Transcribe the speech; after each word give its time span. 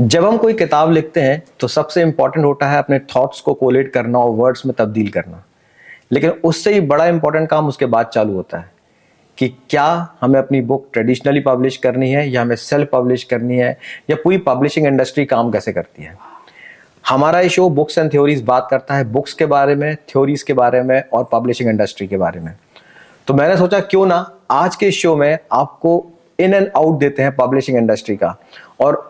जब 0.00 0.24
हम 0.24 0.36
कोई 0.36 0.52
किताब 0.52 0.90
लिखते 0.92 1.20
हैं 1.20 1.42
तो 1.60 1.68
सबसे 1.68 2.02
इंपॉर्टेंट 2.02 2.44
होता 2.46 2.66
है 2.66 2.78
अपने 2.78 2.98
थॉट्स 2.98 3.40
को 3.40 3.54
कोलेट 3.54 3.92
करना 3.92 4.18
और 4.18 4.30
वर्ड्स 4.30 4.64
में 4.66 4.74
तब्दील 4.78 5.08
करना। 5.08 5.42
लेकिन 6.12 6.30
उससे 6.44 6.72
ही 6.74 6.80
बड़ा 6.80 7.06
इंपॉर्टेंट 7.06 7.48
काम 7.48 7.66
उसके 7.68 7.86
बाद 7.86 8.06
चालू 8.06 8.34
होता 8.34 8.58
है 8.58 8.70
कि 9.38 9.48
क्या 9.70 10.16
हमें 10.20 10.38
अपनी 10.38 10.60
बुक 10.60 10.86
ट्रेडिशनली 10.92 11.40
पब्लिश 11.40 11.76
करनी 11.76 12.10
है 12.10 12.28
या 12.28 12.42
हमें 12.42 12.54
सेल्फ 12.56 12.88
पब्लिश 12.92 13.24
करनी 13.24 13.56
है 13.56 13.76
या 14.10 14.16
पूरी 14.24 14.38
पब्लिशिंग 14.38 14.86
इंडस्ट्री 14.86 15.24
काम 15.24 15.50
कैसे 15.50 15.72
करती 15.72 16.02
है। 16.02 16.16
हमारा 17.08 17.40
ये 17.40 17.48
शो 17.48 17.68
बुक्स 17.70 17.98
एंड 17.98 18.10
थ्योरीज 18.12 18.42
बात 18.42 18.68
करता 18.70 18.94
है 18.94 19.04
बुक्स 19.04 19.34
के 19.34 19.46
बारे 19.46 19.74
में 19.74 19.94
थ्योरीज 20.08 20.42
के 20.42 20.52
बारे 20.52 20.82
में 20.82 21.02
और 21.12 21.28
पब्लिशिंग 21.32 21.70
इंडस्ट्री 21.70 22.06
के 22.06 22.16
बारे 22.16 22.40
में। 22.40 22.52
तो 23.26 23.34
मैंने 23.34 23.56
सोचा 23.56 23.80
क्यों 23.80 24.06
ना 24.06 24.24
आज 24.50 24.76
के 24.76 24.90
शो 24.92 25.16
में 25.16 25.38
आपको 25.52 26.04
इन 26.40 26.54
एंड 26.54 26.70
आउट 26.76 26.98
देते 26.98 27.22
हैं 27.22 27.36
पब्लिशिंग 27.36 27.78
इंडस्ट्री 27.78 28.16
का। 28.16 28.36
और 28.80 29.09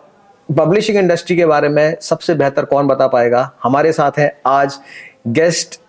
पब्लिशिंग 0.51 0.97
इंडस्ट्री 0.97 1.35
के 1.37 1.45
बारे 1.45 1.69
में 1.69 1.95
सबसे 2.01 2.33
बेहतर 2.35 2.65
कौन 2.65 2.87
बता 2.87 3.07
पाएगा? 3.07 3.49
हमारे 3.63 3.91
साथ 3.93 4.19
हैं 4.19 4.31
आज 4.45 4.79
गेस्ट 5.29 5.79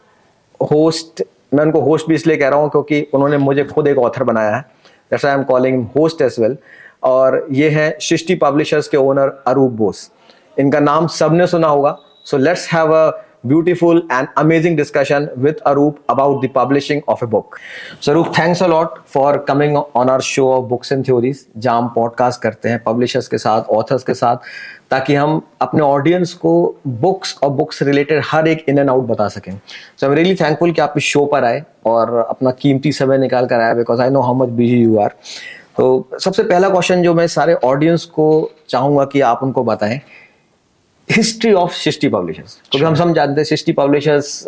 होस्ट 0.72 1.22
मैं 1.54 1.64
उनको 1.64 1.80
होस्ट 1.80 2.08
भी 2.08 2.14
इसलिए 2.14 2.36
कह 2.36 2.48
रहा 2.48 2.58
हूँ 2.58 2.70
क्योंकि 2.70 3.00
उन्होंने 3.14 3.38
मुझे 3.38 3.64
खुद 3.64 3.88
एक 3.88 3.98
ऑथर 3.98 4.24
बनाया 4.24 4.54
है। 4.56 4.60
That's 4.60 5.24
I 5.26 5.34
am 5.34 5.42
calling 5.44 5.84
host 5.96 6.22
as 6.22 6.36
well 6.40 6.56
और 7.02 7.46
ये 7.52 7.68
है 7.70 7.90
सृष्टि 8.00 8.34
पब्लिशर्स 8.34 8.88
के 8.88 8.96
ओनर 8.96 9.42
अरूप 9.46 9.72
बोस। 9.72 10.10
इनका 10.56 10.80
नाम 10.80 11.06
सबने 11.08 11.46
सुना 11.46 11.68
होगा। 11.68 11.96
So 12.24 12.36
let's 12.36 12.68
have 12.72 12.94
a 12.94 13.10
beautiful 13.44 14.02
and 14.10 14.28
amazing 14.36 14.76
discussion 14.76 15.28
with 15.36 15.58
Arup 15.66 15.98
about 16.08 16.40
the 16.42 16.48
publishing 16.48 17.02
of 17.08 17.22
a 17.22 17.26
book. 17.26 17.60
So 18.00 18.14
Arup, 18.14 18.34
thanks 18.34 18.60
a 18.60 18.68
lot 18.68 19.08
for 19.08 19.38
coming 19.40 19.76
on 19.76 20.08
our 20.08 20.22
show 20.22 20.52
of 20.52 20.68
Books 20.68 20.90
and 20.90 21.04
Theories, 21.04 21.46
जहाँ 21.56 21.80
हम 21.80 21.88
podcast 21.94 22.40
करते 22.42 22.68
हैं 22.68 22.82
publishers 22.84 23.28
के 23.28 23.38
साथ 23.38 23.70
authors 23.78 24.02
के 24.04 24.14
साथ 24.14 24.36
ताकि 24.90 25.14
हम 25.14 25.40
अपने 25.62 25.82
ऑडियंस 25.82 26.32
को 26.42 26.52
बुक्स 26.86 27.36
और 27.42 27.50
बुक्स 27.50 27.82
रिलेटेड 27.82 28.22
हर 28.30 28.48
एक 28.48 28.64
इन 28.68 28.78
एंड 28.78 28.90
आउट 28.90 29.06
बता 29.06 29.28
सकें 29.28 29.52
so 29.52 30.06
I 30.06 30.10
am 30.10 30.16
really 30.16 30.34
thankful 30.34 30.72
कि 30.72 30.80
आप 30.80 30.94
इस 30.96 31.04
शो 31.04 31.24
पर 31.32 31.44
आए 31.44 31.62
और 31.86 32.14
अपना 32.28 32.50
कीमती 32.60 32.92
समय 32.92 33.18
निकाल 33.18 33.46
कर 33.46 33.60
आए 33.60 33.74
because 33.74 34.02
I 34.02 34.10
know 34.10 34.20
how 34.20 34.34
much 34.34 34.48
busy 34.60 34.82
you 34.82 34.98
are 35.00 35.14
तो 35.76 36.08
सबसे 36.20 36.42
पहला 36.42 36.68
क्वेश्चन 36.68 37.02
जो 37.02 37.14
मैं 37.14 37.26
सारे 37.26 37.54
ऑडियंस 37.64 38.04
को 38.14 38.28
चाहूँगा 38.68 39.04
कि 39.12 39.20
आप 39.20 39.42
उनको 39.42 39.64
बताएँ 39.64 40.00
हिस्ट्री 41.16 41.52
ऑफ़ 41.52 41.72
सिस्टी 41.74 42.08
पब्लिशर्स 42.08 42.60
क्योंकि 42.70 42.84
हम 42.86 42.94
सब 42.94 43.14
जानते 43.14 43.40
हैं 43.40 43.44
Srishti 43.44 43.72
publishers 43.72 44.46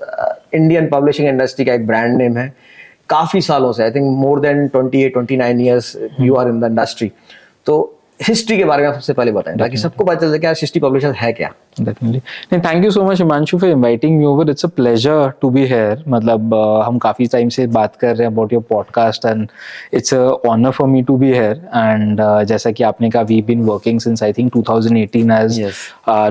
Indian 0.55 0.89
publishing 0.89 1.29
industry 1.29 1.65
का 1.65 1.75
एक 1.75 1.87
ब्रांड 1.87 2.17
नेम 2.19 2.37
है। 2.39 2.53
काफ़ी 3.09 3.41
सालों 3.41 3.73
से 3.73 3.83
I 3.83 3.91
think 3.91 4.17
more 4.19 4.41
than 4.41 4.67
twenty 4.69 5.03
eight 5.05 5.13
twenty 5.13 5.37
nine 5.37 5.61
years 5.61 5.97
you 6.21 6.35
are 6.35 6.49
in 6.49 6.61
the 6.61 6.65
industry 6.65 7.11
तो 7.67 7.94
हिस्ट्री 8.21 8.57
के 8.57 8.65
बारे 8.65 8.83
में 8.83 8.93
सबसे 8.93 9.13
पहले 9.13 9.33
बताएँ 9.33 9.57
ताकि 9.59 9.77
सबको 9.77 10.05
पता 10.05 10.21
चल 10.21 10.31
जाए 10.31 10.39
कि 10.39 10.61
हिस्ट्री 10.61 10.81
पब्लिशर 10.81 11.13
है 11.13 11.33
क्या। 11.33 11.49
Definitely 11.81 12.59
thank 12.59 12.85
you 12.85 12.91
so 12.91 13.03
much 13.05 13.19
Himanshu 13.19 13.59
for 13.59 13.71
inviting 13.71 14.19
me 14.19 14.25
over 14.25 14.51
it's 14.51 14.65
a 14.65 14.69
pleasure 14.69 15.33
to 15.41 15.51
be 15.51 15.65
here 15.67 16.05
मतलब 16.09 16.55
uh, 16.55 16.87
हम 16.87 16.99
काफ़ी 16.99 17.27
टाइम 17.27 17.49
से 17.49 17.67
बात 17.67 17.97
कर 17.97 18.17
रहे 18.17 18.27
हैं 18.27 18.33
about 18.35 18.53
your 18.53 18.63
podcast 18.63 19.25
and 19.25 19.49
it's 19.95 20.15
a 20.15 20.19
honour 20.49 20.71
for 20.71 20.89
me 20.89 21.03
to 21.03 21.17
be 21.17 21.33
here 21.33 21.57
and 21.77 22.21
जैसा 22.49 22.71
कि 22.71 22.85
आपने 22.85 23.11
कहा 23.11 23.23
we 23.23 23.43
been 23.43 23.63
working 23.63 24.01
since 24.01 24.23
I 24.23 24.33
think 24.33 24.57
2018 24.57 25.31
as 25.31 25.61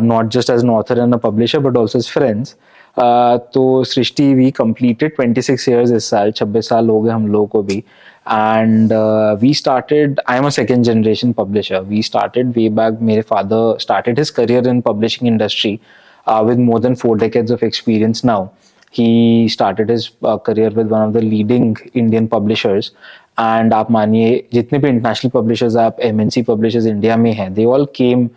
not 0.04 0.28
just 0.28 0.50
as 0.50 0.64
an 0.64 0.70
author 0.70 1.00
and 1.00 1.14
a 1.14 1.18
publisher 1.18 1.60
but 1.60 1.78
also 1.78 2.00
as 2.00 2.10
friends 2.10 2.56
तो 3.00 3.84
Srishti 3.84 4.34
we 4.34 4.50
completed 4.52 5.16
26 5.20 5.70
years 5.70 5.92
इस 5.92 6.10
साल 6.10 6.32
26 6.32 6.68
साल 6.70 6.90
हो 6.90 7.00
गए 7.02 7.12
हम 7.12 7.28
लोगों 7.28 7.48
को 7.48 7.62
भी 7.64 7.84
uh, 8.26 9.38
we 9.42 9.54
started 9.54 10.20
i 10.28 10.38
am 10.38 10.46
a 10.46 10.52
second 10.52 10.84
generation 10.84 11.34
publisher 11.34 11.82
we 11.84 12.02
started 12.02 12.56
way 12.56 12.70
back 12.70 13.02
my 13.02 13.22
father 13.22 13.78
started 13.80 14.18
his 14.18 14.32
career 14.32 14.68
in 14.68 14.82
publishing 14.82 15.28
industry 15.28 15.82
uh, 16.28 16.44
with 16.46 16.58
more 16.58 16.80
than 16.80 16.96
four 16.96 17.18
decades 17.18 17.52
of 17.52 17.64
experience 17.64 18.24
now 18.24 18.52
he 18.92 19.50
started 19.50 19.90
his 19.90 20.12
uh, 20.24 20.38
career 20.38 20.70
with 20.70 20.88
one 20.88 21.02
of 21.02 21.14
the 21.14 21.22
leading 21.22 21.76
indian 21.94 22.28
publishers 22.28 22.92
and 23.38 23.74
आप 23.74 23.92
मानिए 23.92 24.48
जितने 24.54 24.80
भी 24.80 24.90
international 24.90 25.32
publishers 25.36 25.76
आप 25.76 25.98
MNC 26.00 26.46
publishers 26.46 26.86
India 26.86 27.18
में 27.18 27.32
हैं 27.34 27.54
they 27.56 27.66
all 27.66 27.86
came 28.00 28.30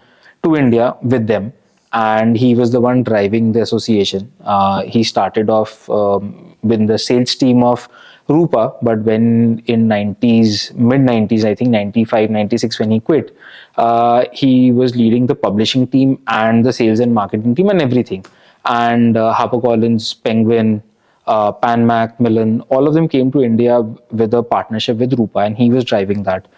to 0.45 0.57
India 0.57 0.95
with 1.05 1.27
them 1.27 1.53
and 2.01 2.37
he 2.37 2.55
was 2.55 2.73
the 2.73 2.81
one 2.81 3.03
driving 3.03 3.53
the 3.53 3.63
association 3.67 4.31
uh, 4.45 4.83
he 4.83 5.03
started 5.03 5.51
off 5.51 5.89
um, 5.91 6.55
with 6.63 6.87
the 6.87 6.99
sales 6.99 7.35
team 7.35 7.63
of 7.63 7.89
Rupa, 8.29 8.75
but 8.83 9.01
when 9.03 9.63
in 9.67 9.87
90s, 9.89 10.75
mid 10.75 11.01
90s, 11.03 11.45
I 11.45 11.55
think 11.55 11.71
95, 11.71 12.31
96, 12.31 12.81
when 12.81 12.91
he 12.91 13.01
quit, 13.01 13.37
uh, 13.77 14.25
he 14.33 14.73
was 14.73 14.97
leading 14.97 15.27
the 15.27 15.35
publishing 15.35 15.87
team 15.87 16.21
and 16.27 16.65
the 16.65 16.73
sales 16.73 16.99
and 16.99 17.15
marketing 17.15 17.55
team 17.55 17.69
and 17.69 17.81
everything. 17.81 18.25
And 18.65 19.17
uh, 19.17 19.33
HarperCollins, 19.33 20.23
Penguin, 20.25 20.83
uh, 21.29 21.53
Pan 21.53 21.87
Macmillan, 21.87 22.63
all 22.63 22.89
of 22.89 22.95
them 22.95 23.09
came 23.09 23.31
to 23.31 23.43
India 23.43 23.81
with 24.11 24.35
a 24.35 24.43
partnership 24.43 24.97
with 24.97 25.17
Rupa, 25.17 25.41
and 25.41 25.57
he 25.57 25.71
was 25.71 25.85
driving 25.85 26.25
that. 26.25 26.49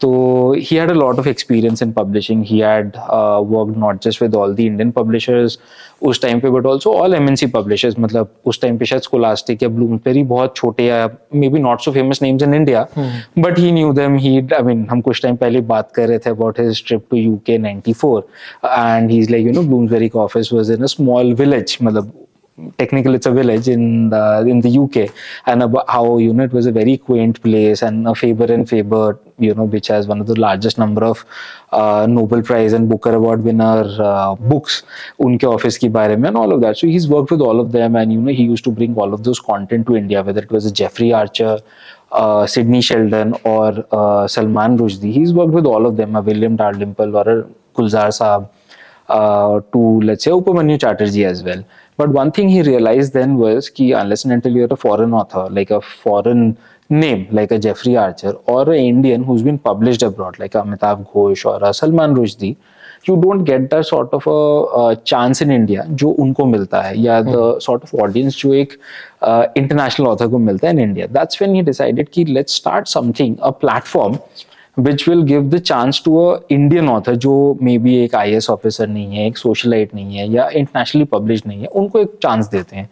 So 0.00 0.52
he 0.52 0.76
had 0.76 0.90
a 0.90 0.94
lot 0.94 1.18
of 1.18 1.26
experience 1.26 1.80
in 1.80 1.92
publishing. 1.92 2.44
He 2.44 2.58
had 2.58 2.96
uh, 2.96 3.40
worked 3.42 3.76
not 3.76 4.00
just 4.02 4.20
with 4.20 4.34
all 4.34 4.52
the 4.52 4.66
Indian 4.66 4.92
publishers 4.92 5.58
उस 6.02 6.20
time 6.22 6.40
पे 6.40 6.50
but 6.50 6.66
also 6.66 6.92
all 6.92 7.14
M 7.14 7.26
publishers 7.52 7.98
मतलब 7.98 8.34
उस 8.46 8.60
time 8.62 8.78
पे 8.78 8.84
शायद 8.84 9.02
scholastic 9.02 9.62
या 9.62 9.68
ब्लूमपेरी 9.68 10.22
बहुत 10.32 10.56
छोटे 10.56 10.84
या 10.84 11.08
may 11.34 11.48
be 11.48 11.58
not 11.60 11.80
so 11.80 11.92
famous 11.92 12.22
names 12.22 12.42
in 12.42 12.54
India 12.54 12.86
but 13.38 13.58
he 13.58 13.70
knew 13.72 13.92
them 13.92 14.16
he 14.16 14.36
I 14.38 14.62
mean 14.62 14.86
हम 14.90 15.00
कुछ 15.00 15.22
टाइम 15.22 15.36
पहले 15.36 15.60
बात 15.70 15.92
कर 15.94 16.08
रहे 16.08 16.18
थे 16.18 16.30
about 16.30 16.60
his 16.60 16.84
trip 16.86 17.06
to 17.10 17.16
UK 17.16 17.58
94 17.58 18.22
and 18.64 19.10
he 19.10 19.18
is 19.18 19.30
like 19.30 19.46
you 19.46 19.52
know 19.52 19.62
Bloomsbury 19.62 20.08
का 20.08 20.20
office 20.20 20.52
was 20.52 20.70
in 20.70 20.82
a 20.82 20.86
small 20.96 21.32
village 21.34 21.76
मतलब 21.82 22.12
technically 22.78 23.16
it's 23.16 23.26
a 23.26 23.32
village 23.32 23.68
in 23.68 24.10
the 24.10 24.44
in 24.46 24.60
the 24.60 24.78
UK 24.78 25.12
and 25.46 25.62
how 25.88 26.18
you 26.18 26.32
know 26.32 26.44
it 26.44 26.52
was 26.52 26.66
a 26.66 26.72
very 26.72 26.96
quaint 26.96 27.42
place 27.42 27.82
and 27.82 28.06
a 28.06 28.14
Faber 28.14 28.44
and 28.44 28.68
Faber 28.68 29.18
you 29.38 29.52
know 29.54 29.64
which 29.64 29.88
has 29.88 30.06
one 30.06 30.20
of 30.20 30.28
the 30.28 30.38
largest 30.38 30.78
number 30.78 31.04
of 31.04 31.24
uh, 31.72 32.06
Nobel 32.08 32.42
Prize 32.42 32.72
and 32.72 32.88
Booker 32.88 33.12
Award 33.14 33.42
winner 33.42 33.84
uh, 34.00 34.36
books 34.36 34.84
unke 35.18 35.42
office 35.42 35.78
ki 35.78 35.88
bare 35.88 36.16
mein 36.16 36.26
and 36.28 36.36
all 36.36 36.52
of 36.52 36.60
that. 36.60 36.76
So 36.76 36.86
he's 36.86 37.08
worked 37.08 37.32
with 37.32 37.40
all 37.40 37.58
of 37.58 37.72
them 37.72 37.96
and 37.96 38.12
you 38.12 38.20
know 38.20 38.32
he 38.32 38.44
used 38.44 38.62
to 38.64 38.70
bring 38.70 38.94
all 38.96 39.12
of 39.12 39.24
those 39.24 39.40
content 39.40 39.86
to 39.88 39.96
India 39.96 40.22
whether 40.22 40.40
it 40.40 40.50
was 40.50 40.64
a 40.64 40.72
Jeffrey 40.72 41.12
Archer 41.12 41.58
uh, 42.12 42.46
Sydney 42.46 42.82
Sheldon 42.82 43.34
or 43.44 43.84
uh, 43.90 44.28
Salman 44.28 44.78
Rushdie. 44.78 45.12
He's 45.12 45.32
worked 45.32 45.52
with 45.52 45.66
all 45.66 45.86
of 45.86 45.96
them 45.96 46.14
a 46.14 46.22
William 46.22 46.54
Dalrymple 46.54 47.16
or 47.16 47.28
a 47.28 47.42
Gulzar 47.74 48.10
Saab 48.20 48.48
uh, 49.08 49.60
to 49.72 50.00
let's 50.02 50.22
say 50.24 50.30
Upamanyu 50.30 50.80
Chatterjee 50.80 51.24
as 51.24 51.42
well 51.42 51.64
but 51.97 52.09
one 52.09 52.31
thing 52.31 52.49
he 52.49 52.61
realized 52.61 53.13
then 53.13 53.35
was 53.35 53.69
ki 53.69 53.91
unless 53.91 54.23
and 54.23 54.33
until 54.33 54.53
you're 54.53 54.67
a 54.71 54.77
foreign 54.77 55.13
author, 55.13 55.47
like 55.49 55.69
a 55.69 55.81
foreign 55.81 56.57
name, 56.89 57.27
like 57.31 57.51
a 57.51 57.59
Jeffrey 57.59 57.95
Archer, 57.97 58.31
or 58.45 58.63
an 58.71 58.79
Indian 58.79 59.23
who's 59.23 59.43
been 59.43 59.57
published 59.57 60.01
abroad, 60.01 60.39
like 60.39 60.53
Amitav 60.53 61.11
Ghosh 61.11 61.45
or 61.45 61.63
a 61.63 61.73
Salman 61.73 62.15
Rushdie, 62.15 62.55
you 63.03 63.15
don't 63.21 63.43
get 63.43 63.69
that 63.69 63.85
sort 63.85 64.13
of 64.13 64.25
a, 64.27 64.89
a 64.91 64.95
chance 64.95 65.41
in 65.41 65.51
India 65.51 65.85
जो 65.89 66.09
उनको 66.09 66.45
मिलता 66.45 66.81
है 66.81 66.97
या 66.99 67.21
the 67.25 67.59
sort 67.59 67.83
of 67.83 67.93
audience 67.93 68.35
जो 68.35 68.53
एक 68.53 68.73
uh, 69.21 69.45
international 69.57 70.07
author 70.07 70.29
को 70.29 70.37
मिलता 70.37 70.67
है 70.67 70.73
in 70.73 70.79
India. 70.79 71.07
That's 71.07 71.39
when 71.39 71.55
he 71.55 71.61
decided 71.61 72.11
कि 72.11 72.25
let's 72.27 72.53
start 72.53 72.87
something, 72.87 73.37
a 73.41 73.51
platform 73.51 74.19
which 74.78 75.08
will 75.08 75.22
give 75.22 75.42
the 75.50 75.58
chance 75.58 76.02
to 76.04 76.16
a 76.18 76.38
Indian 76.50 76.88
author 76.88 77.14
जो 77.14 77.58
मे 77.62 77.78
बी 77.78 77.96
एक 78.04 78.14
आई 78.14 78.38
ऑफिसर 78.50 78.86
नहीं 78.86 79.16
है 79.16 79.26
एक 79.26 79.38
सोशलाइट 79.38 79.94
नहीं 79.94 80.16
है 80.16 80.28
या 80.32 80.48
इंटरनेशनली 80.48 81.04
पब्लिश 81.04 81.46
नहीं 81.46 81.60
है 81.60 81.66
उनको 81.66 81.98
एक 81.98 82.18
चांस 82.22 82.48
देते 82.48 82.76
हैं 82.76 82.90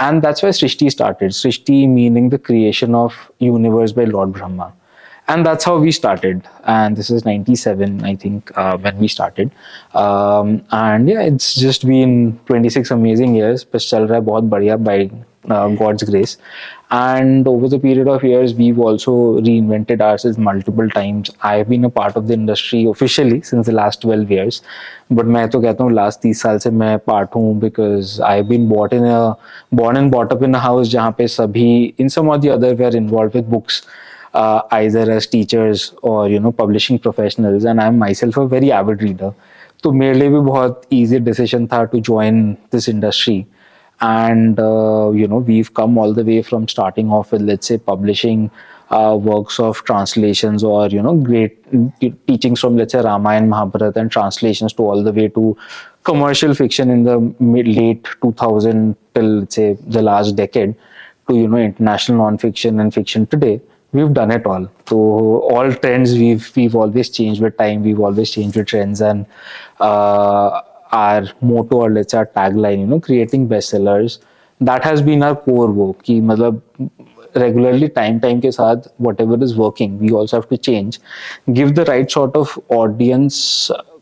and 0.00 0.22
that's 0.22 0.44
why 0.44 0.52
Srishti 0.52 0.90
started 0.90 1.30
Srishti 1.30 1.86
meaning 1.86 2.30
the 2.30 2.40
creation 2.46 2.94
of 2.94 3.14
universe 3.42 3.92
by 3.92 4.06
lord 4.06 4.30
Brahma 4.30 4.72
and 5.28 5.46
that's 5.46 5.64
how 5.64 5.76
we 5.78 5.92
started 5.92 6.46
and 6.64 6.96
this 6.96 7.08
is 7.16 7.24
97 7.24 8.04
i 8.04 8.14
think 8.22 8.50
uh, 8.56 8.76
when 8.78 8.98
we 8.98 9.08
started 9.08 9.50
um, 9.94 10.62
and 10.72 11.08
yeah 11.08 11.20
it's 11.20 11.54
just 11.54 11.86
been 11.86 12.38
26 12.46 12.90
amazing 12.90 13.36
years 13.36 13.64
but 13.64 13.86
chal 13.90 14.08
raha 14.12 14.20
hai 14.20 14.26
bahut 14.30 14.48
badhiya 14.54 14.78
by 14.88 14.96
uh, 15.54 15.68
god's 15.82 16.06
grace 16.10 16.34
and 16.91 17.47
over 17.47 17.67
the 17.67 17.79
period 17.79 18.07
of 18.07 18.23
years 18.23 18.53
we've 18.53 18.79
also 18.79 19.11
reinvented 19.41 20.01
ourselves 20.01 20.37
multiple 20.37 20.87
times 20.89 21.31
i've 21.41 21.67
been 21.67 21.83
a 21.83 21.89
part 21.89 22.15
of 22.15 22.27
the 22.27 22.33
industry 22.33 22.85
officially 22.85 23.41
since 23.41 23.65
the 23.65 23.71
last 23.71 24.01
12 24.01 24.29
years 24.29 24.61
but 25.09 25.25
मैं 25.25 25.47
तो 25.49 25.61
कहता 25.61 25.83
हूँ 25.83 25.91
last 25.93 26.19
तीस 26.19 26.41
साल 26.41 26.57
से 26.59 26.69
मैं 26.71 26.97
part 27.07 27.35
हूँ 27.35 27.57
because 27.59 28.19
I 28.25 28.41
been 28.51 28.69
bought 28.69 28.93
in 28.93 29.03
born 29.73 29.97
and 29.97 30.11
brought 30.11 30.33
up 30.35 30.43
in 30.47 30.55
a 30.55 30.59
house 30.59 30.87
जहाँ 30.87 31.11
पे 31.17 31.27
सभी 31.27 31.95
in 31.99 32.09
some 32.09 32.29
or 32.29 32.37
the 32.37 32.51
other 32.55 32.73
were 32.75 32.95
involved 32.99 33.35
with 33.35 33.49
books 33.49 33.81
uh, 34.33 34.61
either 34.71 35.09
as 35.11 35.27
teachers 35.27 35.93
or 36.03 36.29
you 36.29 36.39
know 36.39 36.51
publishing 36.51 36.99
professionals 36.99 37.65
and 37.65 37.81
I'm 37.81 37.99
myself 37.99 38.37
a 38.37 38.47
very 38.55 38.71
avid 38.71 39.03
reader 39.07 39.31
तो 39.83 39.91
मेरे 39.91 40.13
लिए 40.19 40.29
भी 40.29 40.39
बहुत 40.45 40.81
easy 40.93 41.19
decision 41.19 41.67
था 41.73 41.91
to 41.91 42.01
join 42.11 42.41
this 42.75 42.87
industry 42.93 43.37
and 44.00 44.58
uh, 44.58 45.10
you 45.10 45.28
know 45.28 45.38
we've 45.38 45.72
come 45.74 45.98
all 45.98 46.12
the 46.14 46.24
way 46.24 46.42
from 46.42 46.66
starting 46.68 47.10
off 47.10 47.32
with 47.32 47.42
let's 47.42 47.66
say 47.66 47.78
publishing 47.78 48.50
uh, 48.90 49.16
works 49.20 49.60
of 49.60 49.82
translations 49.84 50.64
or 50.64 50.88
you 50.88 51.02
know 51.02 51.14
great 51.14 51.56
teachings 52.26 52.60
from 52.60 52.76
let's 52.76 52.92
say 52.92 53.00
Ramayana, 53.00 53.46
Mahabharata, 53.46 54.00
and 54.00 54.10
translations 54.10 54.72
to 54.74 54.82
all 54.82 55.02
the 55.02 55.12
way 55.12 55.28
to 55.28 55.56
commercial 56.04 56.54
fiction 56.54 56.90
in 56.90 57.04
the 57.04 57.20
mid 57.38 57.68
late 57.68 58.08
2000 58.22 58.96
till 59.14 59.24
let's 59.40 59.54
say 59.54 59.74
the 59.86 60.02
last 60.02 60.34
decade 60.34 60.74
to 61.28 61.36
you 61.36 61.46
know 61.46 61.58
international 61.58 62.18
non-fiction 62.18 62.80
and 62.80 62.92
fiction 62.92 63.26
today. 63.26 63.60
We've 63.92 64.12
done 64.12 64.30
it 64.30 64.46
all. 64.46 64.70
So 64.86 64.96
all 64.96 65.72
trends 65.72 66.14
we've 66.14 66.50
we've 66.56 66.76
always 66.76 67.10
changed 67.10 67.42
with 67.42 67.56
time. 67.58 67.82
We've 67.82 68.00
always 68.00 68.30
changed 68.30 68.56
with 68.56 68.68
trends 68.68 69.00
and 69.00 69.26
uh, 69.80 70.62
our 70.92 71.28
motto 71.40 71.76
or 71.76 71.90
let's 71.90 72.12
say 72.12 72.18
our 72.18 72.26
tagline 72.26 72.80
you 72.80 72.86
know 72.86 73.00
creating 73.00 73.48
bestsellers 73.48 74.18
that 74.60 74.84
has 74.84 75.02
been 75.02 75.22
our 75.22 75.36
core 75.36 75.70
wo 75.70 75.92
ki 76.08 76.20
matlab 76.20 76.60
regularly 77.34 77.88
time 78.00 78.18
time 78.20 78.40
ke 78.40 78.52
sath 78.54 78.88
whatever 79.08 79.38
is 79.48 79.54
working 79.56 79.98
we 79.98 80.10
also 80.20 80.40
have 80.40 80.48
to 80.48 80.58
change 80.70 80.98
give 81.52 81.74
the 81.74 81.84
right 81.92 82.18
sort 82.18 82.42
of 82.42 82.58
audience 82.80 83.44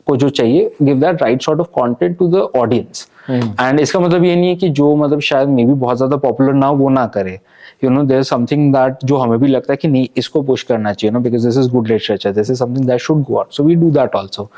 को 0.09 0.17
जो 0.17 0.29
चाहिए 0.37 0.71
give 0.83 1.01
that 1.01 1.23
right 1.23 1.43
sort 1.43 1.61
of 1.61 1.69
content 1.79 2.17
to 2.19 2.29
the 2.29 2.49
audience 2.57 3.07
and 3.31 3.81
इसका 3.81 4.01
मतलब 4.01 4.25
ये 4.25 4.37
नहीं 4.37 4.49
है 4.49 4.55
कि 4.57 4.69
जो 4.79 4.95
मतलब 4.97 5.21
शायद 5.21 5.49
मे 5.49 5.65
भी 5.67 5.73
बहुत 5.73 5.97
ज़्यादा 5.97 6.17
पॉपुलर 6.17 6.53
ना 6.53 6.67
हो 6.67 6.77
वो 6.77 6.89
ना 6.89 7.07
करे 7.07 7.39
you 7.83 7.91
know 7.91 8.03
there 8.03 8.23
something 8.23 8.73
that 8.73 9.05
जो 9.05 9.17
हमें 9.17 9.39
भी 9.39 9.47
लगता 9.47 9.73
है 9.73 9.77
कि 9.77 9.89
नहीं 9.89 10.09
इसको 10.17 10.43
पुश 10.43 10.63
करना 10.63 10.93
चाहिए 10.93 11.13
no 11.13 11.21
because 11.21 11.47
this 11.47 11.59
is 11.59 11.69
good 11.71 11.89
literature 11.89 12.33
this 12.33 12.51
is 12.51 12.59
something 12.59 12.87
that 12.87 13.01
should 13.01 13.23
go 13.23 13.37
out 13.37 13.53
so 13.53 13.65
we 13.65 13.75
do 13.75 13.91
that 13.91 14.17
also 14.17 14.49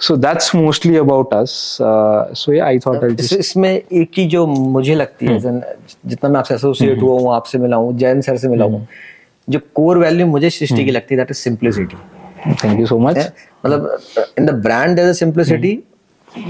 so 0.00 0.16
that's 0.16 0.54
mostly 0.54 0.96
about 0.96 1.34
us 1.34 1.78
so 1.80 2.60
I 2.60 2.78
thought 2.78 3.20
इसमें 3.20 3.70
एक 3.70 4.18
ही 4.18 4.26
जो 4.26 4.46
मुझे 4.46 4.94
लगती 4.94 5.26
है 5.26 5.38
hmm. 5.38 5.60
जितना 6.06 6.30
मैं 6.30 6.38
आपसे 6.38 6.54
एसोसिएट 6.54 7.02
हुआ 7.02 7.20
हूँ 7.20 7.34
आपसे 7.34 7.58
मिला 7.58 7.76
हूँ 7.76 7.96
जैन 7.98 8.20
सर 8.20 8.36
से 8.36 8.48
मिला 8.48 8.64
हूँ 8.64 8.80
hmm. 8.80 8.92
जो 9.48 9.60
कोर 9.74 9.98
वैल्यू 9.98 10.26
मुझे 10.26 10.50
सृष्टि 10.50 10.76
की 10.76 10.82
hmm. 10.82 10.94
लगती 10.94 11.14
है 11.14 11.20
that 11.20 11.30
is 11.30 11.38
simplicity 11.38 11.96
thank 12.54 12.80
you 12.80 12.86
so 12.86 12.98
much 12.98 13.18
मतलब 13.66 13.98
in 14.38 14.46
the 14.46 14.54
brand 14.62 14.96
there 14.96 15.12
simplicity 15.12 15.78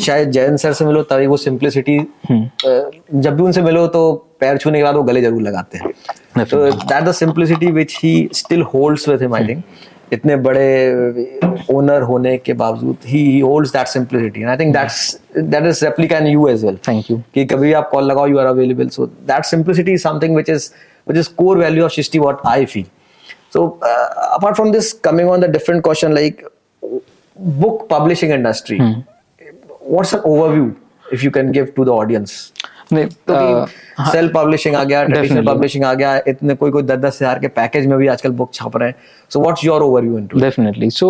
शायद 0.01 0.31
जैन 0.31 0.57
सर 0.57 0.73
से 0.73 0.85
मिलो 0.85 1.03
तभी 1.11 1.27
वो 1.27 1.37
सिंप्लिसिटी 1.37 1.99
जब 2.31 3.37
भी 3.37 3.43
उनसे 3.43 3.63
मिलो 3.63 3.87
तो 3.87 4.13
पैर 4.41 4.59
छूने 4.59 4.79
के 4.79 4.85
बाद 4.85 4.95
वो 4.97 5.03
गले 5.03 5.23
ज़रूर 5.23 5.43
लगाते 5.43 5.79
हैं। 5.79 6.45
तो 6.45 6.71
that 6.71 7.05
the 7.05 7.13
simplicity 7.13 7.71
which 7.73 7.99
he 8.03 8.29
still 8.35 8.63
holds 8.75 9.09
with 9.09 9.23
him 9.23 9.35
I 9.35 9.49
think 9.49 9.63
इतने 10.13 10.37
बड़े 10.37 10.67
ओनर 11.71 12.03
होने 12.11 12.37
के 12.39 12.53
बावजूद 12.61 13.07
he 13.07 13.39
holds 13.41 13.73
that 13.73 13.87
simplicity 13.87 14.41
and 14.41 14.49
I 14.51 14.57
think 14.57 14.75
that's 14.75 15.19
that 15.39 15.67
is 15.67 15.85
replica 15.85 16.19
in 16.19 16.27
you 16.27 16.47
as 16.49 16.65
well 16.65 16.79
thank 16.89 17.11
you 17.11 17.21
कि 17.35 17.45
कभी 17.47 17.73
आप 17.81 17.91
कॉल 17.93 18.05
लगाओ 18.11 18.27
you 18.27 18.39
are 18.39 18.47
available 18.47 18.89
so 18.89 19.07
that 19.07 19.45
simplicity 19.45 19.93
is 19.93 20.03
something 20.03 20.35
which 20.35 20.51
is 20.51 20.71
which 21.09 21.19
is 21.19 21.35
core 21.39 21.59
value 21.59 21.85
of 21.85 21.93
Srishti 21.93 22.19
what 22.19 22.47
I 22.47 22.65
feel 22.65 22.87
apart 23.57 24.57
from 24.57 24.73
this 24.73 24.93
coming 24.93 25.29
on 25.29 25.41
the 25.41 25.49
different 25.49 25.83
question 25.83 26.15
like 26.15 26.45
book 27.61 27.89
publishing 27.89 28.31
industry 28.31 28.79
hmm. 28.79 29.01
What's 29.95 30.13
an 30.19 30.23
overview 30.31 30.67
if 31.17 31.23
you 31.27 31.31
can 31.37 31.53
give 31.59 31.75
to 31.77 31.85
the 31.91 31.95
audience? 32.01 32.41
Self 32.93 34.33
publishing 34.35 34.75
आ 34.75 34.83
गया 34.85 35.03
traditional 35.05 35.47
publishing 35.47 35.85
आ 35.85 35.93
गया 35.95 36.17
इतने 36.29 36.55
कोई 36.55 36.71
कोई 36.71 36.83
दस 36.83 36.99
दस 36.99 37.19
हज़ार 37.23 37.39
के 37.39 37.49
पैकेज 37.59 37.87
में 37.87 37.97
भी 37.99 38.07
आजकल 38.09 38.31
बुक 38.39 38.51
छप 38.55 38.77
रहे 38.77 38.89
हैं। 38.89 38.95
So 39.31 39.41
what's 39.41 39.65
your 39.65 39.83
overview 39.83 40.19
into 40.19 40.41
definitely 40.41 40.91
so 40.91 41.09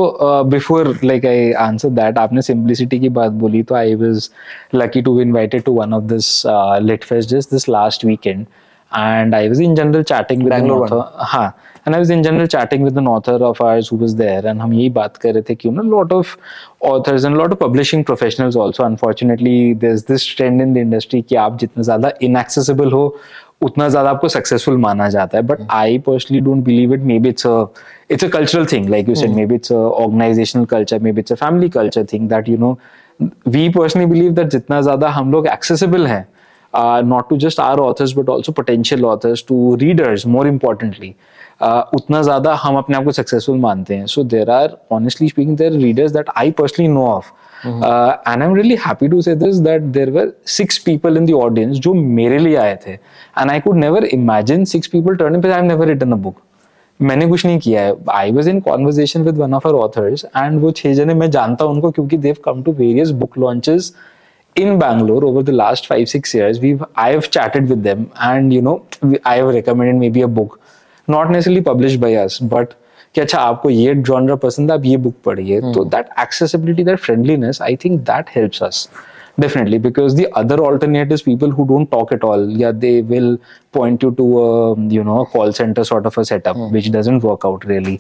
before 0.55 0.89
like 1.05 1.27
I 1.27 1.53
answer 1.67 1.89
that 2.01 2.19
आपने 2.19 2.43
सिंपलिसिटी 2.43 2.99
की 3.01 3.09
बात 3.21 3.33
बोली 3.45 3.63
तो 3.63 3.75
I 3.75 3.95
was 4.03 4.31
lucky 4.75 5.03
to 5.03 5.17
be 5.17 5.23
invited 5.23 5.63
to 5.65 5.73
one 5.75 5.93
of 5.95 6.05
this 6.15 6.43
lit 6.83 7.05
fest 7.05 7.35
this 7.53 7.69
last 7.69 8.05
weekend 8.05 8.47
and 8.93 9.35
I 9.37 9.49
was 9.49 9.59
in 9.61 9.73
general 9.77 10.05
chatting 10.11 10.45
with 10.45 10.53
Bangalore 10.53 10.85
an 10.85 10.93
author. 10.93 11.01
हाँ, 11.31 11.49
and 11.89 11.97
I 11.97 11.99
was 12.05 12.11
in 12.15 12.23
general 12.25 12.49
chatting 12.55 12.87
with 12.87 12.99
an 13.03 13.07
author 13.11 13.37
of 13.51 13.61
ours 13.67 13.91
who 13.93 13.99
was 14.05 14.15
there, 14.17 14.47
and 14.53 14.61
हम 14.61 14.73
यही 14.73 14.89
बात 15.01 15.17
कर 15.25 15.33
रहे 15.35 15.43
थे 15.49 15.55
कि 15.55 15.69
you 15.69 15.75
know 15.75 15.85
lot 15.93 16.15
of 16.17 16.37
authors 16.93 17.27
and 17.29 17.41
lot 17.41 17.57
of 17.57 17.61
publishing 17.65 18.07
professionals 18.13 18.59
also. 18.65 18.85
Unfortunately, 18.93 19.59
there's 19.85 20.05
this 20.13 20.27
trend 20.41 20.65
in 20.67 20.75
the 20.79 20.87
industry 20.89 21.23
कि 21.29 21.37
आप 21.47 21.59
जितना 21.59 21.83
ज़्यादा 21.83 22.13
inaccessible 22.29 22.93
हो 22.93 23.05
उतना 23.63 23.89
ज़्यादा 23.89 24.11
आपको 24.11 24.29
सक्सेसफुल 24.29 24.77
माना 24.87 25.09
जाता 25.11 25.39
है 25.39 25.43
but 25.47 25.67
I 25.73 25.99
personally 26.09 26.41
don't 26.41 26.63
believe 26.65 26.95
it 26.95 27.01
may 27.11 27.19
be 27.21 27.29
it's 27.29 27.47
a 27.47 27.65
it's 28.15 28.25
a 28.25 28.29
cultural 28.35 28.67
thing 28.73 28.87
like 28.93 29.09
you 29.11 29.15
said 29.21 29.33
maybe 29.39 29.57
it's 29.61 29.73
a 29.79 29.81
organizational 30.03 30.69
culture 30.69 30.99
maybe 31.07 31.23
it's 31.25 31.35
a 31.35 31.37
family 31.41 31.69
culture 31.75 32.05
thing 32.13 32.29
that 32.29 32.47
you 32.53 32.61
know 32.63 32.71
we 33.57 33.65
personally 33.75 34.11
believe 34.13 34.37
that 34.39 34.51
जितना 34.55 34.81
ज़्यादा 34.83 35.09
हम 35.17 35.33
लोग 35.33 35.49
accessible 35.55 36.07
हैं 36.09 36.23
uh, 36.75 37.03
not 37.03 37.29
to 37.29 37.37
just 37.39 37.61
our 37.61 37.81
authors 37.81 38.13
but 38.13 38.29
also 38.29 38.53
potential 38.53 39.07
authors 39.07 39.43
to 39.43 39.77
readers 39.77 40.27
more 40.27 40.47
importantly. 40.47 41.13
Uh, 41.61 41.83
उतना 41.95 42.23
ज़्यादा 42.23 42.55
हम 42.55 42.77
अपने 42.77 42.97
आप 42.97 43.05
को 43.05 43.13
सक्सेसफुल 43.13 43.59
मानते 43.59 43.95
हैं. 43.95 44.07
So 44.07 44.23
there 44.25 44.51
are 44.51 44.77
honestly 44.93 45.29
speaking 45.29 45.57
there 45.59 45.73
readers 45.73 46.13
that 46.13 46.29
I 46.37 46.51
personally 46.59 46.89
know 46.89 47.07
of 47.07 47.31
and 47.67 47.85
I 47.85 48.47
am 48.47 48.55
really 48.55 48.77
happy 48.87 49.09
to 49.09 49.21
say 49.23 49.35
this 49.37 49.57
that 49.61 49.83
there 49.97 50.11
were 50.11 50.33
six 50.57 50.79
people 50.85 51.17
in 51.17 51.27
the 51.27 51.33
audience 51.35 51.79
जो 51.87 51.95
मेरे 51.95 52.39
लिए 52.39 52.57
आए 52.57 52.77
थे. 52.87 52.93
And 52.93 53.51
I 53.51 53.61
could 53.61 53.77
never 53.77 54.05
imagine 54.05 54.65
six 54.65 54.89
people 54.89 55.17
turning 55.17 55.47
I 55.47 55.53
have 55.53 55.65
never 55.65 55.87
written 55.89 56.13
a 56.13 56.17
book 56.17 56.37
मैंने 57.01 57.27
कुछ 57.29 57.45
नहीं 57.47 57.59
किया 57.59 57.83
है. 57.83 57.95
I 58.11 58.33
was 58.33 58.51
in 58.51 58.61
conversation 58.61 59.23
with 59.23 59.39
one 59.39 59.55
of 59.55 59.67
our 59.69 59.75
authors 59.75 60.25
and 60.27 60.61
वो 60.61 60.71
छह 60.77 60.95
जने 60.95 61.15
मैं 61.15 61.31
जानता 61.31 61.65
हूँ 61.65 61.75
उनको 61.75 61.91
क्योंकि 61.91 62.17
they 62.19 62.37
come 62.45 62.63
to 62.63 62.73
various 62.75 63.11
book 63.21 63.39
launches 63.39 63.93
in 64.58 64.78
Bangalore 64.80 65.26
over 65.26 65.44
the 65.44 65.52
last 65.52 65.88
five 65.88 66.08
six 66.10 66.34
years, 66.34 66.60
we've 66.60 66.84
I 66.96 67.10
have 67.12 67.30
chatted 67.32 67.70
with 67.70 67.84
them, 67.84 68.12
and 68.20 68.54
you 68.54 68.62
know 68.62 68.86
I 69.26 69.38
have 69.38 69.48
recommended 69.48 69.96
maybe 69.96 70.22
a 70.22 70.28
book, 70.28 70.60
not 71.08 71.32
necessarily 71.32 71.62
published 71.62 72.00
by 72.00 72.16
us, 72.16 72.40
but 72.40 72.80
कि 73.16 73.22
अच्छा 73.22 73.40
आपको 73.40 73.70
ये 73.70 73.94
genre 73.96 74.36
पसंद 74.44 74.72
है 74.72 74.78
आप 74.78 74.86
ये 74.86 74.98
book 74.98 75.16
पढ़िए 75.26 75.60
तो 75.74 75.84
that 75.86 76.08
accessibility 76.20 76.84
that 76.84 77.00
friendliness 77.00 77.62
I 77.62 77.76
think 77.84 78.00
that 78.10 78.30
helps 78.36 78.64
us 78.64 78.88
definitely 79.42 79.78
because 79.80 80.16
the 80.16 80.26
other 80.40 80.58
alternative 80.64 81.12
is 81.12 81.24
people 81.28 81.54
who 81.60 81.66
don't 81.70 81.90
talk 81.92 82.12
at 82.16 82.24
all 82.24 82.44
yeah 82.62 82.72
they 82.72 83.02
will 83.02 83.30
point 83.78 84.04
you 84.04 84.12
to 84.20 84.26
a 84.42 84.76
you 84.96 85.04
know 85.08 85.16
a 85.22 85.26
call 85.26 85.54
center 85.60 85.84
sort 85.84 86.06
of 86.06 86.18
a 86.18 86.26
setup 86.26 86.56
mm. 86.56 86.72
which 86.72 86.90
doesn't 86.92 87.24
work 87.28 87.48
out 87.50 87.66
really 87.66 87.96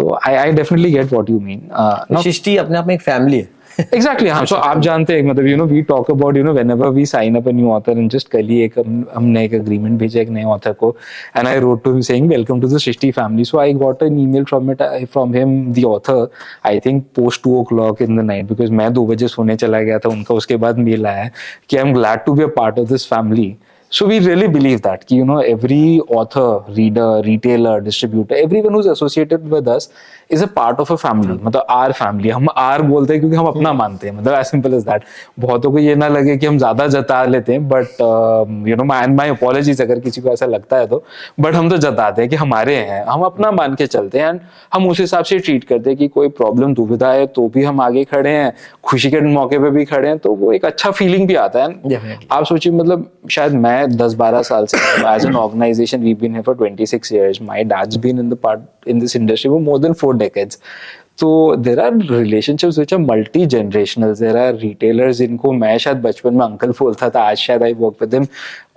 so 0.00 0.18
I, 0.24 0.32
I 0.44 0.52
definitely 0.52 0.90
get 0.92 1.12
what 1.16 1.28
you 1.28 1.40
mean 1.48 1.68
uh, 1.70 2.22
शिष्टि 2.22 2.56
अपने 2.56 2.78
आप 2.78 2.86
में 2.86 2.94
एक 2.94 3.02
family 3.02 3.38
है 3.38 3.48
exactly 3.79 4.29
हाँ 4.29 4.45
सो 4.45 4.55
आप 4.55 4.79
जानते 4.81 5.13
हैं 5.13 5.23
मतलब 5.23 5.45
you 5.47 5.55
know 5.57 5.65
we 5.65 5.81
talk 5.87 6.11
about 6.11 6.37
you 6.37 6.43
know 6.43 6.51
whenever 6.71 6.89
we 6.89 7.05
sign 7.05 7.35
up 7.35 7.47
new 7.47 7.71
author 7.71 7.97
and 7.97 8.09
just 8.11 8.27
कल 8.31 8.47
ही 8.47 8.59
एक 8.63 8.77
हमने 9.15 9.43
एक 9.45 9.53
अग्रीमेंट 9.53 9.97
भेजा 9.99 10.21
एक 10.21 10.29
नए 10.29 10.43
ऑथर 10.53 10.73
को 10.73 10.95
and 11.37 11.47
I 11.47 11.59
wrote 11.59 11.83
to 11.83 12.01
saying 12.01 12.29
welcome 12.29 12.61
to 12.61 12.67
the 12.67 12.77
Srishti 12.77 13.11
family 13.11 13.45
so 13.45 13.57
I 13.59 13.73
got 13.83 14.03
an 14.03 14.19
email 14.19 14.43
from 14.43 14.71
it 14.71 14.83
from 15.05 15.33
him 15.35 15.73
the 15.73 15.83
author 15.85 16.27
I 16.65 16.79
think 16.85 17.03
post 17.15 17.43
two 17.43 17.59
o'clock 17.69 18.01
in 18.01 18.17
the 18.17 18.25
night 18.25 18.47
because 18.49 18.71
मैं 18.81 18.91
दो 18.93 19.05
बजे 19.07 19.27
सोने 19.27 19.55
चला 19.55 19.81
गया 19.81 19.99
था 19.99 20.09
उनका 20.09 20.35
उसके 20.35 20.55
बाद 20.65 20.77
मेल 20.79 21.07
आया 21.07 21.29
कि 21.69 21.77
I 21.77 21.87
am 21.87 21.93
glad 21.93 22.25
to 22.25 22.33
be 22.33 22.43
a 22.43 22.47
part 22.57 22.79
of 22.79 22.89
this 22.89 23.07
family 23.07 23.55
So 23.91 24.05
we 24.05 24.19
really 24.19 24.47
believe 24.47 24.81
that 24.81 25.09
you 25.09 25.23
know 25.23 25.39
every 25.39 26.01
author, 26.09 26.59
reader, 26.69 27.21
retailer, 27.23 27.79
distributor, 27.79 28.35
everyone 28.35 28.73
who's 28.73 28.87
associated 28.87 29.49
with 29.49 29.67
us 29.67 29.89
is 30.29 30.43
a 30.43 30.47
part 30.55 30.79
of 30.79 30.91
a 30.93 30.95
family 30.95 31.33
मतलब 31.33 31.65
our 31.69 31.91
family 31.91 32.29
हम 32.29 32.47
our 32.57 32.81
बोलते 32.81 33.13
हैं 33.13 33.21
क्योंकि 33.21 33.37
हम 33.37 33.45
अपना 33.47 33.73
मानते 33.73 34.07
हैं. 34.07 34.15
मतलब 34.15 34.33
as 34.35 34.51
simple 34.53 34.75
as 34.77 34.87
that. 34.87 35.05
बहुतों 35.39 35.71
को 35.71 35.79
ये 35.79 35.95
ना 35.95 36.07
लगे 36.07 36.37
कि 36.37 36.45
हम 36.45 36.57
ज़्यादा 36.57 36.87
जता 36.87 37.23
लेते 37.25 37.53
हैं 37.53 37.67
but 37.69 38.01
you 38.69 38.75
know 38.75 38.83
my 38.83 39.03
and 39.03 39.15
my 39.17 39.29
apologies 39.29 39.81
अगर 39.81 39.99
किसी 39.99 40.21
को 40.21 40.29
ऐसा 40.29 40.45
लगता 40.45 40.77
है 40.77 40.87
तो. 40.87 41.03
बट 41.39 41.55
हम 41.55 41.69
तो 41.69 41.77
जताते 41.77 42.21
हैं 42.21 42.29
कि 42.29 42.35
हमारे 42.35 42.75
हैं. 42.75 43.03
हम 43.05 43.21
अपना 43.23 43.51
मान 43.51 43.75
के 43.75 43.87
चलते 43.87 44.19
हैं 44.19 44.29
एंड 44.29 44.39
हम 44.73 44.87
उस 44.89 44.99
हिसाब 44.99 45.25
से 45.25 45.39
ट्रीट 45.39 45.63
करते 45.63 45.89
हैं 45.89 45.97
कि 45.99 46.07
कोई 46.07 46.29
प्रॉब्लम 46.41 46.73
दुविधा 46.73 47.11
है 47.11 47.27
तो 47.27 47.47
भी 47.49 47.63
हम 47.63 47.81
आगे 47.81 48.03
खड़े 48.05 48.29
हैं. 48.29 48.51
खुशी 48.83 49.11
के 49.11 49.21
मौके 49.21 49.59
पर 49.59 49.69
भी 49.69 49.85
खड़े 49.85 50.07
हैं 50.07 50.17
तो 50.17 50.33
वो 50.35 50.51
एक 50.53 50.65
अच्छा 50.65 50.91
फीलिंग 50.91 51.27
भी 51.27 51.35
आता 51.45 51.63
है. 51.63 52.17
आप 52.31 52.45
सोचिए 52.45 52.73
मतलब 52.73 53.09
शायद 53.31 53.53
मैं 53.53 53.75
मैं 53.75 53.97
दस 53.97 54.13
बारह 54.13 54.41
साल 54.41 54.65
से 54.65 54.77
as 55.09 55.25
an 55.25 55.35
organization 55.35 56.01
we 56.01 56.13
been 56.15 56.35
है 56.35 56.41
for 56.41 56.55
twenty 56.55 56.85
six 56.85 57.13
years 57.13 57.41
my 57.41 57.63
dad's 57.63 57.97
been 58.05 58.19
in 58.19 58.29
the 58.29 58.33
part 58.43 58.87
in 58.87 58.99
this 58.99 59.15
industry 59.15 59.49
वो 59.51 59.59
मोर 59.59 59.79
देन 59.79 59.93
फोर 59.93 60.14
डेकेड्स 60.17 60.59
तो 61.19 61.55
there 61.55 61.79
are 61.79 61.93
relationships 62.11 62.79
which 62.79 62.93
are 62.93 62.99
multi 62.99 63.45
generational 63.45 64.13
there 64.19 64.37
are 64.37 64.55
retailers 64.57 65.17
जिनको 65.17 65.51
मैं 65.53 65.77
शायद 65.77 66.01
बचपन 66.01 66.33
में 66.33 66.45
uncle 66.45 66.71
बोलता 66.79 67.09
था 67.09 67.23
आज 67.29 67.37
शायद 67.37 67.63
आई 67.63 67.73
वर्क 67.73 68.01
विद 68.01 68.13
हिम 68.13 68.27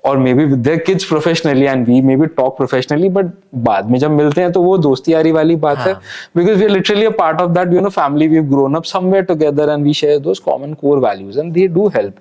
और 0.07 0.19
may 0.19 0.33
be 0.35 0.45
with 0.45 0.59
their 0.59 0.79
kids 0.87 1.05
professionally 1.05 1.65
and 1.67 1.87
we 1.87 2.01
may 2.01 2.17
be 2.17 2.27
talk 2.37 2.57
professionally 2.57 3.09
but 3.09 3.33
बाद 3.65 3.91
में 3.91 3.99
जब 3.99 4.11
मिलते 4.11 4.41
हैं 4.41 4.53
तो 4.53 4.63
वो 4.63 4.77
दोस्ती 4.79 5.13
यारी 5.13 5.33
वाली 5.33 5.57
बात 5.57 5.77
हाँ. 5.77 5.87
है। 5.87 5.95
Because 6.37 6.59
we 6.59 6.65
are 6.65 6.71
literally 6.71 7.05
a 7.05 7.11
part 7.19 7.41
of 7.41 7.51
that 7.53 7.73
you 7.75 7.81
know 7.81 7.89
family 7.89 8.29
we 8.29 8.41
grown 8.49 8.75
up 8.75 8.85
somewhere 8.85 9.25
together 9.25 9.73
and 9.73 9.85
we 9.85 9.95
share 9.95 10.19
those 10.21 10.39
common 10.41 10.75
core 10.75 10.99
values 10.99 11.39
and 11.41 11.53
they 11.53 11.67
do 11.69 11.89
help 11.97 12.15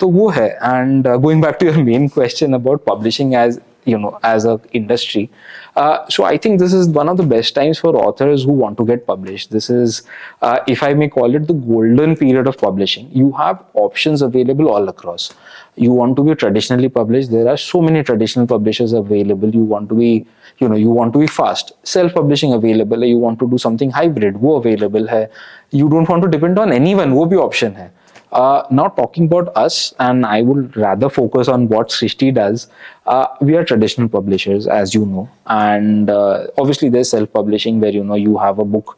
तो 0.00 0.08
वो 0.08 0.28
है। 0.30 0.48
And 0.48 1.08
going 1.08 1.42
back 1.42 1.56
to 1.60 1.66
your 1.66 1.76
main 1.84 2.08
question 2.08 2.52
about 2.54 2.84
publishing 2.86 3.34
as 3.34 3.60
you 3.84 3.98
know 3.98 4.18
as 4.22 4.44
a 4.44 4.60
industry. 4.72 5.30
Uh, 5.74 6.06
so 6.08 6.24
i 6.24 6.36
think 6.36 6.58
this 6.58 6.72
is 6.74 6.88
one 6.88 7.08
of 7.08 7.16
the 7.16 7.22
best 7.22 7.54
times 7.54 7.78
for 7.78 7.96
authors 7.96 8.44
who 8.44 8.52
want 8.52 8.76
to 8.76 8.84
get 8.84 9.06
published. 9.06 9.50
This 9.50 9.70
is 9.70 10.02
uh, 10.42 10.58
if 10.66 10.82
i 10.82 10.92
may 10.94 11.08
call 11.08 11.34
it 11.34 11.46
the 11.46 11.54
golden 11.54 12.16
period 12.16 12.46
of 12.46 12.58
publishing. 12.58 13.10
You 13.12 13.32
have 13.32 13.64
options 13.74 14.22
available 14.22 14.68
all 14.68 14.88
across. 14.88 15.32
You 15.76 15.92
want 15.92 16.16
to 16.16 16.24
be 16.24 16.34
traditionally 16.34 16.88
published. 16.88 17.30
There 17.30 17.48
are 17.48 17.56
so 17.56 17.80
many 17.80 18.02
traditional 18.02 18.46
publishers 18.46 18.92
available. 18.92 19.54
You 19.54 19.64
want 19.74 19.88
to 19.88 19.94
be 19.94 20.26
you 20.58 20.68
know 20.68 20.76
you 20.76 20.90
want 20.90 21.14
to 21.14 21.18
be 21.18 21.26
fast. 21.26 21.72
Self 21.82 22.14
publishing 22.14 22.52
available. 22.52 23.04
You 23.04 23.18
want 23.18 23.38
to 23.38 23.48
do 23.48 23.58
something 23.58 23.90
hybrid. 23.90 24.36
Wo 24.36 24.56
available 24.56 25.08
hai. 25.08 25.28
You 25.70 25.88
don't 25.88 26.08
want 26.08 26.22
to 26.22 26.28
depend 26.28 26.58
on 26.58 26.72
anyone. 26.72 27.14
Wo 27.14 27.26
bhi 27.26 27.42
option 27.48 27.74
hai 27.74 27.90
uh, 28.31 28.63
now 28.69 28.87
talking 28.87 29.25
about 29.25 29.55
us, 29.55 29.93
and 29.99 30.25
I 30.25 30.41
would 30.41 30.75
rather 30.75 31.09
focus 31.09 31.47
on 31.47 31.67
what 31.69 31.89
Srishti 31.89 32.33
does. 32.33 32.67
Uh, 33.05 33.27
we 33.41 33.55
are 33.55 33.63
traditional 33.63 34.09
publishers, 34.09 34.67
as 34.67 34.93
you 34.93 35.05
know, 35.05 35.29
and 35.47 36.09
uh, 36.09 36.47
obviously 36.57 36.89
there's 36.89 37.09
self-publishing 37.09 37.79
where 37.79 37.91
you 37.91 38.03
know 38.03 38.15
you 38.15 38.37
have 38.37 38.59
a 38.59 38.65
book. 38.65 38.97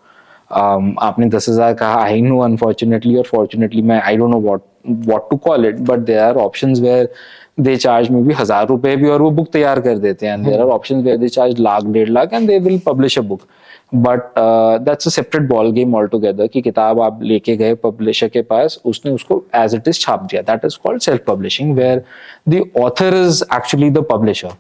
Um, 0.51 0.95
आपने 0.97 1.25
दस 1.29 1.47
हजार 1.49 1.73
कहा 1.79 1.95
I 2.03 2.21
know 2.21 2.39
unfortunately 2.41 3.15
और 3.17 3.23
fortunately 3.23 3.81
मैं 3.89 4.01
I 4.01 4.17
don't 4.17 4.31
know 4.31 4.39
what 4.41 4.61
what 5.07 5.29
to 5.29 5.37
call 5.37 5.65
it 5.65 5.79
but 5.89 5.99
there 6.05 6.21
are 6.23 6.35
options 6.43 6.79
where 6.81 7.09
they 7.58 7.76
charge 7.76 8.08
में 8.10 8.22
भी 8.24 8.34
हज़ार 8.34 8.66
रुपए 8.68 8.94
भी 8.96 9.08
और 9.08 9.22
वो 9.22 9.30
बुक 9.30 9.48
तैयार 9.52 9.80
कर 9.80 9.98
देते 9.98 10.26
हैं। 10.26 10.42
There 10.44 10.60
are 10.60 10.68
options 10.68 11.04
where 11.04 11.16
they 11.18 11.28
charge 11.30 11.60
lakh 11.60 11.84
डेढ़ 11.86 12.08
lakh 12.08 12.32
and 12.32 12.48
they 12.48 12.58
will 12.58 12.80
publish 12.86 13.18
a 13.18 13.22
book 13.22 13.40
but 13.94 14.34
that's 14.84 15.06
a 15.06 15.10
separate 15.10 15.48
ball 15.48 15.70
game 15.72 15.94
altogether 16.08 16.46
कि 16.46 16.60
किताब 16.62 17.00
आप 17.00 17.22
लेके 17.22 17.56
गए 17.56 17.74
पब्लिशर 17.84 18.28
के 18.28 18.42
पास 18.42 18.80
उसने 18.84 19.12
उसको 19.12 19.42
एज 19.54 19.74
इट 19.74 19.88
इज़ 19.88 20.00
छाप 20.00 20.22
दिया। 20.22 20.42
That 20.42 20.64
is 20.64 20.78
called 20.84 21.00
self 21.02 21.24
publishing 21.26 21.74
where 21.76 22.02
the 22.48 22.62
author 22.82 23.14
is 23.16 23.42
actually 23.54 23.90
the 23.90 24.04
publisher 24.10 24.52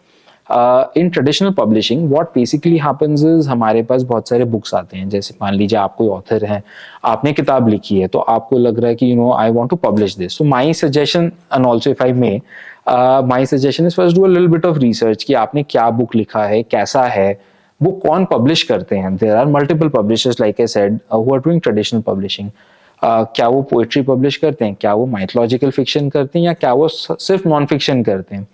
in 0.96 1.08
traditional 1.10 1.50
publishing 1.52 2.08
what 2.08 2.26
basically 2.34 2.78
happens 2.78 3.22
is 3.24 3.48
हमारे 3.48 3.82
पास 3.82 4.02
बहुत 4.02 4.28
सारे 4.28 4.44
बुक्स 4.44 4.74
आते 4.74 4.96
हैं। 4.96 5.08
जैसे 5.08 5.34
मान 5.42 5.54
लीजिए 5.54 5.78
आप 5.78 5.94
कोई 5.96 6.08
ऑथर 6.08 6.44
हैं 6.44 6.62
आपने 7.04 7.32
किताब 7.32 7.68
लिखी 7.68 7.98
है 8.00 8.08
तो 8.08 8.18
आपको 8.18 8.58
लग 8.58 8.78
रहा 8.80 8.88
है 8.88 8.94
कि 8.94 9.10
you 9.10 9.16
know 9.16 9.32
I 9.34 9.50
want 9.50 9.70
to 9.70 9.76
publish 9.84 10.16
this 10.16 10.36
so 10.38 10.44
my 10.44 10.72
suggestion 10.74 11.32
and 11.54 11.66
also 11.66 11.90
if 11.90 12.02
I 12.02 12.12
may 12.12 12.40
my 12.86 13.46
suggestion 13.46 13.86
is 13.86 13.94
first 13.96 14.16
do 14.16 14.24
a 14.24 14.28
little 14.28 14.46
bit 14.48 14.66
of 14.66 14.78
research 14.78 15.22
कि 15.24 15.34
आपने 15.34 15.62
क्या 15.62 15.88
बुक 15.90 16.14
लिखा 16.16 16.44
है, 16.44 16.62
कैसा 16.62 17.02
है 17.04 17.40
वो 17.80 17.90
कौन 18.00 18.24
पब्लिश 18.24 18.62
करते 18.62 18.96
हैं? 18.96 19.14
There 19.16 19.36
are 19.36 19.46
multiple 19.46 19.88
publishers 19.88 20.40
like 20.40 20.60
I 20.60 20.66
said 20.66 20.98
who 21.12 21.34
are 21.34 21.40
doing 21.40 21.60
traditional 21.60 22.00
publishing 22.02 22.50
क्या 23.02 23.48
वो 23.48 23.62
पोइट्री 23.70 24.02
पब्लिश 24.02 24.36
करते 24.36 24.64
हैं? 24.64 24.74
क्या 24.80 24.92
वो 24.94 25.06
माइथोलॉजिकल 25.06 25.70
फिक्शन 25.70 26.08
करते 26.10 26.38
हैं? 26.38 26.46
या 26.46 26.52
क्या 26.52 26.72
वो 26.72 26.88
सिर्फ़ 26.88 27.48
नॉन 27.48 27.66
फिक्शन 27.66 28.02
करते 28.02 28.36
हैं? 28.36 28.46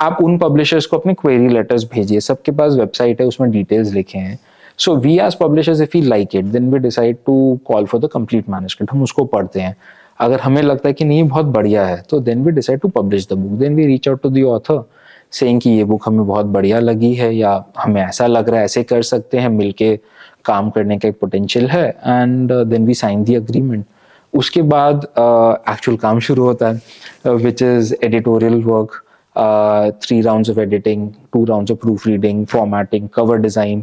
आप 0.00 0.18
उन 0.22 0.36
पब्लिशर्स 0.38 0.86
को 0.86 0.98
अपने 0.98 1.14
क्वेरी 1.14 1.48
लेटर्स 1.48 1.84
भेजिए। 1.92 2.20
सबके 2.20 2.52
पास 2.52 2.72
वेबसाइट 2.78 3.20
है, 3.20 3.26
उसमें 3.26 3.50
डिटेल्स 3.50 3.92
लिखे 3.92 4.18
हैं। 4.18 4.38
So 4.78 4.94
we 4.96 5.18
as 5.20 5.34
publishers 5.34 5.80
if 5.80 5.96
you 5.96 6.02
like 6.04 6.34
it 6.36 6.44
then 6.44 6.70
we 6.72 6.78
decide 6.78 7.16
to 7.26 7.58
call 7.66 7.86
for 7.86 8.00
the 8.00 8.08
complete 8.12 8.48
management 8.48 8.92
हम 8.92 9.02
उसको 9.02 9.24
पढ़ते 9.24 9.60
हैं। 9.60 9.76
अगर 10.20 10.40
हमें 10.40 10.62
लगता 10.62 10.88
है 10.88 10.92
कि 10.94 11.04
नहीं 11.04 11.22
बहुत 11.24 11.46
बढ़िया 11.46 11.86
है 11.86 12.00
तो 12.10 12.20
then 12.20 12.44
we 12.44 12.52
decide 12.52 12.80
to 12.80 12.88
publish 12.88 13.28
the 13.28 13.32
book 13.32 13.58
then 13.58 13.74
we 13.76 13.86
reach 13.86 14.08
out 14.08 14.22
to 14.22 14.30
the 14.30 14.42
author 14.46 14.82
saying 15.32 15.60
कि 15.60 15.70
ये 15.70 15.84
बुक 15.84 16.02
हमें 16.06 16.26
बहुत 16.26 16.46
बढ़िया 16.46 16.78
लगी 16.80 17.14
है 17.14 17.34
या 17.34 17.64
हमें 17.78 18.02
ऐसा 18.02 18.26
लग 18.26 18.48
रहा 18.48 18.58
है 18.58 18.64
ऐसे 18.64 18.82
कर 18.82 19.02
सकते 19.02 19.38
हैं 19.38 19.48
मिलके 19.48 19.96
काम 20.44 20.70
करने 20.70 20.98
का 20.98 21.08
एक 21.08 21.18
पोटेंशियल 21.20 21.68
है 21.68 21.88
and 21.88 22.52
then 22.66 22.86
we 22.86 22.94
sign 22.94 23.24
the 23.24 23.34
agreement 23.34 23.84
उसके 24.32 24.62
बाद 24.62 25.04
एक्चुअल 25.04 25.96
uh, 25.96 26.02
काम 26.02 26.18
शुरू 26.20 26.44
होता 26.44 26.68
है 26.68 27.34
which 27.36 27.62
is 27.62 27.94
editorial 28.02 28.62
work 28.62 29.00
three 30.02 30.20
rounds 30.20 30.50
of 30.50 30.60
editing 30.60 31.08
two 31.32 31.44
rounds 31.44 31.72
of 31.72 31.78
proof 31.78 32.06
reading 32.06 32.44
formatting 32.46 33.08
cover 33.08 33.38
design 33.38 33.82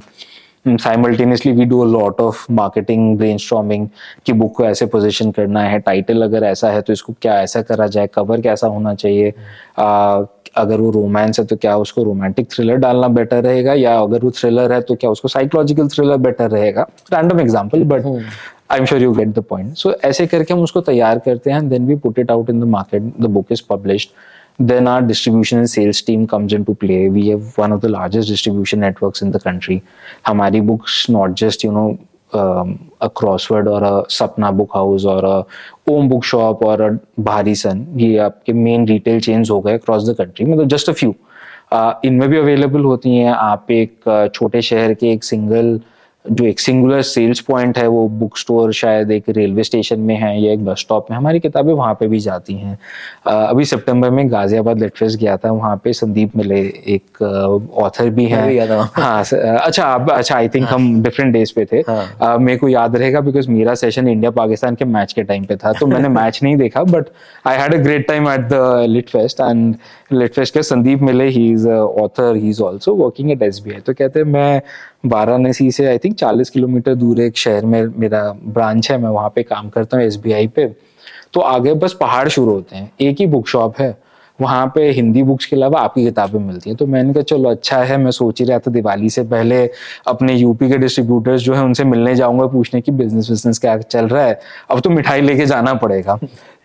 simultaneously 0.66 1.52
we 1.52 1.66
do 1.66 1.80
a 1.82 1.86
lot 1.86 2.20
of 2.22 2.46
marketing 2.52 3.18
brain 3.18 3.88
कि 4.26 4.34
book 4.34 4.56
को 4.56 4.66
ऐसे 4.66 4.86
position 4.86 5.32
करना 5.32 5.62
है 5.64 5.80
टाइटल 5.80 6.22
अगर 6.22 6.44
ऐसा 6.44 6.70
है 6.70 6.82
तो 6.82 6.94
इसको 6.94 7.14
क्या 7.22 7.42
ऐसा 7.42 7.62
करा 7.62 7.88
जाए 7.88 8.08
कवर 8.08 8.42
कैसा 8.42 8.68
होना 8.68 8.94
चाहिए? 8.96 9.32
uh, 9.32 10.28
अगर 10.56 10.78
वो 10.78 10.90
रोमांस 10.92 11.40
है 11.40 11.46
तो 11.46 11.56
क्या 11.56 11.76
उसको 11.78 12.04
रोमांटिक 12.04 12.48
थ्रिलर 12.52 12.76
डालना 12.76 13.08
बेटर 13.08 13.44
रहेगा 13.44 13.74
या 13.74 13.98
अगर 14.00 14.24
वो 14.24 14.32
थ्रिलर 14.32 14.72
है 14.72 14.82
तो 14.82 14.96
क्या 14.96 15.10
उसको 15.10 15.28
साइकोलॉजिकल 15.28 15.88
थ्रिलर 15.88 16.18
बेटर 16.18 16.50
रहेगा? 16.50 16.86
Random 17.14 17.40
example 17.40 17.84
but 17.84 18.06
I 18.72 18.80
am 18.80 18.86
sure 18.86 19.02
you 19.02 19.12
get 19.14 19.28
the 19.28 19.40
point 19.40 19.74
so 19.76 19.94
ऐसे 20.04 20.28
करके 20.28 20.54
हम 20.54 20.62
उसको 20.62 20.82
तैयार 20.82 21.20
करते 21.20 21.52
हैं 21.52 21.68
then 21.70 21.88
we 21.88 21.96
put 21.96 22.20
it 22.20 22.32
out 22.32 22.50
in 22.50 22.60
the 22.62 22.64
market 22.64 23.14
the 23.22 23.30
book 23.30 23.52
is 23.52 23.62
published 23.70 24.10
then 24.68 24.88
our 24.88 25.02
distribution 25.02 25.60
and 25.60 25.70
sales 25.70 26.02
team 26.02 26.28
comes 26.28 26.54
into 26.54 26.74
play 26.76 27.10
we 27.10 27.28
have 27.28 27.58
one 27.58 27.72
of 27.72 27.82
the 27.82 27.90
largest 27.90 28.28
distribution 28.28 28.80
networks 28.80 29.22
in 29.22 29.32
the 29.32 29.40
country 29.40 29.82
hamari 30.26 30.62
books 30.62 31.10
not 31.10 31.36
just 31.36 31.64
you 31.64 31.72
know 31.72 31.90
um, 32.34 32.92
a 33.02 33.10
crossword 33.10 33.68
or 33.68 33.84
a 33.84 34.06
sapna 34.18 34.56
book 34.56 34.72
house 34.74 35.06
or 35.06 35.20
a 35.26 35.44
Om 35.90 36.08
book 36.10 36.24
shop 36.24 36.64
और 36.66 36.82
भारी 37.20 37.54
सन 37.56 37.86
ये 37.98 38.18
आपके 38.26 38.54
main 38.54 38.88
retail 38.88 39.20
chains 39.22 39.50
हो 39.52 39.60
गए 39.62 39.74
across 39.78 40.04
the 40.10 40.16
country 40.18 40.46
मतलब 40.46 40.68
just 40.74 40.90
a 40.90 40.94
few 40.94 41.14
इनमें 42.06 42.28
भी 42.30 42.38
available 42.38 42.84
होती 42.84 43.16
हैं 43.16 43.32
आप 43.34 43.72
एक 43.72 44.30
छोटे 44.36 44.62
शहर 44.62 44.94
के 44.94 45.12
एक 45.12 45.24
सिंगल 45.24 45.80
जो 46.26 46.46
एक 46.46 46.60
सिंगुलर 46.60 47.02
सेल्स 47.02 47.40
पॉइंट 47.40 47.78
है 47.78 47.86
वो 47.88 48.08
बुक 48.10 48.38
स्टोर 48.38 48.72
शायद 48.74 49.12
एक 49.12 49.30
रेलवे 49.30 49.64
स्टेशन 49.64 50.00
में 50.00 50.16
है 50.16 50.42
या 50.42 50.52
एक 50.54 50.66
बस 50.66 50.80
स्टॉप 50.80 51.08
में 51.12 51.18
हमारी 51.18 51.40
किताबें 51.40 51.72
वहाँ 51.74 51.94
पे 52.00 52.08
भी 52.08 52.20
जाती 52.20 52.54
हैं। 52.54 52.78
अभी 53.28 53.66
सितंबर 53.66 54.10
में 54.10 54.32
गाजियाबाद 54.32 54.80
लेटफेस्ट 54.80 55.20
गया 55.20 55.38
था 55.38 55.52
वहाँ 55.52 55.76
पे 55.84 55.94
संदीप 55.94 56.36
मिले 56.36 56.60
एक 56.96 57.22
ऑथर 57.22 58.10
भी 58.10 58.26
हैं। 58.26 58.68
हाँ 58.96 59.24
अच्छा 59.24 59.84
आप 59.84 60.10
अच्छा 60.12 60.36
आई 60.36 60.50
थिंक 60.50 60.68
हम 60.70 61.02
डिफरेंट 61.04 61.34
डेज़ 61.34 61.54
पे 61.56 61.66
थे। 61.72 61.80
हाँ. 61.90 62.38
मेरे 62.38 62.58
को 62.58 62.70
याद 62.70 62.96
रहेगा 62.96 63.22
बिकॉज़ 63.22 63.50
मेरा 63.50 63.76
सेशन 63.76 64.08
इंडिया 64.08 64.32
पाकिस्तान 64.32 64.76
के 64.76 64.86
मैच 64.88 65.14
के 65.14 65.24
टाइम 65.24 65.46
पे 65.46 65.56
था 65.56 65.74
तो 65.80 65.88
मैंने 65.88 66.10
मैच 66.10 66.40
नहीं 66.44 66.56
देखा 66.58 66.84
but 66.84 67.06
I 67.48 67.58
had 67.58 67.74
a 67.74 67.78
great 67.78 68.08
time 68.08 68.30
at 68.30 68.48
the 68.50 68.86
lit 68.90 69.10
fest 69.10 69.40
and 69.40 69.76
lit 70.12 70.34
fest 70.34 70.54
के 70.54 70.64
संदीप 70.64 71.02
मिले 71.02 71.28
he 71.30 71.50
is 71.52 71.68
author 71.70 72.36
he 72.36 72.50
is 72.50 72.62
also 72.64 72.96
working 72.96 73.32
at 73.32 73.44
S 73.44 73.62
तो 73.86 73.94
कहते 73.94 74.20
हैं 74.20 74.26
मैं 74.28 74.62
वाराणसी 75.04 75.72
से 75.72 75.86
आई 75.86 75.98
थिंक 75.98 76.16
चालीस 76.16 76.50
किलोमीटर 76.50 76.96
दूर 76.96 77.20
एक 77.22 77.38
शहर 77.38 77.66
में, 77.66 77.84
मेरा 77.98 78.24
ब्रांच 78.46 78.92
है, 78.92 78.98
मैं 78.98 79.10
वहाँ 79.10 79.30
पे 79.36 79.44
काम 79.44 79.70
करता 79.70 79.98
हूँ 79.98 80.06
एसबीआई 80.06 80.48
पे। 80.48 80.68
तो 81.34 81.40
आगे 81.40 81.74
बस 81.74 81.94
पहाड़ 81.94 82.28
शुरू 82.28 82.52
होते 82.52 82.76
हैं, 82.76 82.92
एक 83.02 83.20
ही 83.20 83.26
बुक 83.28 83.48
शॉप 83.48 83.80
है। 83.80 83.98
वहाँ 84.40 84.72
पे 84.76 84.90
हिंदी 84.92 85.24
बुक्स 85.24 85.46
के 85.46 85.56
अलावा 85.56 85.80
आपकी 85.80 86.04
किताबें 86.04 86.40
मिलती 86.40 86.70
हैं। 86.70 86.78
तो 86.78 86.86
मैंने 86.86 87.14
कहा, 87.14 87.24
चलो 87.24 87.50
अच्छा 87.50 87.78
है, 87.78 87.98
मैं 87.98 88.12
सोच 88.12 88.40
ही 88.40 88.46
रहा 88.46 88.60
था 88.60 88.72
दिवाली 88.72 89.10
से 89.10 89.24
पहले 89.24 89.70
अपने 90.08 90.34
यूपी 90.34 90.70
के 90.70 90.78
डिस्ट्रीब्यूटर्स 90.78 91.42
जो 91.42 91.54
है, 91.54 91.64
उनसे 91.64 91.84
मिलने 91.84 92.16
जाऊँगा, 92.16 92.46
पूछने 92.46 92.82
की 92.82 92.92
बिज़नेस 92.92 93.30
बिज़नेस 93.30 93.60
क्या 93.60 93.78
चल 93.78 94.08
रहा 94.08 94.24
है। 94.26 94.40
अब 94.72 94.80
तो 94.80 94.90
मिठाई 94.90 95.22
लेके 95.22 95.46
जाना 95.46 95.74
पड़ेगा। 95.74 96.20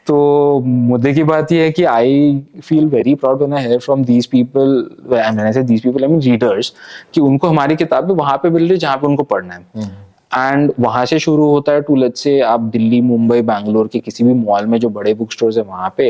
तो 0.06 0.16
मुद्दे 0.64 1.12
की 1.14 1.22
बात 1.24 1.52
यह 1.52 1.62
है 1.62 1.70
कि 1.70 1.84
I 1.84 2.44
feel 2.60 2.86
very 2.88 3.14
proud 3.14 3.38
when 3.38 3.54
I 3.54 3.64
hear 3.64 3.78
from 3.80 4.04
these 4.04 4.26
people 4.26 5.14
I 5.14 5.36
I 5.36 5.52
say 5.52 5.62
these 5.64 5.82
people 5.82 6.04
I 6.04 6.10
mean 6.10 6.20
readers 6.22 6.72
कि 7.14 7.20
उनको 7.20 7.48
हमारी 7.48 7.76
किताबें 7.76 8.14
वहाँ 8.14 8.36
पे 8.36 8.50
मिल 8.50 8.62
रही 8.62 8.70
है 8.70 8.78
जहाँ 8.78 8.96
पे 8.96 9.06
उनको 9.06 9.22
पढ़ना 9.24 9.54
है 9.54 9.60
एंड 9.60 10.70
हम्म। 10.70 10.84
वहाँ 10.84 11.04
से 11.06 11.18
शुरू 11.18 11.48
होता 11.48 11.72
है 11.72 11.80
टू 11.82 11.96
लेट्स 11.96 12.22
से 12.22 12.40
आप 12.44 12.60
दिल्ली 12.72 13.00
मुंबई 13.02 13.42
बैंगलोर 13.44 13.88
के 13.88 13.98
किसी 14.00 14.24
भी 14.24 14.34
मॉल 14.36 14.66
में 14.66 14.78
जो 14.80 14.88
बड़े 14.90 15.14
बुक 15.14 15.32
स्टोर्स 15.32 15.56
है 15.56 15.64
वहाँ 15.64 15.92
पे 15.96 16.08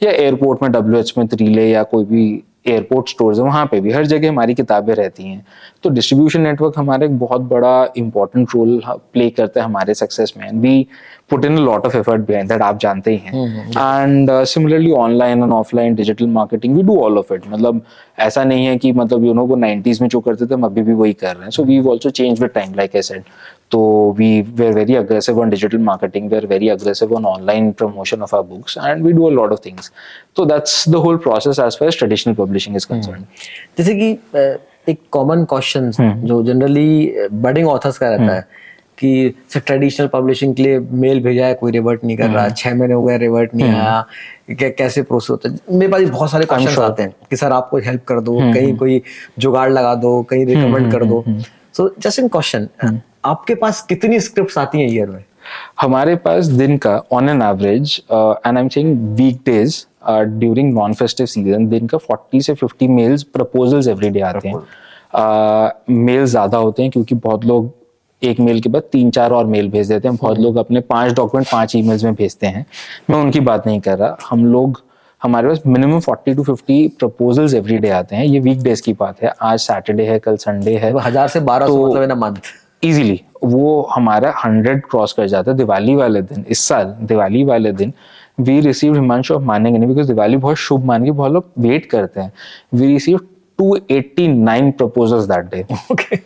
या 0.00 0.10
एयरपोर्ट 0.12 0.62
में 0.62 0.70
डब्ल्यू 0.72 1.00
एच 1.00 1.12
में 1.18 1.26
त्रीले 1.28 1.68
या 1.68 1.82
कोई 1.84 2.04
भी 2.04 2.24
एयरपोर्ट 2.66 3.08
स्टोर्स 3.08 3.38
है 3.38 3.44
वहाँ 3.44 3.64
पे 3.66 3.80
भी 3.80 3.92
हर 3.92 4.06
जगह 4.06 4.28
हमारी 4.28 4.54
किताबें 4.54 4.94
रहती 4.94 5.22
हैं। 5.22 5.44
तो 5.82 5.90
डिस्ट्रीब्यूशन 5.90 6.40
नेटवर्क 6.40 6.74
हमारे 6.78 7.06
एक 7.06 7.18
बहुत 7.18 7.40
बड़ा 7.50 7.92
इंपॉर्टेंट 7.96 8.48
रोल 8.54 8.80
प्ले 8.86 9.28
करता 9.30 9.60
है 9.60 9.66
हमारे 9.66 9.94
सक्सेस 9.94 10.34
में। 10.36 10.50
We 10.52 10.86
put 11.30 11.44
in 11.44 11.58
lot 11.58 11.86
of 11.86 11.96
effort 11.96 12.26
behind 12.26 12.48
that 12.48 12.62
आप 12.62 12.78
जानते 12.78 13.10
ही 13.10 13.16
हैं। 13.16 13.68
And 13.70 14.30
similarly 14.44 14.92
online 14.92 15.42
and 15.42 15.52
offline 15.52 15.94
digital 15.94 16.26
marketing 16.28 16.76
we 16.76 16.82
do 16.82 16.98
all 17.00 17.18
of 17.18 17.32
it 17.34 17.48
मतलब 17.48 17.82
ऐसा 18.18 18.44
नहीं 18.44 18.66
है 18.66 18.76
कि 18.76 18.92
मतलब 18.92 19.24
यू 19.24 19.32
नो 19.34 19.46
वो 19.46 19.56
नाइनटीज 19.56 20.00
में 20.02 20.08
जो 20.08 20.20
करते 20.20 20.46
थे 20.46 20.54
हम 20.54 20.64
अभी 20.64 20.82
भी 20.82 20.92
वही 20.92 21.12
कर 21.12 21.34
रहे 21.34 21.44
हैं। 21.44 21.50
So 21.50 21.64
we 21.64 21.80
also 21.82 22.10
change 22.10 22.40
with 22.40 22.50
time 22.50 22.74
like 22.74 22.96
I 22.96 23.02
said 23.02 23.22
तो 23.72 23.80
we 24.18 24.30
were 24.56 24.72
very 24.72 24.94
aggressive 24.96 25.40
on 25.40 25.50
digital 25.50 25.78
marketing 25.78 26.30
were 26.30 26.46
very 26.46 26.68
aggressive 26.68 27.14
on 27.16 27.24
online 27.26 27.70
promotion 27.72 28.22
of 28.22 28.34
our 28.36 28.42
books 28.42 28.78
and 28.78 29.04
we 29.04 29.12
do 29.12 29.26
a 29.26 29.30
lot 29.30 29.52
of 29.52 29.60
things 29.66 29.92
तो 30.36 30.44
that's 30.44 30.88
the 30.88 30.96
whole 31.04 31.16
process 31.18 31.58
as 31.58 31.78
far 31.78 31.88
as 31.88 31.98
traditional 31.98 32.34
publishing 32.34 32.76
is 32.76 32.86
concern 32.86 33.24
जैसे 33.78 33.94
कि 33.94 34.10
एक 34.88 34.98
common 35.12 35.44
question 35.44 35.90
जो 36.24 36.42
generally 36.42 37.14
budding 37.32 37.68
authors 37.68 37.98
का 37.98 38.08
रहता 38.08 38.34
है 38.34 38.46
कि 38.98 39.34
traditional 39.56 40.06
publishing 40.06 40.54
के 40.54 40.62
लिए 40.62 40.78
मेल 41.02 41.20
भेजा 41.22 41.46
है 41.46 41.54
कोई 41.54 41.72
रिवर्ट 41.72 42.04
नहीं 42.04 42.16
कर 42.16 42.28
रहा 42.30 42.48
छह 42.48 42.74
महीने 42.74 42.94
हो 42.94 43.02
गए 43.02 43.16
रिवर्ट 43.18 43.54
नहीं 43.54 43.68
आया 43.68 44.04
कैसे 44.78 45.02
प्रोसेस 45.02 45.30
होता 45.30 45.48
है? 45.48 45.58
मेरे 45.70 45.92
पास 45.92 46.02
बहुत 46.02 46.30
सारे 46.30 46.44
क्वेश्चन 46.44 46.82
आते 46.82 47.02
हैं 47.02 47.14
कि 47.30 47.36
सर 47.36 47.52
आपको 47.52 47.78
हेल्प 47.78 48.04
कर 48.08 48.20
दो 48.20 48.38
कहीं 48.54 48.76
कोई 48.76 49.00
जुगाड़ 49.38 49.70
लगा 49.72 49.94
दो 50.04 50.22
कहीं 50.30 50.46
रिकमेंड 50.46 50.92
कर 50.92 51.04
दो। 51.04 51.24
सो 51.76 51.94
जस्ट 51.98 52.18
इन 52.18 52.28
क्वेश्चन 52.28 52.68
आपके 53.24 53.54
पास 53.54 53.82
कितनी 53.82 54.20
स्क्रिप्ट 54.20 54.58
आती 54.58 54.80
हैं 54.80 54.88
ईयर 54.88 55.10
में? 55.10 55.24
हमारे 55.80 56.16
पास 56.16 56.46
दिन 56.46 56.76
का 56.78 57.02
on 57.12 57.28
an 57.28 57.42
average 57.42 58.02
and 58.12 58.56
I 58.56 58.62
am 58.62 58.68
saying 58.68 59.16
week 59.16 59.36
days 59.46 59.84
during 60.10 60.74
non 60.74 60.94
festive 60.94 61.26
season 61.26 61.68
दिन 61.68 61.86
का 61.86 61.98
40 61.98 62.40
से 62.40 62.54
50 62.54 62.88
मेल्स 62.88 63.22
प्रपोजल्स 63.22 63.88
एवरी 63.88 64.10
डे 64.10 64.20
आते 64.20 64.48
हैं। 64.48 66.04
मेल 66.04 66.24
ज़्यादा 66.24 66.58
होते 66.58 66.82
हैं 66.82 66.90
क्योंकि 66.90 67.14
बहुत 67.14 67.44
लोग 67.44 67.72
एक 68.22 68.40
मेल 68.40 68.60
के 68.60 68.68
बाद 68.68 68.82
तीन 68.82 69.10
चार 69.10 69.30
और 69.30 69.46
मेल 69.46 69.70
भेज 69.70 69.88
देते 69.88 70.08
हैं। 70.08 70.16
बहुत 70.16 70.38
लोग 70.38 70.56
अपने 70.56 70.80
पाँच 70.80 71.12
डॉक्यूमेंट 71.12 71.48
पाँच 71.52 71.76
ईमेल्स 71.76 72.04
में 72.04 72.14
भेजते 72.14 72.46
हैं। 72.46 72.66
मैं 73.10 73.18
उनकी 73.18 73.40
बात 73.40 73.66
नहीं 73.66 73.80
कर 73.80 73.98
रहा। 73.98 74.16
हम 74.30 74.44
लोग 74.46 74.82
हमारे 75.22 75.48
पास 75.48 75.60
minimum 75.66 76.00
forty 76.00 76.34
to 76.34 76.42
fifty 76.42 76.88
proposals 76.88 77.54
every 77.54 77.78
day 77.78 77.90
आते 77.90 78.16
हैं। 78.16 78.24
ये 78.24 78.40
वीक 78.40 78.62
डेज़ 78.62 78.82
की 78.82 78.92
बात 78.92 79.22
है। 79.22 79.32
आज 79.42 79.58
सैटरडे 79.58 80.04
है 80.04 80.18
कल 80.18 80.36
संडे 80.36 80.76
है। 80.76 80.92
हज़ार 81.00 81.28
से 81.28 81.40
बारह 81.40 81.66
तो- 81.66 81.90
मतलब 81.90 82.02
इन 82.02 82.18
मंथ 82.18 82.36
इजीली 82.84 83.20
वो 83.44 83.80
हमारा 83.94 84.32
हंड्रेड 84.44 84.82
क्रॉस 84.90 85.12
कर 85.12 85.26
जाता 85.26 85.50
है 85.50 85.56
दिवाली 85.56 85.94
वाले 85.94 86.22
दिन 86.22 86.44
इस 86.48 86.60
साल 86.68 86.94
दिवाली 87.02 87.44
वाले 87.44 87.72
दिन। 87.72 87.92
वी 88.40 88.60
रिसीव 88.60 88.94
हिमांशु 88.94 89.34
ऑफ़ 89.34 89.42
मानेंगे 89.42 89.78
नहीं 89.78 89.88
बिकॉज़ 89.88 90.08
दिवाली 90.08 90.36
बहुत 90.36 90.56
शुभ 90.56 90.84
मान 90.84 91.04
के 91.04 91.10
बहुत 91.10 91.32
लोग 91.32 91.50
वेट 91.58 91.86
करते 91.86 92.20
हैं। 92.20 92.32
We 92.74 92.86
receive 92.86 93.20
289 93.58 94.72
proposals 94.80 95.28
that 95.32 95.52
day. 95.54 95.64
Okay. 95.92 96.18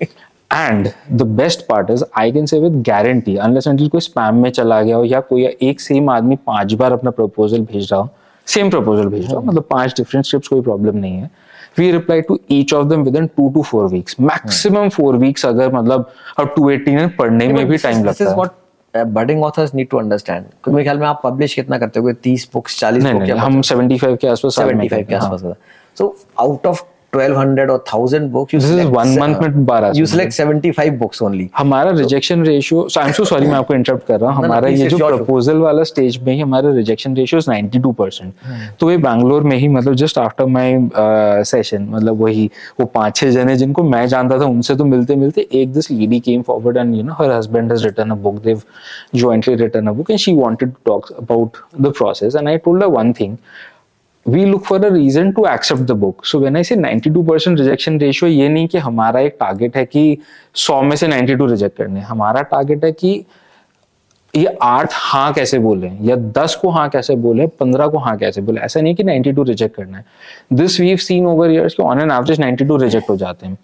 And 0.52 0.88
the 1.12 1.22
best 1.38 1.60
part 1.68 1.90
is 1.90 2.04
I 2.18 2.32
can 2.32 2.46
say 2.46 2.58
with 2.60 2.72
guarantee 2.86 3.36
unless 3.36 3.66
until 3.68 3.88
कोई 3.88 4.00
स्पैम 4.00 4.34
में 4.42 4.50
चला 4.50 4.80
गया 4.82 4.96
हो 4.96 5.04
या 5.04 5.20
कोई 5.20 5.44
एक 5.62 5.80
सेम 5.80 6.10
आदमी 6.10 6.36
पाँच 6.46 6.72
बार 6.72 6.92
अपना 6.92 7.10
प्रपोजल 7.10 7.62
भेज 7.62 7.88
रहा 7.92 8.00
हो 8.00 8.08
सेम 8.46 8.70
प्रपोजल 8.70 9.06
भेज 9.06 9.24
रहा 9.24 9.34
हो 9.34 9.42
मतलब 9.42 9.64
पाँच 9.70 9.94
डिफरेंट 9.96 10.26
स्क्रिप्ट 10.26 10.48
कोई 10.48 10.60
प्रॉब्लम 10.60 10.96
नहीं 10.96 11.16
है। 11.16 11.30
We 11.78 11.90
reply 11.92 12.20
to 12.20 12.38
each 12.50 12.74
of 12.74 12.86
them 12.88 13.02
within 13.16 13.26
two 13.26 13.48
to 13.54 13.62
four 13.62 13.86
weeks 13.88 14.16
maximum 14.20 14.88
four 14.88 15.16
weeks 15.16 15.46
अगर 15.46 15.72
मतलब 15.74 16.10
अब 16.38 16.52
टू 16.56 16.70
एटीन 16.70 17.08
पढ़ने 17.18 17.48
में 17.48 17.66
भी 17.68 17.76
टाइम 17.78 18.04
लगता 18.04 18.48
है। 18.94 19.04
Budding 19.04 19.42
authors 19.44 19.74
need 19.74 19.88
to 19.88 19.96
understand 19.98 20.44
क्योंकि 20.64 20.82
ख्याल 20.82 20.98
में 20.98 21.06
आप 21.06 21.20
पब्लिश 21.24 21.54
कितना 21.54 21.78
करते 21.78 22.00
हो? 22.00 22.12
30 22.26 22.48
बुक्स 22.54 22.78
40 22.80 23.02
नहीं, 23.02 23.12
बुक 23.12 23.22
नहीं, 23.22 23.32
हम 23.32 23.60
75 23.62 24.16
के 24.16 24.28
आसपास 24.28 24.58
में 24.58 24.66
75 24.66 25.02
के। 25.08 25.14
आसपास 25.14 25.42
so 25.96 26.16
out 26.40 26.66
of 26.66 26.82
1200 27.16 27.72
or 27.74 27.78
1000 27.78 28.30
books 28.34 28.54
you 28.54 28.60
This 28.60 28.70
is 28.70 28.74
select 28.74 28.96
one 28.96 29.12
month 29.22 29.42
में 29.42 29.66
12 29.66 29.98
you 29.98 30.06
select 30.12 30.36
75 30.38 30.98
books 31.02 31.22
only. 31.28 31.46
हमारा 31.58 31.90
rejection 31.98 32.44
ratio 32.46 32.86
I 32.98 33.06
am 33.06 33.12
so 33.12 33.24
sorry 33.24 33.46
मैं 33.46 33.54
आपको 33.54 33.74
इंटरप्ट 33.74 34.06
कर 34.06 34.20
रहा 34.20 34.30
हूँ। 34.30 34.44
हमारा 34.44 34.68
ये 34.68 34.88
जो 34.88 34.98
प्रपोजल 34.98 35.58
वाला 35.58 35.82
स्टेज 35.92 36.18
में 36.22 36.32
ही 36.32 36.38
हमारा 36.40 36.72
रिजेक्शन 36.74 37.16
रेशियो 37.16 37.38
इज़ 37.38 37.50
92 37.50 37.94
परसेंट 37.98 38.32
तो 38.80 38.90
ये 38.90 38.96
बैंगलोर 39.06 39.42
में 39.42 39.56
ही 39.56 39.68
मतलब 39.68 39.94
जस्ट 40.04 40.18
आफ्टर 40.18 40.46
माय 40.56 40.78
सेशन 41.52 41.88
मतलब 41.90 42.22
वही 42.22 42.50
वो 42.80 42.86
पाँच 42.94 43.16
छह 43.16 43.30
जने 43.30 43.56
जिनको 43.56 43.82
मैं 43.94 44.06
जानता 44.08 44.38
था 44.40 44.44
उनसे 44.56 44.76
तो 44.76 44.84
मिलते 44.84 45.16
मिलते 45.16 45.46
एक 45.62 45.72
this 45.72 45.90
lady 45.90 46.20
came 46.20 46.42
forward 46.42 46.76
and 46.76 46.94
you 46.94 47.02
know 47.02 47.16
her 47.20 47.30
husband 47.30 47.72
has 47.72 47.84
written 47.84 48.10
a 48.10 48.14
book 48.26 48.42
they've 48.44 48.62
jointly 49.14 49.56
written 49.56 49.88
a 49.88 49.94
book 49.94 50.10
and 50.10 50.20
she 50.20 50.32
wanted 50.32 50.74
to 50.74 50.80
talk 50.84 51.10
about 51.18 51.56
the 51.78 51.92
process 51.92 52.34
and 52.34 52.48
i 52.48 52.56
told 52.56 52.82
her 52.82 52.88
one 52.88 53.12
thing 53.14 53.38
we 54.28 54.44
look 54.44 54.64
for 54.64 54.76
a 54.76 54.90
reason 54.90 55.32
to 55.34 55.42
accept 55.46 55.86
the 55.86 55.94
book. 55.94 56.26
So 56.26 56.38
when 56.38 56.56
i 56.56 56.62
say 56.62 56.76
92% 56.76 57.60
rejection 57.60 57.98
ratio, 58.00 58.28
ये 58.28 58.48
नहीं 58.48 58.68
कि 58.68 58.78
हमारा 58.78 59.20
एक 59.20 59.36
target 59.40 59.76
है 59.76 59.84
कि 59.84 60.18
100 60.54 60.82
में 60.82 60.96
से 60.96 61.08
92 61.08 61.50
reject 61.50 61.76
करने। 61.76 62.00
हमारा 62.00 62.42
टारगेट 62.42 62.84
है 62.84 62.92
कि 62.92 63.24
ये 64.36 64.56
आठ 64.62 64.88
हाँ 64.92 65.32
कैसे 65.32 65.58
बोले, 65.58 65.90
या 66.02 66.16
दस 66.16 66.58
को 66.62 66.70
हाँ 66.70 66.88
कैसे 66.88 67.16
बोले, 67.16 67.46
पंद्रह 67.46 67.86
को 67.86 67.98
हाँ 67.98 68.16
कैसे 68.16 68.40
बोले। 68.40 68.60
ऐसा 68.60 68.80
नहीं 68.80 68.94
कि 68.94 69.04
92 69.04 69.44
रिजेक्ट 69.44 69.76
करना 69.76 69.98
है। 69.98 70.04
This 70.52 70.80
we've 70.80 70.96
seen 70.96 71.26
over 71.26 71.50
years 71.50 71.74
कि 71.74 71.82
ऑन 71.82 72.00
एन 72.00 72.10
एवरेज 72.10 72.40
92 72.40 72.82
रिजेक्ट 72.82 73.10
हो 73.10 73.16
जाते 73.16 73.46
हैं। 73.46 73.58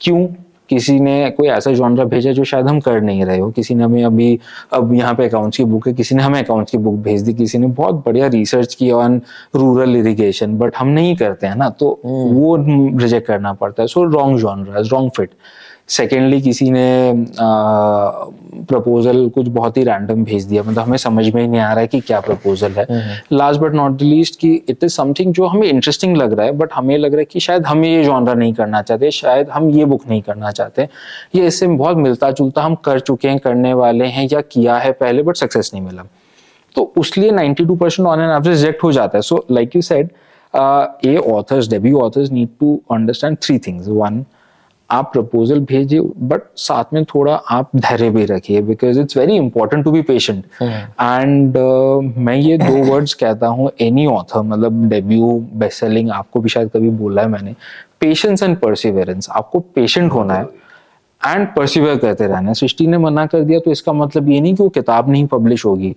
क्यों? 0.00 0.28
किसी 0.72 0.98
ने 1.00 1.30
कोई 1.30 1.48
ऐसा 1.48 1.72
जॉनरा 1.72 2.04
भेजा 2.04 2.32
जो 2.32 2.44
शायद 2.44 2.66
हम 2.66 2.80
कर 2.80 3.00
नहीं 3.00 3.24
रहे 3.24 3.38
हो। 3.38 3.50
किसी 3.50 3.74
ने 3.74 3.84
हमें 3.84 4.04
अभी 4.04 4.38
अब 4.72 4.92
यहाँ 4.94 5.14
पे 5.14 5.26
अकाउंट्स 5.28 5.56
की 5.56 5.64
बुक 5.64 5.88
है 5.88 5.92
किसी 5.94 6.14
ने 6.14 6.22
हमें 6.22 6.42
अकाउंट्स 6.42 6.72
की 6.72 6.78
बुक 6.78 6.94
भेज 7.04 7.22
दी 7.22 7.34
किसी 7.34 7.58
ने 7.58 7.66
बहुत 7.66 8.02
बढ़िया 8.06 8.26
रिसर्च 8.28 8.74
की 8.74 8.90
ऑन 8.90 9.20
रूरल 9.56 9.96
इरीगेशन 9.96 10.58
बट 10.58 10.76
हम 10.76 10.88
नहीं 10.88 11.16
करते 11.16 11.46
हैं 11.46 11.56
ना 11.56 11.68
तो 11.70 11.88
वो 12.04 12.56
रिजेक्ट 12.98 13.26
करना 13.26 13.52
पड़ता 13.52 13.82
है। 13.82 13.86
So 13.88 14.04
wrong 14.04 14.38
genre 14.38 14.80
wrong 14.92 15.10
fit 15.16 15.30
secondly 15.88 16.40
किसी 16.42 16.70
ने 16.70 17.12
प्रपोजल 18.68 19.28
कुछ 19.28 19.48
बहुत 19.48 19.76
ही 19.76 19.82
रैंडम 19.84 20.22
भेज 20.24 20.44
दिया। 20.44 20.62
मतलब 20.62 20.82
हमें 20.82 20.96
समझ 20.98 21.24
में 21.26 21.40
ही 21.42 21.48
नहीं 21.48 21.60
आ 21.60 21.72
रहा 21.72 21.80
है 21.80 21.86
कि 21.86 22.00
क्या 22.00 22.20
प्रपोजल 22.20 22.72
है। 22.72 22.86
Last 23.32 23.60
but 23.60 23.74
not 23.74 23.92
the 23.92 24.02
least 24.02 24.38
कि 24.40 24.52
इट 24.68 24.84
इज़ 24.84 24.92
समथिंग 24.92 25.32
जो 25.34 25.46
हमें 25.46 25.66
इंटरेस्टिंग 25.68 26.16
लग 26.16 26.32
रहा 26.32 26.46
है 26.46 26.52
बट 26.52 26.72
हमें 26.74 26.96
लग 26.98 27.12
रहा 27.12 27.18
है 27.18 27.24
कि 27.24 27.40
शायद 27.40 27.66
हम 27.66 27.84
ये 27.84 28.02
जॉनरा 28.04 28.34
नहीं 28.34 28.52
करना 28.54 28.82
चाहते 28.82 29.10
शायद 29.10 29.50
हम 29.50 29.70
ये 29.70 29.84
बुक 29.84 30.08
नहीं 30.08 30.22
करना 30.22 30.50
चाहते। 30.50 30.88
ये 31.34 31.46
इससे 31.46 31.66
बहुत 31.66 31.96
मिलता 31.96 32.30
जुलता 32.30 32.62
हम 32.62 32.74
कर 32.84 33.00
चुके 33.00 33.28
हैं 33.28 33.38
करने 33.38 33.74
वाले 33.74 34.06
हैं 34.06 34.28
या 34.32 34.40
किया 34.42 34.76
है 34.76 34.92
पहले 34.94 35.22
बट 35.22 35.36
सक्सेस 35.36 35.70
नहीं 35.74 35.84
मिला। 35.84 36.04
तो 36.76 36.92
उसलिए 36.96 37.30
92 37.32 37.76
percent 37.78 38.08
on 38.08 38.20
an 38.20 38.30
average 38.30 38.48
reject 38.48 38.82
हो 38.84 38.92
जाता 38.92 39.18
है। 39.18 39.22
So 39.22 39.44
like 39.50 39.76
you 39.76 39.82
said 39.82 40.08
a 41.06 41.16
authors 41.30 41.68
debut 41.70 42.00
authors 42.00 42.30
need 42.32 42.48
to 42.60 42.80
understand 42.92 43.36
three 43.42 43.58
things 43.58 43.88
one 43.88 44.24
आप 44.92 45.10
प्रपोजल 45.12 45.60
भेजिए 45.64 46.00
बट 46.30 46.42
साथ 46.58 46.92
में 46.94 47.04
थोड़ा 47.04 47.34
आप 47.50 47.70
धैर्य 47.76 48.08
भी 48.10 48.24
रखिए 48.24 48.62
because 48.62 49.00
it's 49.00 49.16
very 49.16 49.36
important 49.36 49.84
to 49.84 49.90
be 49.90 50.02
patient 50.02 50.44
and 50.62 51.56
मैं 52.18 52.34
ये 52.36 52.58
दो 52.58 52.82
वर्ड्स 52.92 53.14
कहता 53.14 53.46
हूँ 53.46 53.70
एनी 53.80 54.06
ऑथर 54.06 54.42
मतलब 54.42 54.88
डेब्यू 54.88 55.32
बेस्ट 55.54 55.80
सेलिंग 55.80 56.10
आपको 56.10 56.40
भी 56.40 56.48
शायद 56.48 56.70
कभी 56.70 56.90
बोला 56.98 57.22
है 57.22 57.28
मैंने 57.28 57.54
पेशेंस 58.00 58.42
एंड 58.42 58.56
परसिवेरेंस 58.58 59.28
आपको 59.30 59.60
पेशेंट 59.74 60.12
होना 60.12 60.34
है 60.34 60.46
एंड 61.22 61.46
परसिवेयर 61.56 61.98
करते 61.98 62.26
रहना 62.26 62.48
है। 62.48 62.54
सृष्टि 62.54 62.86
ने 62.86 62.98
मना 62.98 63.26
कर 63.26 63.40
दिया 63.40 63.58
तो 63.58 63.70
इसका 63.70 63.92
मतलब 63.92 64.28
ये 64.28 64.40
नहीं 64.40 64.54
कि 64.54 64.62
वो 64.62 64.68
किताब 64.68 65.10
नहीं 65.10 65.26
पब्लिश 65.26 65.64
होगी। 65.64 65.94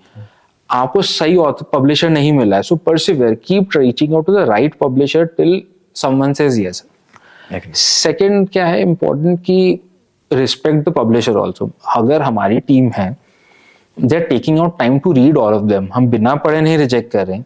आपको 0.70 1.02
सही 1.02 1.38
पब्लिशर 1.74 2.10
नहीं 2.10 2.34
मिला 2.34 2.56
है 2.56 2.62
so 2.64 2.76
persevere 2.76 3.34
keep 3.48 3.78
reaching 3.78 4.14
out 4.14 4.26
to 4.26 4.34
the 4.34 4.48
right 4.50 4.76
publisher 4.80 5.26
till 5.38 5.62
someone 5.96 6.34
says 6.34 6.60
yes 6.60 6.84
second 7.52 8.50
क्या 8.50 8.66
है 8.68 8.82
इम्पोर्टेंट 8.82 9.40
कि 9.40 9.80
रिस्पेक्ट 10.32 10.90
द 10.90 10.94
पब्लिशर 10.94 11.36
ऑल्सो 11.38 11.70
अगर 11.96 12.22
हमारी 12.22 12.60
टीम 12.60 12.90
है 12.96 13.16
they 13.98 14.16
are 14.16 14.22
taking 14.22 14.60
out 14.60 14.78
time 14.80 15.00
to 15.00 15.12
read 15.12 15.38
all 15.38 15.54
of 15.54 15.64
them 15.64 15.88
हम 15.94 16.08
बिना 16.08 16.36
पढ़े 16.36 16.62
नहीं 16.62 16.78
रिजेक्ट 16.78 17.12
कर 17.12 17.28
रहे 17.28 17.38
हैं। 17.38 17.46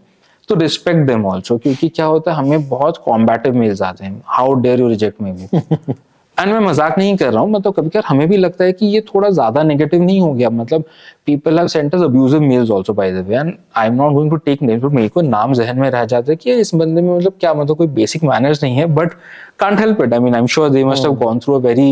तो 0.49 0.55
रिस्पेक्ट 0.55 1.07
देम 1.07 1.25
ऑल्सो 1.25 1.57
क्योंकि 1.57 1.89
क्या 1.89 2.05
होता 2.05 2.31
है 2.31 2.37
हमें 2.37 2.67
बहुत 2.69 2.97
कॉम्बैटिव 3.05 3.55
मेल्स 3.55 3.81
आते 3.81 4.05
हैं। 4.05 4.21
How 4.25 4.53
dare 4.53 4.79
you 4.79 4.87
reject 4.89 5.21
my 5.21 5.31
book 5.31 5.95
and 6.39 6.51
मैं 6.53 6.59
मज़ाक 6.59 6.97
नहीं 6.97 7.15
कर 7.17 7.31
रहा 7.33 7.41
हूँ 7.41 7.49
मतलब 7.51 7.73
कभी 7.73 7.89
कभी 7.89 8.01
हमें 8.07 8.27
भी 8.29 8.37
लगता 8.37 8.63
है 8.63 8.73
कि 8.73 8.85
ये 8.85 9.01
थोड़ा 9.07 9.29
ज़्यादा 9.29 9.63
नेगेटिव 9.63 10.01
नहीं 10.03 10.19
हो 10.21 10.31
गया। 10.33 10.49
मतलब 10.49 10.83
people 11.25 11.59
have 11.59 11.67
sent 11.67 11.95
us 11.95 12.01
abusive 12.01 12.41
mails 12.41 12.71
also 12.71 12.93
by 12.93 13.11
the 13.11 13.25
way 13.27 13.35
and 13.35 13.53
I 13.77 13.87
am 13.87 13.93
not 13.93 14.13
going 14.13 14.29
to 14.31 14.37
take 14.37 14.61
names 14.61 14.83
but 14.83 14.91
मेरे 14.91 15.09
को 15.09 15.21
नाम 15.21 15.53
जहन 15.53 15.79
में 15.79 15.89
रह 15.91 16.05
जाता 16.05 16.31
है 16.31 16.35
कि 16.35 16.53
इस 16.53 16.73
बंदे 16.75 17.01
में 17.01 17.15
मतलब 17.15 17.33
क्या 17.39 17.53
मतलब 17.53 17.77
कोई 17.77 17.87
बेसिक 17.99 18.23
मैनर्स 18.23 18.63
नहीं 18.63 18.77
है 18.77 18.85
but 18.95 19.13
can't 19.59 19.79
help 19.79 20.01
it 20.01 20.13
I 20.13 20.19
mean 20.19 20.35
I 20.35 20.41
am 20.41 20.47
sure 20.47 20.69
they 20.69 20.83
must 20.85 21.03
have 21.03 21.15
gone 21.23 21.39
through 21.39 21.55
a 21.55 21.59
very 21.67 21.91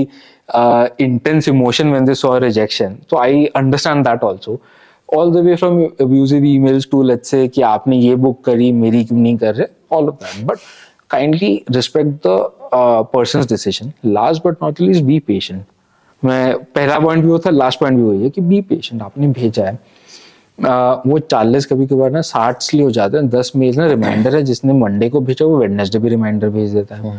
intense 1.06 1.50
emotion 1.50 1.92
when 1.92 2.06
they 2.06 2.16
saw 2.16 2.38
rejection 2.40 2.98
तो 3.10 3.18
I 3.18 3.46
understand 3.56 4.06
that 4.08 4.24
also 4.24 4.60
all 5.10 5.32
the 5.32 5.46
way 5.46 5.56
from 5.56 5.84
abusive 6.02 6.46
emails 6.46 6.88
to 6.92 7.04
let's 7.04 7.30
say 7.30 7.48
कि 7.48 7.62
आपने 7.62 7.98
ये 7.98 8.16
book 8.16 8.44
करी 8.46 8.72
मेरी 8.72 9.04
क्यों 9.06 9.20
नहीं 9.20 9.38
कर 9.38 9.56
रहे? 9.56 9.68
All 9.92 10.08
of 10.08 10.16
that 10.16 10.46
but 10.46 10.58
kindly 11.10 11.54
respect 11.72 12.28
the 12.28 12.38
person 13.14 13.46
decision 13.50 13.92
last 14.06 14.48
but 14.48 14.64
not 14.64 14.82
least 14.82 15.04
be 15.04 15.20
patient 15.28 15.64
मैं 16.24 16.58
पहला 16.66 17.00
पॉइंट 17.00 17.24
भी 17.24 17.30
होता 17.30 17.50
है 17.50 17.56
लास्ट 17.56 17.80
पॉइंट 17.80 17.98
भी 17.98 18.04
वही 18.04 18.24
है 18.24 18.30
कि 18.30 18.42
बी 18.42 18.62
पेशेंट 18.64 19.02
आपने 19.02 19.28
भेजा 19.30 19.66
है। 19.66 19.80
Uh, 20.58 20.98
वो 21.08 21.18
चालीस 21.22 21.66
कभी 21.66 21.86
कभार 21.88 22.12
ना 22.12 22.22
साठ 22.22 22.62
इसलिए 22.62 22.84
हो 22.84 22.92
जाते 22.92 23.18
हैं 23.18 23.28
दस 23.30 23.52
मेल 23.56 23.76
ना 23.78 23.86
रिमाइंडर 23.88 24.36
है 24.36 24.42
जिसने 24.44 24.74
मंडे 24.74 25.10
को 25.10 25.20
भेजा 25.22 25.46
वो 25.46 25.58
वेडनेसडे 25.58 26.00
भी 26.00 26.10
रिमाइंडर 26.10 26.50
भेज 26.50 26.74
देता 26.74 26.96
है। 26.96 27.14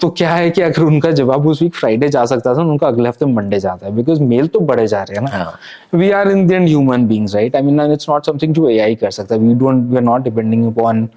तो 0.00 0.10
क्या 0.10 0.34
है 0.34 0.50
कि 0.50 0.62
अगर 0.62 0.82
उनका 0.82 1.10
जवाब 1.12 1.46
उस 1.46 1.62
वीक 1.62 1.74
फ्राइडे 1.74 2.08
जा 2.08 2.24
सकता 2.24 2.54
था 2.54 2.62
उनका 2.62 2.86
अगले 2.86 3.08
हफ़्ते 3.08 3.26
मंडे 3.26 3.58
जाता 3.60 3.86
है 3.86 3.94
बिकॉज़ 3.96 4.22
मेल 4.22 4.46
तो 4.46 4.60
बड़े 4.60 4.86
जा 4.86 5.02
रहे 5.02 5.18
हैं 5.18 5.24
ना। 5.24 5.98
We 5.98 6.10
are 6.10 6.30
in 6.30 6.46
the 6.46 6.52
end 6.52 6.66
human 6.68 7.06
beings 7.08 7.34
right 7.34 7.56
I 7.56 7.62
mean 7.62 7.80
it's 7.92 8.08
not 8.10 8.26
something 8.26 8.54
जो 8.54 8.68
एआई 8.70 8.94
कर 8.94 9.10
सकता। 9.10 9.34
है 9.34 9.40
we 9.40 9.54
don't 9.54 9.84
we 9.90 9.96
are 9.96 10.02
not 10.02 10.22
depending 10.24 10.66
upon 10.66 11.08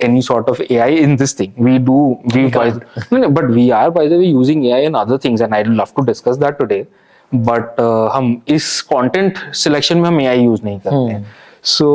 any 0.00 0.20
sort 0.22 0.48
of 0.48 0.60
AI 0.70 0.86
in 0.88 1.16
this 1.16 1.32
thing. 1.32 1.52
We 1.56 1.78
do, 1.78 2.18
we, 2.34 2.48
by, 2.50 2.70
no, 3.10 3.18
no, 3.18 3.30
but 3.30 3.48
we 3.50 3.70
are 3.70 3.90
by 3.90 4.08
the 4.08 4.18
way 4.18 4.24
using 4.24 4.64
AI 4.64 4.78
in 4.78 4.94
other 4.94 5.18
things, 5.18 5.40
and 5.40 5.54
I'd 5.54 5.68
love 5.68 5.94
to 5.94 6.04
discuss 6.04 6.36
that 6.38 6.58
today. 6.58 6.86
But 7.32 7.78
uh, 7.78 8.08
हम 8.14 8.42
इस 8.48 8.82
content 8.92 9.38
selection 9.52 9.94
में 9.94 10.08
हम 10.08 10.20
AI 10.20 10.36
use 10.48 10.64
नहीं 10.64 10.80
करते 10.80 11.12
हैं. 11.12 11.26
so 11.63 11.85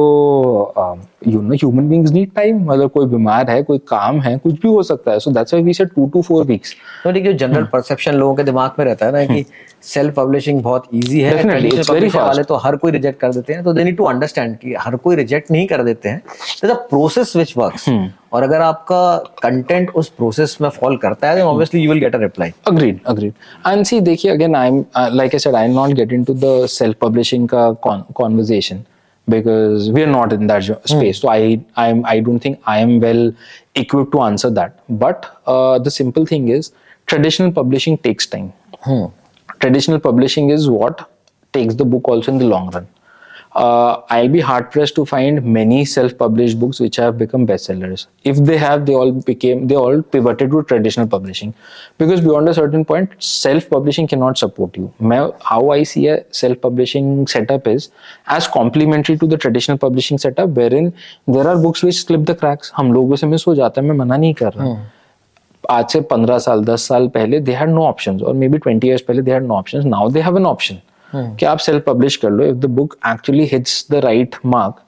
you 1.29 1.41
know 1.41 1.55
human 1.55 1.89
beings 1.89 2.11
need 2.13 2.31
time 2.37 2.65
मतलब 2.71 2.91
कोई 2.91 3.07
बीमार 3.07 3.51
है 3.51 3.63
कोई 3.63 3.79
काम 3.79 4.21
है 4.21 4.37
कुछ 4.39 4.55
भी 4.55 4.69
हो 4.69 4.83
सकता 4.83 5.13
है। 5.13 5.19
So 5.19 5.31
that's 5.31 5.55
why 5.55 5.65
we 5.65 5.75
said 5.75 5.89
2 5.99 6.11
to 6.13 6.23
4 6.23 6.45
weeks 6.47 6.75
तो 7.05 7.13
देखिए 7.13 7.33
जनरल 7.33 7.65
परसेप्शन 7.65 8.15
लोगों 8.15 8.35
के 8.35 8.43
दिमाग 8.43 8.71
में 8.79 8.85
रहता 8.87 9.07
है 9.07 9.13
ना 9.13 9.25
कि 9.35 9.45
सेल्फ 9.83 10.15
पब्लिशिंग 10.15 10.63
बहुत 10.63 10.85
इजी 10.95 11.21
है. 11.21 11.33
वाले 12.27 12.43
तो 12.43 12.55
हर 12.55 12.77
कोई 12.77 12.93
रिजेक्ट 12.93 13.21
कर 13.21 13.33
देते 13.33 13.53
हैं। 13.53 13.65
तो 13.65 13.73
दे 13.73 13.85
नीड 13.85 13.97
टू 13.97 14.05
अंडरस्टैंड 14.05 14.57
कि 14.59 14.75
हर 14.81 14.97
कोई 14.97 15.17
रिजेक्ट 15.17 15.51
नहीं 15.51 15.67
कर 15.67 15.83
देते 15.83 16.09
हैं। 16.09 16.19
There 16.63 16.73
a 16.73 16.79
process 16.91 17.37
which 17.37 17.57
works 17.57 17.89
और 18.33 18.43
अगर 18.43 18.61
आपका 18.61 19.17
कंटेंट 19.43 19.91
उस 19.91 20.09
प्रोसेस 20.09 20.57
में 20.61 20.69
फॉल 20.69 20.97
करता 20.97 21.31
है 21.31 21.41
तो 21.41 21.45
obviously 21.47 21.81
you 21.81 21.93
will 21.93 22.01
get 22.01 22.15
a 22.15 22.19
reply 22.19 22.53
agreed 22.71 22.97
agreed. 23.13 23.33
And 23.67 23.87
see 23.91 24.01
देखिए 24.01 24.37
again 24.37 24.57
i'm 24.63 24.83
uh, 25.01 25.11
like 25.21 25.35
i 25.35 25.45
said 25.47 25.55
i'm 25.55 25.79
not 25.81 25.95
get 26.01 26.19
into 26.19 26.35
the 26.47 26.57
self 26.79 26.99
publishing 27.05 27.47
का 27.55 27.69
con- 27.87 28.05
conversation. 28.23 28.83
Because 29.29 29.91
we 29.91 30.03
are 30.03 30.07
not 30.15 30.33
in 30.33 30.47
that 30.49 30.61
jo- 30.61 30.81
space. 30.85 31.21
So 31.21 31.29
I 31.31 31.61
I'm 31.77 32.05
I 32.05 32.21
don't 32.21 32.39
think 32.41 32.61
I 32.67 32.79
am 32.79 33.01
well 33.01 33.33
equipped 33.75 34.13
to 34.13 34.23
answer 34.23 34.51
that. 34.51 34.81
But 34.89 35.41
uh, 35.47 35.79
the 35.79 35.91
simple 35.91 36.27
thing 36.27 36.49
is 36.49 36.73
traditional 37.07 37.53
publishing 37.53 37.99
takes 37.99 38.27
time. 38.27 38.53
Traditional 39.61 39.99
publishing 40.01 40.51
is 40.51 40.69
what 40.69 41.11
takes 41.53 41.75
the 41.75 41.85
book 41.85 42.09
also 42.09 42.33
in 42.33 42.39
the 42.39 42.45
long 42.47 42.71
run 42.71 42.87
Uh, 43.56 44.02
I'll 44.16 44.30
be 44.30 44.42
hard 44.48 44.66
pressed 44.74 44.96
to 44.96 45.04
find 45.06 45.40
many 45.54 45.78
self-published 45.92 46.60
books 46.60 46.80
which 46.80 46.98
have 46.98 47.16
become 47.18 47.46
bestsellers. 47.48 48.02
If 48.32 48.38
they 48.50 48.58
have, 48.64 48.84
they 48.90 48.94
all 48.94 49.12
became 49.30 49.64
they 49.72 49.76
all 49.76 50.04
pivoted 50.16 50.52
to 50.52 50.62
traditional 50.72 51.08
publishing 51.14 51.54
because 52.04 52.22
beyond 52.28 52.52
a 52.52 52.54
certain 52.54 52.86
point, 52.92 53.16
self-publishing 53.30 54.10
cannot 54.12 54.38
support 54.44 54.78
you. 54.82 54.92
मैं- 55.14 55.32
How 55.50 55.62
I 55.78 55.80
see 55.94 56.04
a 56.14 56.18
self-publishing 56.42 57.10
setup 57.34 57.68
is 57.74 57.90
as 58.38 58.50
complementary 58.58 59.18
to 59.24 59.32
the 59.34 59.42
traditional 59.46 59.82
publishing 59.86 60.22
setup, 60.26 60.56
wherein 60.62 60.92
there 61.38 61.48
are 61.54 61.58
books 61.66 61.84
which 61.88 62.00
slip 62.04 62.30
the 62.32 62.38
cracks. 62.44 62.72
हम 62.78 62.94
लोगों 62.94 63.16
से 63.24 63.28
miss 63.34 63.48
हो 63.48 63.56
जाता 63.56 63.82
है 63.82 63.88
मैं 63.88 63.96
मना 64.04 64.18
नहीं 64.18 64.34
कर 64.44 64.54
रहा 64.54 64.68
आज 65.80 65.90
से 65.92 66.02
पंद्रह 66.14 66.38
साल 66.40 66.64
दस 66.66 66.88
साल 66.88 67.08
पहले 67.18 67.40
दे 67.50 67.54
हैड 67.56 67.70
नो 67.70 67.84
ऑप्शंस 67.86 68.22
और 68.22 68.34
मे 68.44 68.48
बी 68.50 68.58
ट्वेंटी 68.58 68.88
ईयर्स 68.88 69.02
पहले 69.08 69.22
they 69.22 69.32
had 69.32 69.44
no 69.48 69.54
options 69.56 69.86
now 69.86 70.10
they 70.12 70.22
have 70.28 70.38
an 70.38 70.46
option 70.46 70.78
Hmm. 71.15 71.37
कि 71.39 71.47
आप 71.47 71.59
सेल्फ 71.59 71.85
पब्लिश 71.87 72.17
कर 72.17 72.31
लो. 72.31 72.45
If 72.45 72.57
the 72.57 72.71
book 72.79 72.97
actually 73.09 73.45
hits 73.53 73.87
the 73.91 74.05
right 74.05 74.37
mark 74.47 74.81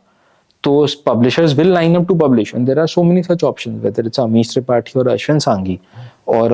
तो 0.64 0.86
publishers 1.06 1.54
will 1.56 1.72
line 1.72 1.94
up 1.96 2.06
to 2.08 2.14
publish 2.18 2.54
and 2.54 2.66
there 2.66 2.78
are 2.80 2.86
so 2.86 3.02
many 3.02 3.22
such 3.22 3.44
option 3.44 3.74
whether 3.80 4.06
it's 4.06 4.20
Amish 4.20 4.52
Tripathi 4.52 4.98
और 4.98 5.08
अश्विन 5.08 5.38
सांगी 5.38 5.78
और 6.28 6.52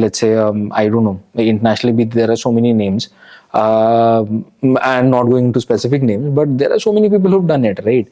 let's 0.00 0.20
say 0.20 0.34
I 0.34 0.88
don't 0.88 1.04
know 1.04 1.18
internationally 1.38 1.96
भी 1.96 2.04
there 2.14 2.30
are 2.30 2.36
so 2.36 2.50
many 2.52 2.72
names 2.72 3.10
I 3.54 4.98
am 4.98 5.06
not 5.06 5.26
going 5.26 5.52
to 5.54 5.60
specific 5.60 6.02
names 6.02 6.34
but 6.38 6.48
there 6.62 6.72
are 6.72 6.78
so 6.78 6.92
many 6.92 7.08
people 7.08 7.32
who've 7.32 7.46
done 7.48 7.64
it 7.64 7.80
right? 7.86 8.08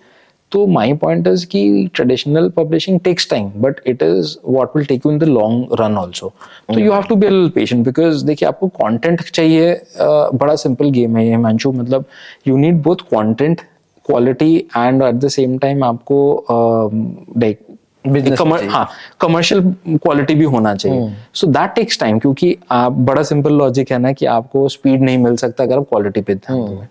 तो 0.53 0.67
my 0.67 0.93
point 0.95 1.27
is 1.27 1.47
कि 1.47 1.91
traditional 1.95 2.49
publishing 2.57 2.99
takes 3.05 3.29
time 3.31 3.51
but 3.57 3.81
it 3.87 4.03
is 4.03 4.37
what 4.47 4.77
will 4.77 4.85
take 4.87 5.07
you 5.07 5.13
in 5.13 5.19
the 5.19 5.25
long 5.25 5.77
run 5.81 5.97
also 5.99 6.33
तो 6.69 6.79
you 6.81 6.93
have 6.93 7.03
to 7.09 7.17
be 7.17 7.49
patient 7.55 7.85
because 7.85 8.25
देखिए 8.27 8.49
आपको 8.49 8.69
content 8.83 9.23
चाहिए 9.23 9.75
uh, 9.75 10.35
बड़ा 10.35 10.57
simple 10.57 10.91
game 10.91 11.17
है 11.17 11.25
ये 11.27 11.31
हिमांशु। 11.31 11.73
मतलब 11.73 12.05
you 12.49 12.57
need 12.57 12.83
both 12.83 12.97
content 13.15 13.61
quality 14.07 14.57
and 14.77 15.03
at 15.03 15.15
the 15.15 15.29
same 15.29 15.59
time 15.59 15.85
आपको 15.85 16.47
like 17.39 17.59
हाँ 18.71 18.89
कमर्शियल 19.21 19.61
क्वालिटी 19.87 20.35
भी 20.35 20.45
होना 20.45 20.75
चाहिए। 20.75 21.13
सो 21.35 21.47
दैट 21.47 21.71
टेक्स 21.75 21.99
टाइम 22.01 22.19
क्योंकि 22.19 22.57
आप 22.73 22.93
बड़ा 23.09 23.23
सिंपल 23.23 23.53
लॉजिक 23.53 23.91
है 23.93 23.99
ना 23.99 24.13
कि 24.13 24.27
आपको 24.27 24.69
स्पीड 24.69 25.03
नहीं 25.03 25.19
मिल 25.19 25.37
सकता 25.37 25.65
अगर 25.65 25.79
आप 25.79 25.87
क्वालिटी 25.89 26.21
पे 26.21 26.35
ध्यान 26.35 26.61
दें। 26.67 26.87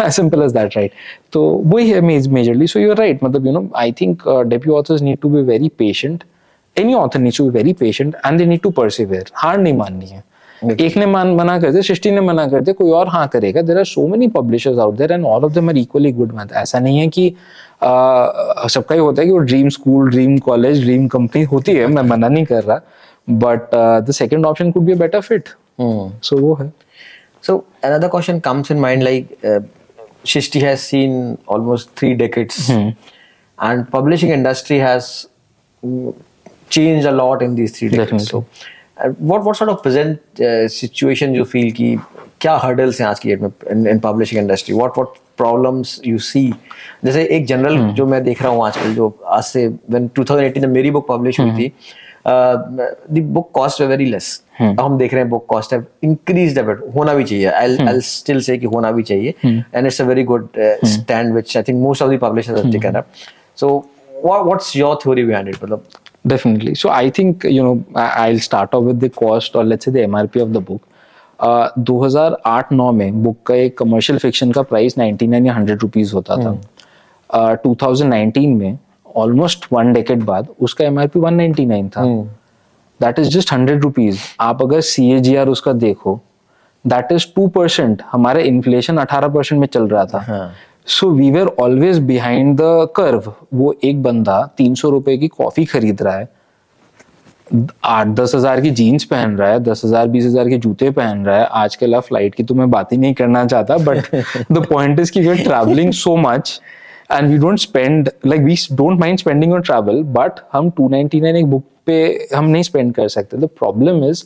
सिंपल 0.00 0.42
एज 0.42 0.52
दैट 0.52 0.76
राइट 0.76 0.92
तो 1.32 1.42
वही 1.72 1.90
है 1.90 2.00
मेजरली 2.00 2.66
सो 2.66 2.80
यूर 2.80 2.96
राइट 2.96 3.24
मतलब 3.24 3.46
you 3.46 3.52
know 3.52 3.68
I 3.76 3.92
think 4.00 4.22
debut 4.46 4.74
authors 4.74 5.02
need 5.02 5.18
to 5.22 5.28
be 5.28 5.42
very 5.42 5.68
patient 5.78 6.24
any 6.76 6.94
author 6.94 7.20
need 7.20 7.36
to 7.36 7.44
be 7.44 7.50
very 7.50 7.72
patient 7.80 8.16
and 8.26 8.38
they 8.38 8.46
need 8.46 8.60
to 8.60 8.70
persevere 8.78 9.30
हार 9.34 9.58
नहीं 9.58 9.74
माननी 9.76 10.06
है। 10.06 10.22
एक 10.80 10.96
ने 10.96 11.06
मान 11.06 11.34
मना 11.36 11.58
कर 11.60 11.70
दिया 11.70 11.82
सृष्टि 11.82 12.10
ने 12.10 12.20
मना 12.20 12.46
कर 12.48 12.60
दिया 12.60 12.74
कोई 12.74 12.90
और 12.98 13.08
हाँ 13.08 13.26
करेगा। 13.28 13.62
There 13.62 13.78
are 13.78 13.84
so 13.84 14.06
many 14.08 14.28
publishers 14.36 14.78
out 14.78 14.96
there 14.98 15.12
and 15.12 15.24
all 15.26 15.44
of 15.44 15.52
them 15.52 15.68
are 15.68 15.76
equally 15.78 16.12
good 16.12 16.32
math 16.36 16.52
ऐसा 16.62 16.78
नहीं 16.78 16.98
है 16.98 17.08
कि 17.08 17.28
uh, 17.30 18.68
सबका 18.70 18.94
ही 18.94 19.00
होता 19.00 19.22
है 19.22 19.26
कि 19.26 19.32
वो 19.32 19.38
dream 19.38 19.68
school 19.78 20.10
dream 20.10 20.38
college 20.46 20.82
dream 20.84 21.06
company 21.08 21.42
होती 21.52 21.72
है। 21.72 21.86
मैं 21.86 22.02
मना 22.02 22.28
नहीं 22.28 22.44
कर 22.44 22.62
रहा। 22.64 22.80
But 23.30 23.74
the 24.06 24.12
second 24.12 24.46
option 24.46 24.70
could 24.70 24.82
be 24.84 24.94
better 24.94 25.20
fit 25.20 25.48
so 25.80 26.38
वो 26.38 26.54
है। 26.54 26.72
So 27.46 27.54
another 27.86 28.08
question 28.12 28.38
comes 28.44 28.70
in 28.72 28.78
mind 28.82 29.04
like 29.06 29.32
uh, 29.48 29.60
Shishti 30.24 30.60
has 30.62 30.82
seen 30.82 31.38
almost 31.46 31.90
three 31.96 32.14
decades 32.14 32.68
mm. 32.68 32.96
and 33.58 33.90
publishing 33.90 34.30
industry 34.30 34.78
has 34.78 35.28
mm, 35.82 36.14
changed 36.68 37.06
a 37.06 37.12
lot 37.12 37.42
in 37.42 37.54
these 37.54 37.78
three 37.78 37.88
decades. 37.88 38.28
So 38.28 38.46
uh, 38.96 39.10
what 39.10 39.44
what 39.44 39.56
sort 39.56 39.70
of 39.70 39.82
present 39.82 40.40
uh, 40.40 40.68
situation 40.68 41.34
you 41.34 41.44
feel 41.44 41.72
कि 41.72 41.96
क्या 42.40 42.60
hurdles 42.62 43.00
हैं 43.00 43.06
आज 43.06 43.18
की 43.20 43.28
date 43.28 43.40
में 43.40 43.50
in, 43.72 43.86
in 43.92 44.00
publishing 44.00 44.42
industry? 44.42 44.74
What 44.74 44.98
what 44.98 45.18
problems 45.36 45.98
you 46.04 46.18
see? 46.30 46.46
जैसे 47.04 47.24
एक 47.36 47.46
general 47.46 47.78
जो 47.98 48.06
मैं 48.06 48.22
देख 48.24 48.42
रहा 48.42 48.52
हूँ 48.52 48.66
आजकल 48.66 48.94
जो 48.94 49.08
आज 49.26 49.44
से 49.44 49.68
when 49.92 50.08
2018 50.18 50.58
में 50.58 50.68
मेरी 50.68 50.90
बुक 50.90 51.06
पब्लिश 51.08 51.40
हुई 51.40 51.50
थी 51.50 51.72
the 52.26 53.18
book 53.22 53.50
cost 53.54 53.80
very 53.80 54.06
less 54.06 54.42
हम 54.60 54.98
देख 54.98 55.14
रहे 55.14 55.22
हैं 55.22 55.30
book 55.30 55.46
cost 55.48 55.72
have 55.72 55.84
increased 56.04 56.58
a 56.58 56.76
होना 56.94 57.14
भी 57.14 57.24
चाहिए। 57.24 57.46
आई 57.46 57.76
आई 57.76 58.00
स्टिल 58.00 58.40
से 58.40 58.58
कि 58.58 58.66
होना 58.66 58.90
भी 58.92 59.02
चाहिए। 59.02 59.34
And 59.44 59.86
it's 59.86 60.00
a 60.00 60.04
very 60.04 60.24
good 60.24 60.48
stand 60.58 61.32
which 61.32 61.56
I 61.56 61.62
think 61.62 61.82
most 61.82 62.02
of 62.02 62.10
the 62.10 62.18
publishers 62.22 62.62
have 62.64 62.72
taken 62.72 62.94
up 62.94 63.06
so 63.56 63.76
what's 64.24 64.76
your 64.76 64.98
theory 65.04 65.24
behind 65.24 65.48
it 65.48 65.64
मतलब 65.64 65.84
Definitely. 66.28 66.72
So 66.80 66.88
I 66.88 67.10
think 67.16 67.42
you 67.44 67.62
know 67.64 67.72
I'll 68.02 68.38
start 68.44 68.74
off 68.76 68.84
with 68.84 69.00
the 69.00 69.08
cost 69.10 69.56
or 69.56 69.64
let's 69.64 69.84
say 69.84 69.92
the 69.92 70.04
MRP 70.04 70.40
of 70.44 70.52
the 70.54 70.60
book. 70.68 70.82
Uh, 71.40 71.68
2008-9 71.90 72.92
में 72.92 73.22
book 73.24 73.36
का 73.46 73.54
एक 73.54 73.78
commercial 73.78 74.18
fiction 74.18 74.52
का 74.52 74.62
price 74.62 74.94
99 74.98 75.46
या 75.46 75.56
100 75.58 75.82
rupees 75.82 76.14
होता 76.14 76.36
था। 76.36 76.52
Uh, 77.34 77.56
2019 77.66 78.46
में 78.46 78.78
almost 79.16 79.66
one 79.72 79.92
decade 79.92 80.22
बाद 80.24 80.48
उसका 80.60 80.84
एमआरपी 80.84 81.20
199 81.20 81.88
था 81.96 82.04
दैट 83.00 83.18
इज़ 83.18 83.28
जस्ट 83.30 83.52
100 83.54 83.80
रुपीस 83.82 84.22
आप 84.40 84.62
अगर 84.62 84.80
सी 84.82 85.10
ए 85.12 85.18
जी 85.20 85.34
आर 85.36 85.48
उसका 85.48 85.72
देखो 85.80 86.20
दैट 86.84 87.12
इज़ 87.12 87.26
2 87.38 87.48
परसेंट 87.50 88.02
हमारा 88.12 88.40
इन्फ्लेशन 88.42 88.98
18 88.98 89.34
परसेंट 89.34 89.60
में 89.60 89.66
चल 89.66 89.88
रहा 89.88 90.04
था। 90.04 90.52
So 90.86 91.10
we 91.10 91.30
were 91.30 91.46
always 91.60 91.98
behind 92.04 92.56
the 92.56 92.88
curve 92.96 93.32
वो 93.54 93.74
एक 93.84 94.02
बंदा 94.02 94.40
तीन 94.58 94.74
सौ 94.74 94.90
रुपए 94.90 95.16
की 95.18 95.28
कॉफ़ी 95.28 95.64
खरीद 95.64 96.02
रहा 96.02 96.16
है। 96.16 96.28
आठ 97.84 98.06
दस 98.18 98.34
हज़ार 98.34 98.60
की 98.60 98.70
जीन्स 98.72 99.04
पहन 99.04 99.36
रहा 99.36 99.48
है 99.50 99.58
दस 99.60 99.82
हज़ार 99.84 100.08
बीस 100.08 100.24
हज़ार 100.24 100.48
के 100.48 100.56
जूते 100.58 100.90
पहन 100.90 101.24
रहा 101.26 101.38
है। 101.38 101.46
आजकल 101.54 101.98
फ़्लाइट 102.00 102.34
की 102.34 102.42
तो 102.42 102.54
मैं 102.54 102.70
बात 102.70 102.92
ही 102.92 102.98
नहीं 102.98 103.14
करना 103.14 103.44
चाहता 103.46 103.76
बट 103.78 104.14
द 104.52 104.64
पॉइंट 104.66 105.00
इज़ 105.00 105.12
कि 105.12 105.20
we 105.20 105.28
are 105.28 105.42
travelling 105.44 105.92
so 105.94 106.16
much 106.16 106.60
and 107.10 107.28
we 107.28 107.38
don't 107.38 107.58
spend 107.58 108.10
like 108.26 108.40
we 108.42 108.56
don't 108.72 108.98
mind 109.00 109.18
spending 109.18 109.52
on 109.52 109.62
travel 109.62 110.02
but 110.14 110.40
हम 110.52 110.70
टू 110.70 110.88
नाइनटी 110.88 111.20
नाइन 111.20 111.36
एक 111.36 111.46
बुक 111.46 111.64
पे 111.86 111.96
हम 112.34 112.44
नहीं 112.44 112.62
स्पेंड 112.62 112.94
कर 112.94 113.08
सकते। 113.08 113.36
The 113.36 113.48
problem 113.58 114.04
is 114.04 114.24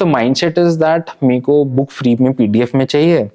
the 0.00 0.06
mindset 0.36 0.58
is 0.58 0.78
that 0.78 1.10
मेरे 1.22 1.40
को 1.40 1.64
बुक 1.64 1.90
फ्री 1.90 2.16
में 2.20 2.32
पीडीएफ 2.32 2.74
में 2.74 2.84
चाहिए 2.84 3.28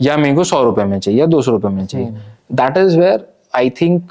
या 0.00 0.16
मेरे 0.16 0.34
को 0.34 0.44
सौ 0.44 0.62
रुपए 0.64 0.84
में 0.84 0.98
चाहिए 0.98 1.20
या 1.20 1.26
दो 1.26 1.42
सौ 1.42 1.50
रुपए 1.50 1.68
में 1.68 1.84
चाहिए। 1.86 2.08
That 2.52 2.76
is 2.78 2.98
where 2.98 3.26
I 3.56 3.70
think 3.80 4.10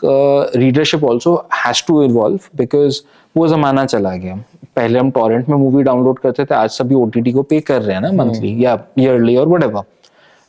readership 0.56 1.04
also 1.04 1.36
has 1.56 1.84
to 1.88 2.02
evolve 2.04 2.40
because 2.58 3.00
वो 3.36 3.48
जमाना 3.48 3.86
चला 3.86 4.16
गया। 4.16 4.36
पहले 4.76 5.00
हम 5.00 5.10
टॉरेंट 5.12 5.50
में 5.50 5.56
मूवी 5.58 5.84
डाउनलोड 5.84 6.20
करते 6.20 6.46
थे 6.46 6.56
आज 6.56 6.70
सभी 6.70 6.96
ओटीटी 6.96 7.32
को 7.32 7.42
पे 7.44 7.60
कर 7.62 7.82
रहे 7.82 7.96
हैं 7.96 8.02
ना 8.02 8.12
मंथली 8.24 8.64
या 8.64 8.78
ईयरली 9.00 9.36
और 9.36 9.48
what 9.48 9.64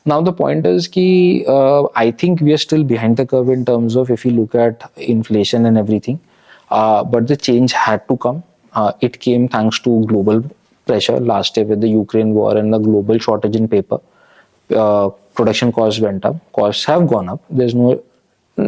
Now 0.07 0.21
the 0.21 0.33
point 0.33 0.67
is 0.67 0.87
कि 0.87 1.47
uh, 1.49 1.88
I 1.97 2.11
think 2.11 2.40
we 2.40 2.53
are 2.53 2.59
still 2.59 2.85
behind 2.85 3.17
the 3.17 3.25
curve 3.25 3.49
in 3.49 3.64
terms 3.64 3.97
of 3.97 4.11
if 4.11 4.25
you 4.25 4.33
look 4.33 4.55
at 4.55 4.90
inflation 4.97 5.64
and 5.64 5.79
everything. 5.79 6.21
Uh, 6.71 7.05
but 7.05 7.27
the 7.27 7.37
change 7.37 7.73
had 7.73 8.07
to 8.09 8.17
come. 8.19 8.43
Uh, 8.75 8.93
it 9.01 9.21
came 9.21 9.49
thanks 9.49 9.79
to 9.81 10.05
global 10.07 10.45
pressure 10.87 11.19
last 11.21 11.57
year 11.57 11.64
with 11.67 11.81
the 11.81 11.88
Ukraine 11.88 12.35
war 12.35 12.57
and 12.57 12.73
the 12.73 12.79
global 12.79 13.19
shortage 13.19 13.57
in 13.57 13.69
paper. 13.69 14.01
Uh, 14.75 15.09
production 15.35 15.73
costs 15.73 16.01
went 16.01 16.25
up. 16.25 16.37
Costs 16.53 16.85
have 16.85 17.07
gone 17.09 17.29
up. 17.29 17.43
There's 17.49 17.75
no 17.75 18.03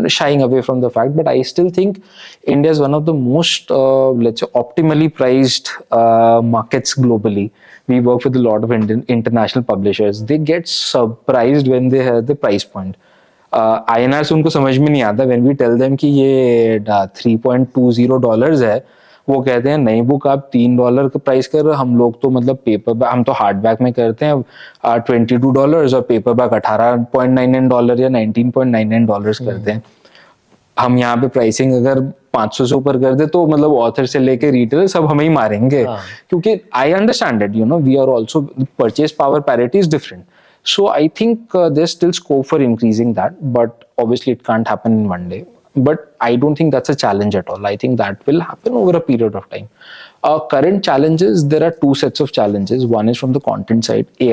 shying 0.09 0.43
away 0.43 0.63
from 0.63 0.81
the 0.81 0.91
fact, 0.91 1.15
but 1.17 1.29
I 1.29 1.43
still 1.43 1.71
think 1.71 2.03
India 2.45 2.71
is 2.71 2.81
one 2.81 2.95
of 2.95 3.07
the 3.07 3.15
most, 3.15 3.71
uh, 3.71 4.11
let's 4.11 4.41
say, 4.41 4.47
optimally 4.55 5.13
priced 5.13 5.71
uh, 5.93 6.41
markets 6.43 6.95
globally. 6.95 7.51
We 7.89 8.01
work 8.01 8.25
with 8.25 8.37
a 8.37 8.41
lot 8.41 8.65
of 8.65 8.73
Indian, 8.73 9.05
international 9.09 9.65
publishers. 9.65 10.23
They 10.23 10.39
get 10.39 10.69
surprised 10.69 11.69
when 11.69 11.89
they 11.89 12.03
have 12.05 12.27
the 12.27 12.35
price 12.37 12.65
point. 12.67 12.97
I 13.53 14.03
N 14.03 14.15
R 14.15 14.25
से 14.25 14.35
उनको 14.35 14.51
समझ 14.51 14.77
में 14.79 14.89
नहीं 14.89 15.03
आता 15.03 15.25
when 15.25 15.47
we 15.47 15.53
tell 15.55 15.77
them 15.79 15.95
कि 15.97 16.09
ये 16.09 16.81
three 17.17 17.37
point 17.45 17.69
two 17.75 17.93
zero 17.93 18.17
dollar 18.19 18.55
है 18.65 18.85
वो 19.29 19.41
कहते 19.43 19.71
हैं 19.71 19.79
नई 19.79 20.01
बुक 20.09 20.27
आप 20.27 20.49
तीन 20.53 20.77
डॉलर 20.77 21.09
का 21.09 21.19
प्राइस 21.19 21.47
कर 21.49 21.71
हम 21.75 21.97
लोग 21.99 22.21
तो 22.23 22.31
मतलब 22.31 22.59
पेपर 22.65 23.05
हम 23.07 23.23
तो 23.25 23.33
हार्ड 23.33 23.57
बैक 23.59 23.81
में 23.83 23.93
करते 23.93 24.27
हैं 24.27 25.01
ट्वेंटी 25.01 25.37
टू 25.37 25.51
डॉलर 25.53 25.95
और 25.95 26.01
पेपर 26.09 26.33
बैक 26.41 26.53
अठारह 26.55 26.97
पॉइंट 27.13 27.35
नाइन 27.35 27.51
नाइन 27.51 27.69
डॉलर 27.69 28.01
या 28.01 28.09
nineteen 28.09 28.51
point 28.51 28.73
nine 28.73 28.89
nine 28.89 29.07
dollar 29.07 29.45
करते 29.47 29.71
हैं 29.71 29.83
हम 30.77 30.99
यहाँ 30.99 31.17
पे 31.17 31.29
प्राइसिंग 31.29 31.73
अगर 31.75 32.01
500 32.37 32.67
से 32.69 32.75
ऊपर 32.75 32.99
कर 33.01 33.15
दे 33.15 33.27
तो 33.27 33.47
मतलब 33.47 33.75
ऑथर 33.75 34.07
से 34.07 34.19
लेके 34.19 34.51
रीटेलर 34.51 34.87
सब 34.87 35.07
हमें 35.07 35.23
ही 35.25 35.29
मारेंगे। 35.31 35.83
हाँ। 35.85 35.99
क्योंकि 36.31 36.59
I 36.75 36.93
understand 36.93 37.43
it 37.43 37.57
you 37.57 37.65
know 37.65 37.79
we 37.79 37.97
are 37.97 38.09
also 38.09 38.41
purchase 38.79 39.13
power 39.13 39.41
parity 39.41 39.79
is 39.79 39.91
different 39.91 40.25
so 40.67 40.87
I 40.89 41.09
think 41.21 41.57
they 41.73 41.87
still 41.87 42.11
scope 42.11 42.45
for 42.45 42.63
increasing 42.63 43.15
that 43.15 43.37
but 43.59 43.85
obviously 43.99 44.33
it 44.33 44.43
can't 44.43 44.69
happen 44.69 44.99
in 44.99 45.07
one 45.07 45.29
day 45.29 45.45
but 45.79 45.99
I 46.23 46.37
don't 46.37 46.59
think 46.61 46.73
that's 46.73 46.91
a 46.91 46.95
challenge 46.95 47.37
at 47.37 47.51
all 47.51 47.67
I 47.67 47.77
think 47.77 47.99
that 47.99 48.19
will 48.29 48.41
happen 48.43 48.77
over 48.77 48.97
a 48.97 49.01
period 49.07 49.37
of 49.37 49.45
time 49.51 49.67
current 50.51 50.81
challenges 50.85 51.43
there 51.45 51.65
are 51.65 51.71
two 51.83 51.95
sets 51.95 52.23
of 52.23 52.31
challenges 52.31 52.83
one 52.91 53.11
is 53.11 53.19
from 53.19 53.33
the 53.35 53.41
content 53.45 53.85
side 53.85 54.07
a 54.21 54.33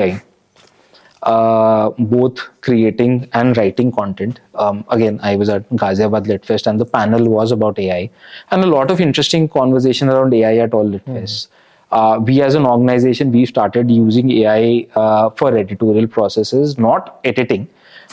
uh, 1.23 1.89
both 1.99 2.39
creating 2.61 3.29
and 3.33 3.57
writing 3.57 3.91
content. 3.91 4.39
Um, 4.55 4.85
again, 4.89 5.19
I 5.21 5.35
was 5.35 5.49
at 5.49 5.69
Ghaziabad 5.69 6.27
Litfest 6.27 6.67
and 6.67 6.79
the 6.79 6.85
panel 6.85 7.27
was 7.29 7.51
about 7.51 7.77
AI 7.77 8.09
and 8.51 8.63
a 8.63 8.67
lot 8.67 8.91
of 8.91 9.01
interesting 9.01 9.49
conversation 9.49 10.09
around 10.09 10.33
AI 10.33 10.57
at 10.57 10.73
all 10.73 10.85
Litfest. 10.85 11.47
Mm. 11.47 11.47
Uh, 11.91 12.19
we 12.19 12.41
as 12.41 12.53
an 12.53 12.65
organization, 12.65 13.31
we 13.31 13.45
started 13.45 13.89
using 13.89 14.31
AI 14.31 14.87
uh, 14.95 15.29
for 15.31 15.57
editorial 15.57 16.07
processes, 16.07 16.77
not 16.77 17.19
editing, 17.23 17.67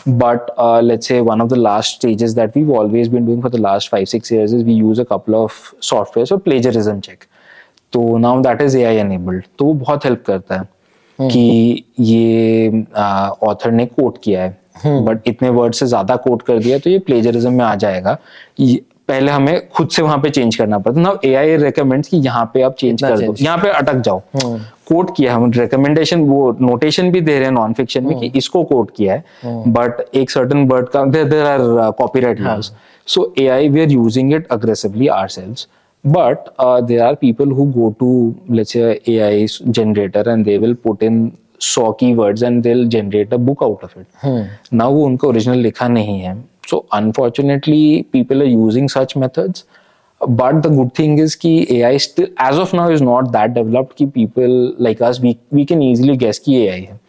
but 0.07 0.53
uh, 0.57 0.81
let's 0.81 1.07
say 1.07 1.21
one 1.21 1.41
of 1.43 1.51
the 1.51 1.57
last 1.57 1.97
stages 1.97 2.35
that 2.35 2.55
we've 2.55 2.71
always 2.71 3.09
been 3.09 3.27
doing 3.27 3.43
for 3.43 3.51
the 3.51 3.59
last 3.59 3.91
five, 3.91 4.09
six 4.09 4.31
years 4.31 4.53
is 4.53 4.65
we 4.65 4.73
use 4.73 4.99
a 4.99 5.05
couple 5.05 5.45
of 5.45 5.53
softwares 5.81 6.29
for 6.29 6.41
plagiarism 6.41 7.03
check. 7.03 7.27
तो 7.93 8.17
now 8.19 8.41
that 8.43 8.63
is 8.63 8.77
a 8.77 8.83
AI 8.85 8.97
enabled 8.97 9.45
तो 9.59 9.65
वो 9.65 9.75
बहुत 9.75 10.05
help 10.05 10.23
करता 10.27 10.55
है 10.55 10.69
कि 11.22 11.84
ये 12.00 12.84
author 13.44 13.72
ने 13.72 13.86
quote 13.88 14.18
किया 14.24 14.42
है। 14.44 14.60
बट 15.06 15.28
इतने 15.28 15.50
वर्ड 15.52 15.74
से 15.74 15.86
ज़्यादा 15.88 16.16
कोट 16.18 16.42
कर 16.42 16.60
दिया 16.60 16.78
तो 16.80 16.90
ये 16.90 17.00
प्लेजरिज्म 17.02 17.54
में 17.54 17.66
आ 17.66 17.76
जाएगा। 17.78 18.18
पहले 19.10 19.32
हमें 19.32 19.68
खुद 19.70 19.90
से 19.90 20.02
वहाँ 20.02 20.18
पे 20.18 20.30
चेंज 20.30 20.56
करना 20.56 20.78
पड़ता 20.80 21.02
ना 21.02 21.14
ए 21.26 21.34
आई 21.36 21.56
रिकमेंड 21.58 22.06
कि 22.06 22.18
यहाँ 22.18 22.46
पे 22.54 22.62
आप 22.62 22.76
चेंज 22.76 23.02
कर 23.04 23.20
दो। 23.20 23.34
यहाँ 23.40 23.58
पे 23.58 23.70
अटक 23.70 24.02
जाओ। 24.02 24.22
कोट 24.88 25.16
किया 25.18 25.34
हम 25.36 25.52
रिकमेंडेशन 25.52 26.22
वो 26.22 26.52
नोटेशन 26.62 27.12
भी 27.12 27.22
दे 27.22 27.34
रहे 27.34 27.46
हैं 27.46 27.52
नॉन 27.52 27.74
फिक्शन 27.74 28.06
में 28.06 28.20
कि 28.20 28.32
इसको 28.36 28.64
कोट 28.64 28.92
किया 28.96 29.14
है। 29.14 29.24
बट 29.68 30.02
एक 30.16 30.32
सर्टन 30.32 30.68
वर्ड 30.68 30.90
का 30.90 31.04
there 31.06 31.46
are 31.46 31.92
copyright 31.98 32.40
laws 32.42 32.72
so 33.08 33.34
A 33.40 33.48
I 33.48 33.70
we 33.70 33.82
are 33.82 33.92
using 33.92 34.34
it 34.34 34.48
aggressively 34.52 35.08
our 35.10 35.28
sales 35.30 35.68
but 36.04 36.54
uh, 36.58 36.82
there 36.82 37.06
are 37.06 37.16
people 37.16 37.46
who 37.46 37.72
go 37.72 37.96
to 38.00 38.36
let's 38.48 38.72
say 38.74 39.00
ai 39.08 39.48
generator 39.70 40.24
and 40.28 40.46
they 40.46 40.58
will 40.58 40.76
put 40.76 41.02
in 41.04 41.38
100 41.60 41.98
keywords 42.00 42.42
and 42.42 42.64
they'll 42.64 42.88
generate 42.88 43.32
a 43.32 43.38
book 43.38 43.60
out 43.62 43.84
of 43.84 43.96
it 43.96 44.08
hmm. 44.22 44.42
now 44.72 44.90
वो 44.92 45.06
उनका 45.06 45.28
original 45.28 45.58
लिखा 45.68 45.88
नहीं 45.88 46.20
है 46.22 46.36
so 46.72 46.86
unfortunately 46.94 48.04
people 48.16 48.42
are 48.42 48.50
using 48.52 48.90
such 48.94 49.16
methods 49.16 49.64
but 50.22 50.62
the 50.64 50.70
good 50.70 50.94
thing 51.00 51.20
is 51.20 51.36
कि 51.36 51.54
AI 51.70 51.98
still 51.98 52.28
as 52.38 52.58
of 52.58 52.74
now 52.74 52.90
is 52.96 53.02
not 53.02 53.32
that 53.32 53.54
developed 53.54 53.96
कि 53.98 54.12
people 54.18 54.58
like 54.88 55.02
us 55.10 55.20
we 55.20 55.36
we 55.60 55.66
can 55.72 55.84
easily 55.90 56.18
guess 56.24 56.40
कि 56.40 56.58
AI 56.66 56.82
है 56.88 57.00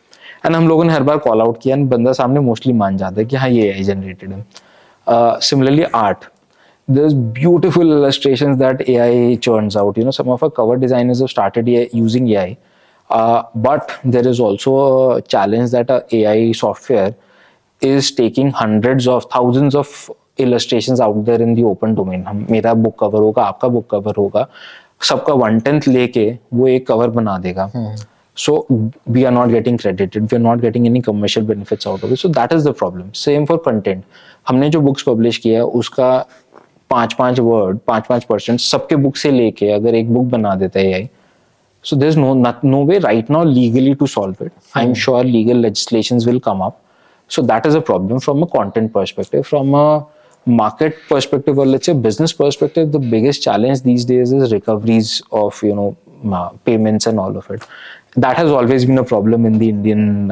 and 0.46 0.56
हम 0.56 0.68
लोगों 0.68 0.84
ने 0.84 0.92
हर 0.92 1.02
बार 1.02 1.18
call 1.24 1.40
out 1.40 1.60
किया 1.62 1.76
बंदा 1.86 2.12
सामने 2.12 2.40
मोस्टली 2.40 2.72
मान 2.72 2.96
जाता 2.96 3.20
है 3.20 3.26
कि 3.26 3.36
हाँ 3.36 3.48
ये 3.48 3.72
AI 3.72 3.82
जनरेटेड 3.86 4.32
है 4.32 4.44
similarly 5.48 5.82
art 5.82 6.24
there's 6.94 7.14
beautiful 7.14 7.82
illustrations 7.82 8.58
that 8.58 8.88
AI 8.88 9.36
churns 9.36 9.76
out. 9.76 9.96
You 9.96 10.04
know, 10.04 10.10
some 10.10 10.28
of 10.28 10.42
our 10.42 10.50
cover 10.50 10.76
designers 10.76 11.20
have 11.20 11.30
started 11.30 11.68
using 11.68 12.28
AI, 12.28 12.56
uh, 13.10 13.44
but 13.54 13.98
there 14.04 14.26
is 14.26 14.40
also 14.40 15.12
a 15.12 15.22
challenge 15.22 15.70
that 15.72 15.90
a 15.90 16.04
AI 16.16 16.52
software 16.52 17.14
is 17.80 18.10
taking 18.12 18.50
hundreds 18.50 19.08
of 19.08 19.26
thousands 19.30 19.74
of 19.74 20.10
illustrations 20.38 21.00
out 21.00 21.24
there 21.24 21.40
in 21.42 21.54
the 21.54 21.64
open 21.64 21.94
domain. 21.94 22.24
हम 22.24 22.46
मेरा 22.50 22.74
book 22.74 22.98
cover 23.00 23.20
होगा 23.20 23.42
आपका 23.44 23.68
book 23.68 23.88
cover 23.90 24.16
होगा 24.18 24.46
सबका 25.08 25.34
one 25.34 25.58
tenth 25.60 25.88
लेके 25.88 26.26
वो 26.54 26.68
एक 26.68 26.86
cover 26.86 27.10
बना 27.10 27.38
देगा 27.38 27.70
so 28.36 28.66
we 29.06 29.26
are 29.26 29.30
not 29.30 29.50
getting 29.50 29.76
credited 29.76 30.30
we 30.32 30.36
are 30.36 30.42
not 30.42 30.60
getting 30.60 30.86
any 30.86 31.02
commercial 31.02 31.42
benefits 31.42 31.86
out 31.86 32.02
of 32.02 32.12
it 32.12 32.16
so 32.16 32.28
that 32.28 32.52
is 32.52 32.64
the 32.64 32.72
problem 32.72 33.12
same 33.22 33.46
for 33.46 33.58
content 33.58 34.04
हमने 34.48 34.68
जो 34.70 34.80
बुक्स 34.80 35.02
पब्लिश 35.06 35.36
किया 35.38 35.58
है 35.58 35.64
उसका 35.80 36.08
पाँच 36.92 37.14
पाँच 37.14 37.40
वर्ड 37.40 37.78
पाँच 37.86 38.06
पाँच 38.06 38.24
परसेंट 38.24 38.60
सबके 38.60 38.96
बुक 38.96 39.16
से 39.16 39.30
लेके 39.30 39.70
अगर 39.72 39.94
एक 39.94 40.12
बुक 40.14 40.24
बना 40.26 40.54
देता 40.54 40.80
है 40.80 41.08
so 41.84 41.96
there 41.96 42.16
no 42.16 42.34
no 42.64 42.84
way 42.84 42.98
right 42.98 43.30
now 43.30 43.44
legally 43.44 43.94
to 43.94 44.06
solve 44.06 44.44
it 44.44 44.52
I 44.76 44.84
am 44.84 44.94
sure 44.94 45.24
legal 45.24 45.56
legislation 45.56 46.18
will 46.26 46.38
come 46.38 46.60
up 46.60 46.78
so 47.30 47.42
that 47.42 47.66
is 47.66 47.76
a 47.76 47.80
problem 47.80 48.18
from 48.18 48.42
a 48.42 48.46
content 48.48 48.92
perspective 48.92 49.42
from 49.42 49.74
a 49.76 49.86
market 50.46 50.96
perspective 51.10 51.60
और 51.60 51.66
let's 51.66 51.90
business 51.90 52.32
perspective 52.32 52.84
the 52.90 53.04
biggest 53.10 53.42
challenge 53.42 53.82
these 53.82 54.06
days 54.08 54.34
is 54.36 54.44
recoveries 54.54 55.20
of 55.32 55.64
you 55.66 55.74
know 55.74 55.94
payments 56.66 57.08
and 57.08 57.18
all 57.18 57.36
of 57.36 57.52
it 57.52 57.60
that 58.18 58.38
has 58.38 58.50
always 58.50 58.84
been 58.84 58.98
a 58.98 59.02
problem 59.02 59.46
in 59.46 59.58
the 59.58 59.62
Indian 59.62 60.28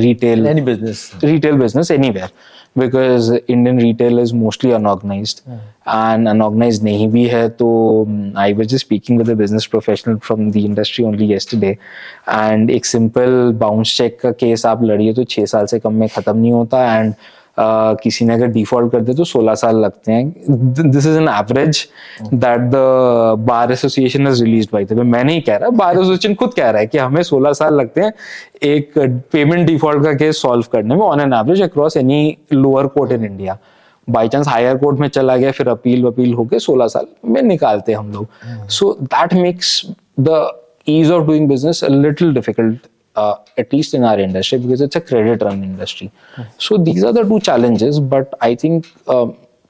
retail 0.00 0.46
any 0.46 0.60
business 0.62 1.10
retail 1.24 1.56
business 1.56 1.90
any 1.90 2.10
where 2.10 2.30
because 2.78 3.32
Indian 3.34 3.80
retail 3.80 4.18
is 4.20 4.34
mostly 4.34 4.70
unorganise 4.72 5.42
and 5.48 6.28
unorganise 6.28 6.82
नहीं 6.84 7.08
भी 7.08 7.24
है 7.24 7.48
तो 7.48 7.68
I 8.38 8.52
was 8.52 8.76
speaking 8.76 9.20
with 9.20 9.58
professional 9.70 10.16
from 10.16 10.50
the 10.50 10.56
industry 10.56 11.04
only 11.04 11.26
yesterday 11.26 11.76
and 12.28 12.70
एक 12.70 12.86
simple 12.86 13.52
bounce 13.60 13.96
cheque 13.96 14.18
का 14.20 14.30
case 14.32 14.66
आप 14.66 14.82
लड़िए 14.82 15.12
तो 15.14 15.24
छः 15.24 15.44
साल 15.46 15.66
से 15.66 15.78
कम 15.78 15.94
में 15.94 16.08
ख़त्म 16.08 16.36
नहीं 16.36 16.52
होता. 16.52 16.84
एंड 16.96 17.14
किसी 17.58 18.24
ने 18.24 18.34
अगर 18.34 18.46
डिफ़ॉल्ट 18.46 18.92
कर 18.92 19.00
दे 19.00 19.14
तो 19.14 19.24
16 19.24 19.54
साल 19.54 19.76
लगते 19.80 20.12
हैं। 20.12 20.90
This 20.90 21.06
is 21.06 21.16
an 21.18 21.28
average 21.28 21.86
that 22.34 22.60
the 22.70 22.76
bar 23.48 23.72
association 23.72 24.26
is 24.28 24.42
release 24.44 24.68
by 24.72 24.84
the 24.84 24.92
मैं 24.92 25.22
नहीं 25.24 25.40
कह 25.42 25.56
रहा 25.56 25.70
बार 25.70 25.98
एसोसिएशन 25.98 26.34
खुद 26.34 26.54
कह 26.54 26.70
रहा 26.70 26.80
है 26.80 26.86
कि 26.86 26.98
हमें 26.98 27.22
16 27.22 27.52
साल 27.54 27.74
लगते 27.74 28.00
हैं 28.00 28.12
एक 28.70 28.98
पेमेंट 29.32 29.66
डिफ़ॉल्ट 29.66 30.04
का 30.04 30.12
केस 30.14 30.42
सॉल्व 30.42 30.66
करने 30.72 30.94
में 30.94 31.02
on 31.02 31.20
an 31.20 31.32
average 31.32 31.62
across 31.62 31.96
any 31.96 32.36
lower 32.52 32.86
court 32.98 33.12
in 33.12 33.24
India 33.24 33.58
by 34.08 34.28
chance 34.28 34.48
higher 34.48 34.76
court 34.78 34.98
में 35.00 35.08
चला 35.08 35.36
गया 35.36 35.50
फिर 35.52 35.68
अपील 35.68 36.04
वपील 36.04 36.34
होके 36.34 36.58
16 36.58 36.88
साल 36.88 37.06
में 37.24 37.42
निकालते 37.42 37.92
हम 37.92 38.12
लोग। 38.12 38.68
So 38.68 38.96
that 39.02 39.34
makes 39.34 39.82
the 40.20 40.46
ease 40.88 41.08
of 41.14 41.22
doing 41.28 41.46
business 41.50 41.78
a 41.86 41.88
little 41.92 42.28
difficult 42.34 42.84
uh, 43.16 43.34
at 43.58 43.72
least 43.72 43.94
in 43.94 44.04
our 44.04 44.18
industry 44.18 44.58
because 44.58 44.80
it's 44.80 44.96
a 44.96 45.00
credit 45.00 45.42
run 45.42 45.62
industry 45.64 46.10
mm. 46.36 46.46
so 46.58 46.76
these 46.76 47.04
are 47.04 47.12
the 47.12 47.24
two 47.24 47.40
challenges 47.40 48.00
but 48.00 48.34
i 48.40 48.54
think 48.54 48.86
uh, 49.08 49.26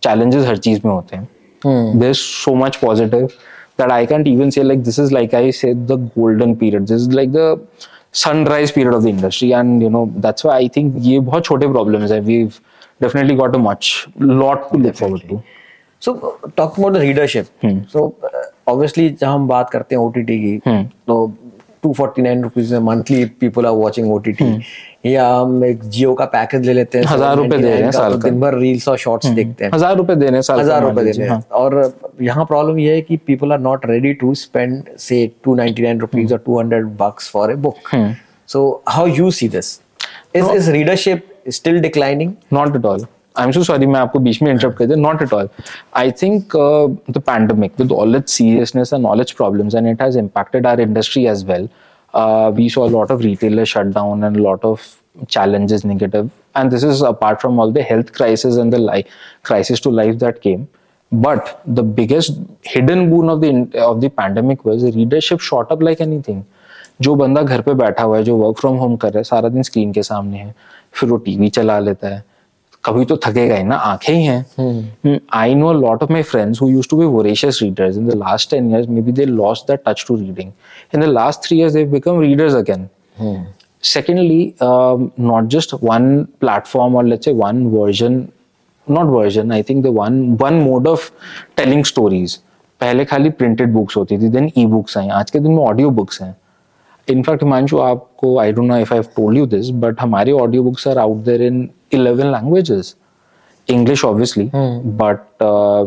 challenges 0.06 0.46
har 0.46 0.56
cheez 0.56 0.84
mein 0.84 0.94
hote 0.94 1.14
hain 1.16 1.26
mm. 1.64 2.00
there's 2.00 2.22
so 2.44 2.54
much 2.54 2.80
positive 2.80 3.36
that 3.80 3.90
i 3.90 4.06
can't 4.06 4.26
even 4.26 4.50
say 4.50 4.64
like 4.64 4.84
this 4.84 4.98
is 4.98 5.12
like 5.18 5.34
i 5.34 5.50
said 5.50 5.86
the 5.88 5.96
golden 5.96 6.56
period 6.56 6.88
this 6.88 7.02
is 7.02 7.12
like 7.20 7.32
the 7.32 7.48
sunrise 8.12 8.72
period 8.72 8.94
of 8.94 9.02
the 9.02 9.10
industry 9.10 9.52
and 9.52 9.82
you 9.82 9.90
know 9.90 10.04
that's 10.16 10.44
why 10.44 10.56
i 10.56 10.68
think 10.68 10.94
ye 10.98 11.18
bahut 11.20 11.48
chote 11.50 11.72
problems 11.72 12.10
hai 12.10 12.20
we've 12.20 12.60
definitely 13.00 13.36
got 13.36 13.56
a 13.56 13.58
much 13.58 14.08
lot 14.20 14.70
to 14.72 14.78
look 14.78 14.94
forward 14.94 15.28
to 15.28 15.40
so 16.00 16.14
talk 16.56 16.78
about 16.78 16.92
the 16.92 17.00
readership 17.00 17.46
hmm. 17.64 17.78
so 17.92 18.14
uh, 18.24 18.46
obviously 18.72 19.08
जब 19.10 19.26
हम 19.26 19.48
बात 19.48 19.70
करते 19.70 19.94
हैं 19.94 20.10
की 20.10 20.60
hmm. 20.68 20.84
तो 21.06 21.36
two 21.86 21.92
forty 21.92 22.22
nine 22.22 22.42
rupees 22.42 22.72
में 22.74 22.80
monthly 22.80 23.24
people 23.40 23.66
are 23.66 23.72
watching 23.74 24.12
O 24.12 24.18
T 24.18 24.32
T 24.32 24.44
या 25.06 25.26
हम 25.28 25.64
एक 25.64 25.82
जियो 25.84 26.14
का 26.14 26.24
पैकेज 26.24 26.66
ले 26.66 26.72
लेते 26.72 26.98
हैं 26.98 27.04
हज़ार 27.06 27.36
रुपए 27.36 27.56
दे 27.56 27.68
रहे 27.70 27.82
हैं 27.82 27.90
साल 27.90 28.12
तो 28.12 28.18
दिन 28.18 28.40
भर 28.40 28.58
रील्स 28.58 28.88
और 28.88 28.98
शॉर्ट्स 28.98 29.26
हम्म। 29.26 29.36
देखते 29.36 29.64
हैं। 29.64 29.70
हज़ार 29.74 29.96
रुपए 29.96 30.14
दे 30.14 30.24
देने 30.24 30.42
साल 30.42 30.60
हज़ार 30.60 30.82
रुपए 30.82 31.04
देने 31.04 31.28
हाँ. 31.28 31.40
और 31.52 31.98
यहाँ 32.22 32.44
प्रॉब्लम 32.44 32.78
ये 32.78 32.94
है 32.94 33.00
कि 33.02 33.16
people 33.26 33.52
are 33.52 33.60
not 33.60 33.86
ready 33.86 34.12
to 34.14 34.34
spend 34.34 34.82
say 34.98 35.26
two 35.44 35.54
ninety 35.54 35.82
nine 35.82 36.00
rupees 36.00 36.32
और 36.32 36.42
two 36.46 36.58
hundred 36.58 36.86
bucks 36.98 37.30
for 37.30 37.52
a 37.52 37.54
book 37.66 37.94
so 38.48 38.68
how 38.88 39.06
you 39.06 39.30
see 39.30 39.48
this 39.48 39.78
is 40.36 40.50
is 40.50 40.70
readership 40.70 41.26
still 41.50 41.80
declining 41.80 42.32
not 42.52 42.76
at 42.76 43.06
I 43.38 43.44
am 43.46 43.50
so 43.52 43.62
sorry 43.62 43.86
मैं 43.86 44.00
आपको 44.00 44.18
बीच 44.18 44.40
में 44.42 44.50
interrupt 44.50 44.78
कर 44.78 44.96
not 44.96 45.22
at 45.22 45.32
all 45.34 45.48
I 45.96 46.10
think 46.22 46.56
the 47.10 47.18
pandemic 47.18 47.72
with 47.78 47.92
all 47.92 48.16
it 48.16 48.28
seriousness 48.28 48.92
and 48.92 49.02
knowledge 49.02 49.32
problems 49.32 49.74
and 49.74 49.86
it 49.86 50.02
has 50.02 50.18
impacted 50.18 50.66
our 50.66 50.80
industry 50.80 51.26
as 51.26 51.44
well 51.44 51.68
we 52.56 52.68
saw 52.70 52.88
lot 52.88 53.10
of 53.10 53.20
retailer 53.22 53.64
shut 53.64 53.92
down 53.94 54.24
and 54.24 54.36
lot 54.36 54.64
of 54.64 54.80
challenges 55.30 55.84
negative 55.84 56.30
and 56.56 56.70
this 56.70 56.84
is 56.84 57.04
apart 57.04 57.40
from 57.40 57.60
all 57.60 57.72
the 57.72 57.84
health 57.90 58.10
crisis 58.16 58.58
and 58.58 58.72
the 58.72 58.78
life 58.78 59.06
crisis 59.44 59.82
to 59.82 59.90
life 59.90 60.14
that 60.14 60.38
came 60.38 60.66
but 61.14 61.40
the 61.68 61.80
biggest 61.94 62.40
hidden 62.74 63.08
boon 63.10 63.30
of 63.30 63.40
the 63.40 63.78
of 63.78 63.98
the 63.98 64.10
pandemic 64.16 64.66
was 64.66 64.86
readership 64.86 65.40
shot 65.40 65.72
up 65.72 65.82
like 65.82 66.00
anything 66.20 66.42
जो 67.00 67.14
बंदा 67.14 67.42
घर 67.42 67.60
पे 67.60 67.72
बैठा 67.74 68.02
हुआ 68.02 68.16
है, 68.16 68.22
जो 68.22 68.36
work 68.36 68.58
from 68.58 68.76
home 68.76 68.96
कर 68.96 69.08
रहा 69.08 69.18
है, 69.18 69.24
सारा 69.24 69.48
दिन 69.48 69.62
स्क्रीन 69.62 69.92
के 69.92 70.02
सामने 70.02 70.38
है, 70.38 70.54
फिर 70.92 71.10
वो 71.10 71.16
टीवी 71.16 71.48
चला 71.48 71.78
लेता 71.78 72.08
है 72.08 72.22
कभी 72.86 73.04
तो 73.04 73.16
थकेगा 73.26 73.56
ही 73.56 73.64
ना 73.64 73.76
आँखें 73.76 74.12
ही 74.14 74.22
हैं। 74.24 75.18
I 75.34 75.54
know 75.54 75.72
lot 75.72 76.02
of 76.02 76.12
my 76.12 76.22
friends 76.22 76.62
who 76.62 76.68
used 76.68 76.88
to 76.90 76.96
be 76.98 77.04
voracious 77.14 77.58
readers 77.62 77.96
in 77.96 78.06
the 78.08 78.14
last 78.16 78.50
ten 78.50 78.70
year 78.70 78.88
maybe 79.02 79.12
they 79.12 79.24
lost 79.24 79.64
the 79.70 79.78
touch 79.86 80.04
to 80.08 80.16
reading 80.16 80.50
in 80.94 81.00
the 81.00 81.04
last 81.04 81.42
three 81.46 81.58
years 81.58 81.72
they 81.72 81.84
become 81.92 82.20
readers 82.20 82.54
again 82.54 82.88
secondly 83.84 84.54
not 84.62 85.48
just 85.50 85.74
one 85.82 86.22
platform 86.40 86.96
और 86.96 87.04
let's 87.04 87.28
a 87.28 87.32
one 87.34 87.66
version 87.76 88.24
not 88.86 89.06
version 89.06 89.52
I 89.52 89.62
think 89.68 89.84
the 89.84 89.96
one 89.98 90.22
one 90.42 90.54
mode 90.62 90.88
of 90.88 91.10
telling 91.56 91.84
stories 91.84 92.34
पहले 92.80 93.04
खाली 93.04 93.30
printed 93.30 93.72
books 93.72 93.96
होती 93.96 94.18
थी 94.18 94.28
then 94.28 94.50
e 94.58 94.66
books 94.66 94.96
आई। 94.98 95.08
आज 95.08 95.30
के 95.30 95.38
दिन 95.38 95.52
में 95.52 95.62
ऑडियो 95.64 95.90
बुक्स 95.90 96.20
हैं. 96.22 96.36
इनफैक्ट 97.08 97.42
हिमांशु 97.42 97.78
आपको 97.78 98.38
I 98.38 98.52
don't 98.52 98.68
know 98.68 98.76
if 98.76 98.94
I 98.94 99.00
have 99.00 99.32
you 99.32 99.46
this 99.46 99.70
but 99.82 100.00
हमारे 100.00 100.32
audio 100.32 100.62
books 100.62 100.88
are 100.88 100.98
out 100.98 101.24
there 101.24 101.42
in 101.42 101.68
11 101.94 102.32
languages 102.32 102.94
English 103.68 104.04
obviously 104.04 104.50
but 104.54 105.42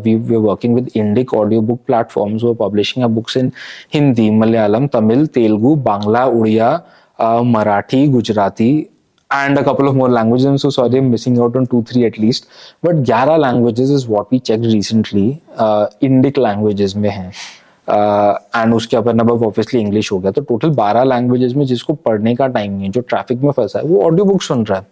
we 0.05 0.15
we 0.15 0.35
working 0.37 0.75
with 0.75 0.89
Indic 0.95 1.33
audio 1.33 1.61
book 1.61 1.79
platforms 1.87 2.43
वो 2.43 2.53
publishing 2.53 3.05
books 3.05 3.37
in 3.37 3.51
Hindi 3.93 4.29
Malayalam 4.29 4.87
Tamil 4.87 5.25
Telugu 5.27 5.75
Bangla 5.83 6.25
Odia 6.25 6.71
Marathi 7.45 8.07
Gujarati 8.07 8.71
and 9.29 9.57
a 9.57 9.61
couple 9.61 9.87
of 9.87 9.95
more 9.95 10.09
language 10.11 10.47
so 10.61 10.69
sorry 10.71 10.99
missing 11.01 11.39
out 11.39 11.57
on 11.57 11.65
two 11.65 11.81
three 11.89 12.03
at least 12.03 12.45
but 12.85 13.03
ग्यारह 13.05 13.37
languages 13.37 13.89
is 13.91 14.07
what 14.07 14.33
we 14.33 14.39
check 14.39 14.61
recently 14.63 15.27
Indic 16.03 16.39
languages 16.39 16.95
में 16.95 17.09
है 17.09 17.31
and 17.89 18.73
उसके 18.73 18.97
अपन 18.97 19.19
अब 19.19 19.31
obviously 19.31 19.79
English 19.81 20.11
हो 20.11 20.19
गया। 20.19 20.31
तो 20.31 20.41
total 20.41 20.69
12 20.75 21.03
languages 21.05 21.53
में 21.55 21.65
जिसको 21.65 21.93
पढ़ने 22.05 22.35
का 22.35 22.47
टाइम 22.47 22.71
नहीं 22.71 22.83
है 22.83 22.89
जो 22.91 23.01
ट्रैफ़िक 23.03 23.41
में 23.43 23.51
फंसा 23.51 23.79
है 23.79 23.85
वो 23.85 24.01
ऑडियो 24.05 24.25
बुक 24.25 24.41
सुन 24.43 24.63
रहा 24.65 24.79
है। 24.79 24.85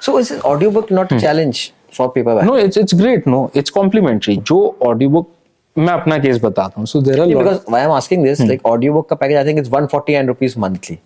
So 0.00 0.18
is 0.20 0.32
audio 0.34 0.70
book 0.70 0.92
not 0.92 1.14
challenge 1.14 1.70
for 1.96 2.08
paper 2.14 2.42
no 2.44 2.56
it's 2.58 2.78
it's 2.78 2.94
great 2.94 3.28
no 3.28 3.50
it's 3.56 3.70
complementary 3.70 4.36
जो 4.36 4.58
ऑडियो 4.86 5.10
बुक 5.10 5.30
मैं 5.76 5.92
अपना 5.92 6.18
केस 6.18 6.40
बताता 6.44 6.74
हूँ। 6.76 6.86
So 6.86 7.00
there 7.00 7.20
are 7.20 7.26
because 7.26 7.74
I 7.74 7.82
am 7.82 7.90
asking 7.92 8.24
this 8.24 8.40
like 8.40 8.66
audio 8.66 8.92
book 8.92 9.08
का 9.10 9.16
package 9.16 9.36
I 9.36 9.44
think 9.46 9.58
it's 9.58 9.70
149 9.70 10.26
rupees 10.26 10.58
monthly 10.58 10.98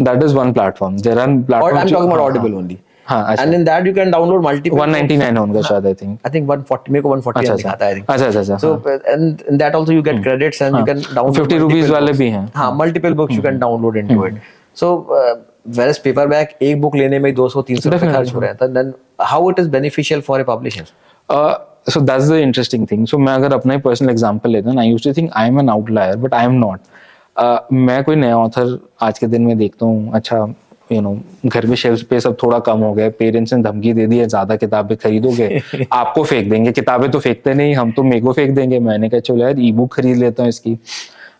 that 0.00 0.22
is 0.24 0.34
one 0.36 0.52
platform 0.52 0.96
there 0.98 1.18
are 1.18 1.26
platform 1.26 1.76
I 1.76 1.82
am 1.82 1.90
talking 1.90 2.12
about 2.12 2.30
Audible 2.30 2.54
only 2.54 2.78
हाँ 3.08 3.34
and 3.34 3.54
in 3.54 3.64
that 3.64 3.86
you 3.86 3.94
can 3.94 4.10
download 4.10 4.44
multiple 4.44 4.76
199 4.78 5.38
होगा 5.38 5.60
शायद 5.68 5.86
I 5.86 5.94
think 6.02 6.18
I 6.26 6.34
think 6.34 6.50
140 6.50 6.90
मेरे 6.90 7.02
को 7.02 7.16
140 7.16 7.56
दिखाता 7.56 7.84
है 7.84 7.90
I 7.90 7.96
think 7.96 8.10
अच्छा 8.10 8.26
अच्छा 8.26 8.40
अच्छा 8.40 8.56
so 8.56 8.74
and 8.88 9.42
in 9.50 9.56
that 9.58 9.74
also 9.74 9.92
you 9.92 10.02
get 10.02 10.22
credits 10.22 10.62
and 10.62 10.76
you 10.76 10.84
can 10.84 11.02
download 11.14 11.50
50 11.50 11.58
rupees 11.58 11.90
वाले 11.90 12.12
भी 12.12 12.28
हैं। 12.30 12.48
हाँ 12.54 12.72
multiple 12.76 13.14
books 13.14 13.34
you 13.34 13.42
can 13.42 13.58
download 13.58 13.96
into 13.96 14.26
it 14.26 14.40
so 14.76 14.94
whereas 15.76 15.98
paperback 16.04 16.62
एक 16.62 16.80
बुक 16.80 16.94
लेने 16.96 17.18
में 17.18 17.34
200 17.34 17.62
300 17.70 17.92
रुपए 17.92 18.12
खर्च 18.12 18.34
हो 18.34 18.40
रहे 18.40 18.50
हैं 18.50 18.92
how 19.30 19.40
it 19.48 19.58
is 19.58 19.68
beneficial 19.68 20.22
for 20.22 20.40
a 20.40 20.44
publisher? 20.44 20.84
Uh, 21.28 21.58
so 21.86 22.00
that's 22.00 22.28
the 22.28 22.40
interesting 22.42 22.86
thing. 22.86 23.06
So 23.06 23.18
मैं 23.18 23.32
अगर 23.32 23.52
अपना 23.52 23.74
ही 23.74 23.80
पर्सनल 23.80 24.10
एग्जांपल 24.10 24.50
लेता 24.50 24.72
ना 24.72 24.80
I 24.80 24.88
used 24.88 25.04
to 25.04 25.12
think 25.12 25.30
I 25.36 25.48
am 25.48 25.58
an 25.60 25.68
outlier 25.70 26.16
but 26.16 26.34
I 26.34 26.44
am 26.44 26.52
not 26.64 27.72
मैं 27.72 28.02
कोई 28.04 28.16
नया 28.16 28.36
ऑथर 28.38 28.78
आज 29.02 29.18
के 29.18 29.26
दिन 29.26 29.42
में 29.42 29.56
देखता 29.58 29.86
हूँ 29.86 30.12
अच्छा 30.14 30.44
यू 30.92 31.00
नो 31.00 31.18
घर 31.46 31.66
में 31.66 31.76
शेल्फ 31.76 32.02
पे 32.02 32.20
सब 32.20 32.36
थोड़ा 32.42 32.58
कम 32.58 32.78
हो 32.78 32.92
गया 32.92 33.08
पेरेंट्स 33.08 33.52
ने 33.52 33.62
धमकी 33.62 33.92
दे 33.92 34.06
दी 34.06 34.18
है 34.18 34.26
ज़्यादा 34.26 34.56
किताबें 34.56 34.96
खरीदोगे 34.96 35.60
आपको 35.92 36.24
फेंक 36.24 36.50
देंगे 36.50 36.72
किताबें 36.72 37.10
तो 37.10 37.18
फेंकते 37.18 37.54
नहीं 37.54 37.74
हम 37.74 37.92
तो 37.92 38.02
मेरे 38.02 38.20
को 38.20 38.32
फेंक 38.32 38.54
देंगे। 38.54 38.78
मैंने 38.78 39.08
कहा 39.08 39.20
चलो 39.20 39.36
यार 39.36 39.60
ई 39.60 39.72
बुक 39.72 39.94
खरीद 39.94 40.16
लेता 40.16 40.42
हूँ 40.42 40.48
इसकी. 40.48 40.78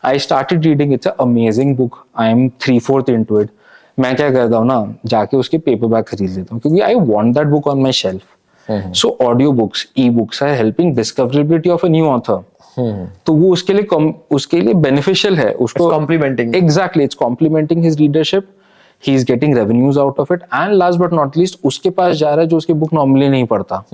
I 0.04 0.18
started 0.18 0.64
reading 0.64 0.92
it's 0.92 1.06
amazing 1.06 1.76
book 1.76 2.04
I 2.18 2.30
am 2.30 2.48
three 2.48 2.78
fourth 2.78 3.10
into 3.24 3.40
it 3.40 3.50
मैं 3.98 4.16
क्या 4.16 4.30
करता 4.30 4.56
हूँ 4.56 4.66
ना 4.66 4.94
जाके 5.06 5.36
उसके 5.36 5.58
पेपर 5.58 5.86
बैग 5.86 6.04
खरीद 6.04 6.30
लेता 6.30 6.54
हूँ 6.54 6.60
क्योंकि 6.60 6.80
I 6.80 6.94
want 6.94 7.36
that 7.38 7.46
book 7.46 7.66
on 7.66 7.80
my 7.82 7.92
shelf 7.92 8.22
so 8.70 9.16
audio 9.22 9.52
books 9.52 9.86
ebooks 10.10 10.42
are 10.42 10.48
helping 10.48 10.94
discoverability 10.96 11.70
of 11.70 11.86
a 11.86 11.88
new 11.88 12.06
author 12.06 12.44
तो 13.26 13.32
वो 13.32 13.52
उसके 13.52 13.72
लिए 13.72 14.12
उसके 14.30 14.60
लिए 14.60 14.74
बेनिफिशियल 14.74 15.36
है 15.36 15.50
उसको 15.52 15.90
complementing 15.90 16.56
exactly 16.56 17.04
it's 17.04 17.14
complementing 17.14 17.84
his 17.84 17.98
readership 17.98 18.46
he 19.06 19.14
is 19.14 19.24
getting 19.26 19.54
revenues 19.54 19.98
out 19.98 20.20
of 20.20 20.32
it 20.32 20.42
and 20.42 20.72
last 20.72 20.98
but 20.98 21.12
not 21.12 21.36
least 21.36 21.58
उसके 21.64 21.90
पास 21.90 22.16
जा 22.16 22.30
रहा 22.30 22.40
है 22.40 22.46
जो 22.46 22.56
उसकी 22.56 22.72
बुक 22.72 22.94
नॉर्मली 22.94 23.28
नहीं 23.28 23.44
पढ़ता 23.44 23.84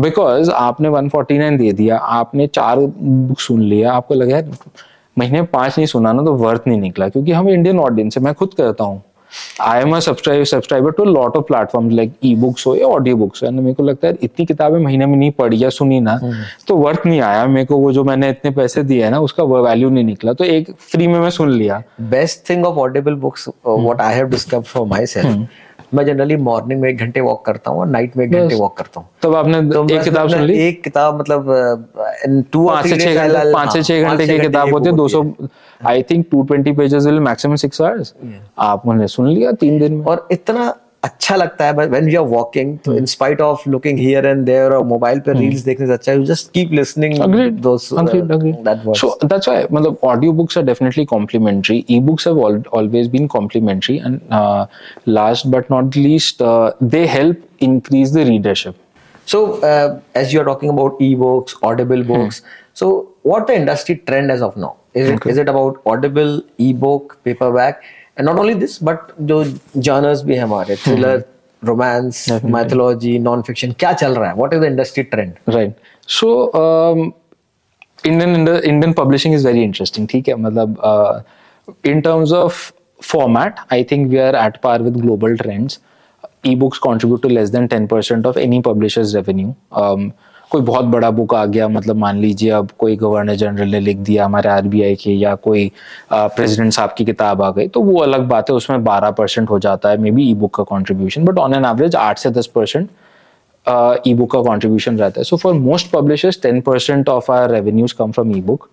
बिकॉज़ 0.00 0.50
hmm. 0.50 0.58
आपने 0.58 0.88
149 0.88 1.58
दे 1.58 1.72
दिया 1.72 1.96
आपने 1.96 2.46
चार 2.46 2.78
बुक 2.78 3.40
सुन 3.40 3.60
लिया 3.60 3.92
आपको 3.92 4.14
लगा 4.14 4.42
महीने 5.18 5.40
में 5.40 5.46
पाँच 5.46 5.78
नहीं 5.78 5.86
सुना 5.86 6.12
ना 6.12 6.22
तो 6.22 6.34
वर्थ 6.34 6.62
नहीं 6.66 6.80
निकला. 6.80 7.08
क्योंकि 7.08 7.32
हम 7.32 7.48
इंडियन 7.48 7.78
ऑडियंस 7.78 8.18
है 8.18 8.24
मैं 8.24 8.34
खुद 8.34 8.54
करता 8.54 8.84
हूँ। 8.84 9.02
I 9.60 9.80
am 9.80 9.98
subscribe 10.00 10.44
subscriber 10.44 10.90
to 10.90 11.04
lot 11.04 11.36
of 11.36 11.44
platform 11.44 11.90
like 11.90 12.12
ebooks 12.36 12.66
हो 12.66 12.74
या 12.76 12.86
ऑडियो 12.86 13.16
बुक्स 13.16 13.42
हो 13.44 13.50
मेरे 13.50 13.74
को 13.74 13.82
लगता 13.82 14.08
है 14.08 14.18
इतनी 14.22 14.46
किताबें 14.46 14.78
महीने 14.78 15.06
में 15.06 15.16
नहीं 15.16 15.30
पढ़ी 15.38 15.62
या 15.62 15.68
सुनी 15.70 16.00
ना 16.00 16.12
हम्म। 16.22 16.44
तो 16.68 16.76
वर्थ 16.76 17.06
नहीं 17.06 17.20
आया। 17.20 17.46
मेरे 17.46 17.66
को 17.66 17.76
वो 17.78 17.92
जो 17.92 18.04
मैंने 18.04 18.30
इतने 18.30 18.50
पैसे 18.50 18.82
दिए 18.82 19.10
ना 19.10 19.20
उसका 19.20 19.44
वैल्यू 19.44 19.90
नहीं 19.90 20.04
निकला। 20.04 20.32
तो 20.32 20.44
एक 20.44 20.70
फ्री 20.80 21.06
में 21.06 21.18
मैं 21.20 21.30
सुन 21.30 21.50
लिया। 21.50 21.82
Best 22.10 22.48
thing 22.50 22.66
of 22.66 22.78
Audible 22.78 23.14
books 23.24 23.48
what 23.66 24.00
I 24.00 24.14
have 24.14 24.28
discovered 24.30 24.64
for 24.64 24.86
myself 25.06 25.46
मैं 25.94 26.04
जनरली 26.06 26.36
मॉर्निंग 26.36 26.80
में 26.80 26.88
एक 26.88 26.98
घंटे 26.98 27.20
वॉक 27.20 27.44
करता 27.46 27.70
हूँ 27.70 27.80
और 27.80 27.86
नाइट 27.86 28.16
में 28.16 28.24
एक 28.24 28.32
घंटे 28.32 28.54
वॉक 28.54 28.76
करता 28.76 29.00
हूँ। 29.00 29.08
तब 29.22 29.34
आपने 29.36 29.60
तो 29.70 29.86
एक 29.88 30.02
किताब 30.02 30.28
सुन 30.28 30.42
ली? 30.42 30.56
एक 30.58 30.82
किताब 30.84 31.20
मतलब 31.20 32.48
टू 32.52 32.66
पाँच 32.68 32.86
से 32.86 32.96
छह 32.96 33.52
पाँच 33.52 33.72
से 33.72 33.82
छह 33.82 34.08
घंटे 34.08 34.26
की 34.26 34.38
किताब 34.38 34.72
होती 34.72 34.88
है 34.88 34.94
दो 34.96 35.08
सौ 35.08 35.24
I 35.86 36.02
think 36.10 36.26
two 36.30 36.42
twenty 36.42 36.72
pages 36.72 37.04
will 37.06 37.20
maximum 37.20 37.54
six 37.56 37.80
hours 37.82 38.14
आपने 38.58 39.06
सुन 39.08 39.28
लिया 39.28 39.52
तीन 39.60 39.78
दिन 39.78 39.92
में। 39.92 40.04
और 40.04 40.26
इतना 40.32 40.74
अच्छा 41.04 41.36
लगता 41.36 41.64
है 41.66 41.72
व्हेन 41.72 42.08
यू 42.08 42.20
आर 42.22 42.28
वॉकिंग 42.28 42.76
तो 42.84 42.94
in 42.96 43.06
spite 43.12 43.40
of 43.40 43.68
looking 43.70 43.98
here 43.98 44.26
and 44.26 44.44
there 44.46 44.72
और 44.72 44.84
मोबाइल 44.84 45.20
पे 45.20 45.32
रील्स 45.32 45.56
hmm. 45.56 45.64
देखने 45.66 45.86
से 45.86 45.92
अच्छा 45.92 46.12
you 46.12 46.24
just 46.24 46.50
keep 46.52 46.72
listening 46.72 47.18
those 47.62 47.88
that 47.92 48.94
so 48.96 49.18
that's 49.24 49.48
why 49.48 49.64
मतलब 49.72 49.98
audio 50.04 50.32
books 50.42 50.58
are 50.58 50.64
definitely 50.64 51.04
complementary 51.14 51.84
ebooks 52.10 52.28
have 52.28 52.40
always 52.44 53.08
been 53.10 53.26
complementary 53.36 53.96
and 53.96 54.20
last 55.08 55.46
but 55.56 55.70
not 55.70 55.96
least 55.96 56.42
they 56.96 57.04
help 57.16 57.44
increase 57.62 58.16
the 58.16 58.26
readership 58.28 58.74
so 59.32 59.38
uh, 59.66 60.00
as 60.20 60.32
you 60.32 60.40
are 60.40 60.44
talking 60.46 60.70
about 60.70 60.98
ebooks 61.04 61.54
audible 61.68 62.02
books 62.08 62.40
hmm. 62.40 62.48
so 62.80 62.88
what 63.24 63.46
the 63.46 63.54
industry 63.56 63.96
trend 63.96 64.30
as 64.30 64.42
of 64.42 64.56
now? 64.56 64.76
Is 64.92 65.08
it 65.08 65.14
okay. 65.16 65.30
is 65.30 65.38
it 65.38 65.48
about 65.48 65.80
audible 65.86 66.42
ebook 66.58 67.18
paperback? 67.24 67.82
And 68.18 68.28
not 68.28 68.38
only 68.38 68.54
this 68.54 68.82
but 68.84 68.98
जो 69.20 69.44
genres 69.76 70.22
भी 70.22 70.34
है 70.34 70.40
हमारे 70.40 70.76
thriller 70.76 71.24
romance 71.64 72.26
mythology 72.44 73.18
non 73.18 73.42
fiction 73.42 73.72
क्या 73.78 73.92
चल 73.92 74.14
रहा 74.14 74.28
है? 74.28 74.34
What 74.36 74.54
is 74.54 74.60
the 74.60 74.64
industry 74.64 75.02
trend 75.02 75.32
right 75.48 75.76
so 76.08 76.30
Indian 78.06 78.48
Indian 78.48 78.92
publishing 78.92 79.34
is 79.34 79.46
very 79.46 79.62
interesting 79.62 80.08
ठीक 80.08 80.28
है? 80.28 80.34
मतलब 80.34 81.24
in 81.86 82.00
terms 82.00 82.32
of 82.32 82.70
format 83.04 83.58
i 83.70 83.82
think 83.88 84.10
we 84.10 84.18
are 84.18 84.34
at 84.42 84.54
par 84.62 84.82
with 84.82 85.00
global 85.00 85.36
trends. 85.36 85.78
Ebooks 86.44 86.80
contribute 86.80 87.22
to 87.22 87.28
less 87.28 87.50
than 87.50 87.68
10% 87.68 88.26
of 88.26 88.36
any 88.36 88.60
publisher's 88.62 89.14
revenue. 89.16 89.54
Um, 89.72 90.12
कोई 90.54 90.62
बहुत 90.62 90.84
बड़ा 90.94 91.10
book 91.10 91.34
आ 91.34 91.44
गया 91.44 91.68
मतलब 91.68 91.96
मान 91.96 92.18
लीजिए 92.20 92.50
अब 92.56 92.68
कोई 92.78 92.96
गवर्नर 92.96 93.34
जनरल 93.36 93.68
ने 93.68 93.80
लिख 93.80 93.96
दिया 94.08 94.24
हमारे 94.24 94.48
आरबीआई 94.48 94.94
के 95.02 95.12
या 95.12 95.34
कोई 95.46 95.70
प्रेसिडेंट 96.12 96.72
साहब 96.72 96.94
की 96.98 97.04
किताब 97.04 97.42
आ 97.42 97.50
गई 97.56 97.68
तो 97.74 97.80
वो 97.82 97.98
अलग 98.02 98.28
बात 98.28 98.50
है 98.50 98.56
उसमें 98.56 98.84
बारह 98.84 99.10
परसेंट 99.20 99.50
हो 99.50 99.58
जाता 99.66 99.90
है 99.90 100.00
मे 100.02 100.10
बी 100.10 100.28
ई 100.30 100.34
बुक 100.42 100.54
का 100.54 100.64
contribution 100.64 101.24
but 101.24 101.38
on 101.38 101.54
an 101.54 101.64
average 101.64 101.96
आठ 101.96 102.18
से 102.18 102.30
दस 102.38 102.46
परसेंट 102.54 102.88
ई 104.06 104.14
बुक 104.14 104.30
का 104.32 104.42
कॉन्ट्रीब्यूशन 104.42 104.98
रहता 104.98 105.20
है 105.20 105.24
so 105.24 105.36
for 105.36 105.54
most 105.54 105.90
publishers 105.92 106.40
ten 106.42 106.60
percent 106.70 107.08
of 107.08 107.32
our 107.32 107.50
revenues 107.50 107.92
come 107.92 108.12
from 108.12 108.36
ebook 108.52 108.68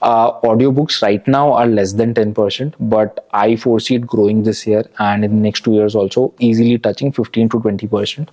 Uh, 0.00 0.30
audiobooks 0.42 0.96
right 1.02 1.26
now 1.26 1.52
are 1.52 1.66
less 1.66 1.92
than 1.92 2.14
10%, 2.14 2.74
but 2.90 3.26
I 3.32 3.56
foresee 3.56 3.96
it 3.96 4.04
growing 4.06 4.44
this 4.44 4.64
year 4.64 4.84
and 5.00 5.24
in 5.24 5.32
the 5.32 5.42
next 5.42 5.62
two 5.62 5.72
years 5.72 5.96
also, 5.96 6.32
easily 6.38 6.78
touching 6.78 7.10
15 7.10 7.48
to 7.48 7.58
20%. 7.58 8.28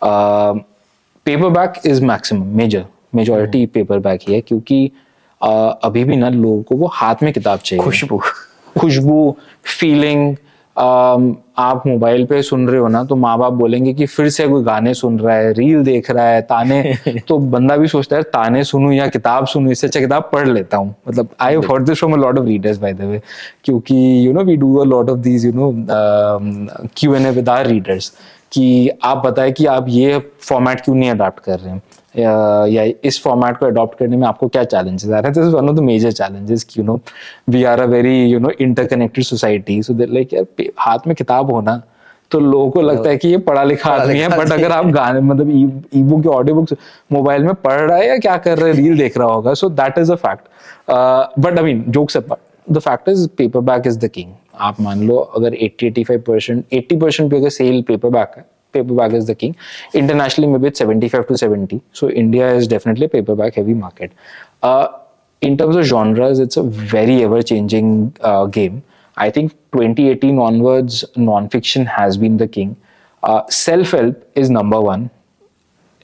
Uh, 0.00 0.54
paper 1.26 1.72
is 1.86 2.02
maximum 2.04 2.46
major 2.56 2.84
majority 3.14 3.64
paperback 3.98 4.20
ही 4.28 4.34
है 4.34 4.40
क्योंकि 4.40 4.90
आ, 5.40 5.50
अभी 5.50 6.04
भी 6.04 6.16
ना 6.16 6.28
लोगों 6.28 6.62
को 6.62 6.76
वो 6.76 6.86
हाथ 6.94 7.22
में 7.22 7.32
किताब 7.32 7.58
चाहिए। 7.58 7.84
खुशबू। 7.84 8.20
खुशबू 8.80 9.36
फीलिंग 9.78 10.34
आप 10.78 11.82
मोबाइल 11.86 12.24
पे 12.26 12.40
सुन 12.42 12.68
रहे 12.68 12.80
हो 12.80 12.88
ना 12.88 13.02
तो 13.04 13.16
माँ 13.16 13.36
बाप 13.38 13.52
बोलेंगे 13.52 13.92
कि 13.94 14.06
फिर 14.06 14.28
से 14.30 14.46
कोई 14.48 14.62
गाने 14.64 14.94
सुन 14.94 15.18
रहा 15.18 15.34
है 15.36 15.52
रील 15.52 15.82
देख 15.84 16.10
रहा 16.10 16.24
है 16.26 16.40
ताने। 16.42 16.94
तो 17.28 17.38
बंदा 17.54 17.76
भी 17.76 17.88
सोचता 17.88 18.16
है 18.16 18.22
ताने 18.32 18.62
सुनू 18.64 18.92
या 18.92 19.06
किताब 19.08 19.46
सुनू 19.46 19.70
इससे 19.70 19.86
अच्छा 19.86 20.00
किताब 20.00 20.30
पढ़ 20.32 20.48
लेता 20.48 20.76
हूँ। 20.76 20.94
मतलब 21.08 21.28
I 21.40 21.56
heard 21.70 21.86
this 21.86 21.98
from 21.98 22.12
a 22.12 22.16
lot 22.16 22.38
of 22.38 22.46
readers 22.46 22.78
by 22.78 22.92
the 22.92 23.00
way 23.02 23.20
क्योंकि 23.64 23.96
you 24.26 24.32
know 24.32 24.44
we 24.44 24.56
do 24.56 24.76
a 24.76 24.84
lot 24.84 25.10
of 25.10 25.18
these 25.18 25.46
you 25.46 25.52
know 25.54 25.72
Q 26.96 27.14
and 27.14 27.26
A 27.26 27.30
with 27.30 27.48
our 27.48 27.66
readers 27.66 28.12
कि 28.52 28.90
आप 29.04 29.26
बताएँ 29.26 29.52
कि 29.52 29.66
आप 29.66 29.86
ये 29.88 30.18
फॉर्मेट 30.40 30.80
क्यों 30.80 30.94
नहीं 30.94 31.10
अडॉप्ट 31.10 31.40
कर 31.40 31.58
रहे 31.58 31.72
हैं? 31.72 31.82
या, 32.18 32.32
या 32.66 32.82
इस 33.04 33.22
फॉर्मेट 33.22 33.56
को 33.56 33.66
अडॉप्ट 33.66 33.98
करने 33.98 34.16
में 34.16 34.26
आपको 34.28 34.48
क्या 34.48 34.64
चैलेंजेस 34.64 35.10
आ 35.10 35.18
रहे 35.18 35.22
हैं? 35.22 35.32
This 35.32 35.44
is 35.44 35.54
one 35.54 35.68
of 35.68 35.76
the 35.76 35.80
major 35.80 36.12
challenges 36.12 36.66
you 36.78 36.84
know 36.84 36.98
we 37.48 37.64
are 37.64 37.80
a 37.80 37.84
very 37.84 38.24
you 38.24 38.38
know 38.38 38.50
interconnected 38.60 39.24
society 39.24 39.82
so 39.82 39.94
like 40.00 40.34
यार 40.34 40.70
हाथ 40.78 41.06
में 41.06 41.14
किताब 41.16 41.52
होना 41.52 41.82
तो 42.30 42.40
लोगों 42.40 42.70
को 42.70 42.82
लगता 42.82 43.08
है 43.10 43.16
कि 43.16 43.28
ये 43.28 43.38
पढ़ा 43.38 43.62
लिखा 43.62 43.90
आदमी 43.90 44.18
है 44.18 44.28
बट 44.28 44.52
अगर 44.52 44.72
आप 44.72 44.86
गाने 44.86 45.20
मतलब 45.20 45.50
ई 45.50 46.02
बुक 46.02 46.26
या 46.26 46.32
ऑडियो 46.32 46.54
बुक्स 46.56 46.74
मोबाइल 47.12 47.44
में 47.44 47.54
पढ़ 47.54 47.80
रहा 47.80 47.96
है 47.96 48.08
या 48.08 48.16
क्या 48.18 48.36
कर 48.36 48.58
रहा 48.58 48.68
है 48.68 48.74
रील 48.74 48.98
देख 48.98 49.18
रहा 49.18 49.28
होगा 49.28 49.54
so 49.54 49.68
that 49.70 49.98
is 49.98 50.12
a 50.12 50.14
fact 50.14 51.40
but 51.40 51.58
I 51.58 51.64
mean 51.64 51.84
jokes 51.88 52.16
the 52.16 52.78
fact 52.78 53.08
is 53.08 53.28
paperback 53.60 53.86
is 53.86 53.98
the 53.98 54.08
king 54.08 54.32
आप 54.67 54.79
मान 54.81 55.07
लो 55.07 55.17
अगर 55.17 55.55
80 55.63 55.91
85 55.91 56.21
परसेंट 56.27 56.73
एट्टी 56.73 56.95
परसेंट 56.97 57.29
भी 57.29 57.37
अगर 57.37 57.49
सेल 57.49 57.81
पेपर 57.87 58.09
बैक 58.09 58.33
है 58.37 58.45
paperback 58.77 59.13
is 59.13 59.25
the 59.27 59.35
king. 59.35 59.55
Internationally, 59.93 60.51
maybe 60.51 60.67
it's 60.67 60.79
75 60.79 61.27
to 61.27 61.37
70. 61.37 61.81
So 61.93 62.09
India 62.09 62.53
is 62.53 62.67
definitely 62.67 63.05
a 63.05 63.09
paperback 63.09 63.55
heavy 63.55 63.73
market. 63.73 64.11
Uh, 64.61 64.87
in 65.41 65.57
terms 65.57 65.75
of 65.75 65.85
genres, 65.85 66.39
it's 66.39 66.57
a 66.57 66.63
very 66.63 67.23
ever 67.23 67.41
changing 67.41 68.15
uh, 68.21 68.45
game. 68.45 68.83
I 69.15 69.29
think 69.31 69.51
2018 69.71 70.37
onwards, 70.39 71.03
non-fiction 71.15 71.85
has 71.85 72.17
been 72.17 72.37
the 72.37 72.47
king. 72.47 72.75
Uh, 73.23 73.47
self-help 73.49 74.29
is 74.35 74.49
number 74.49 74.79
one, 74.79 75.09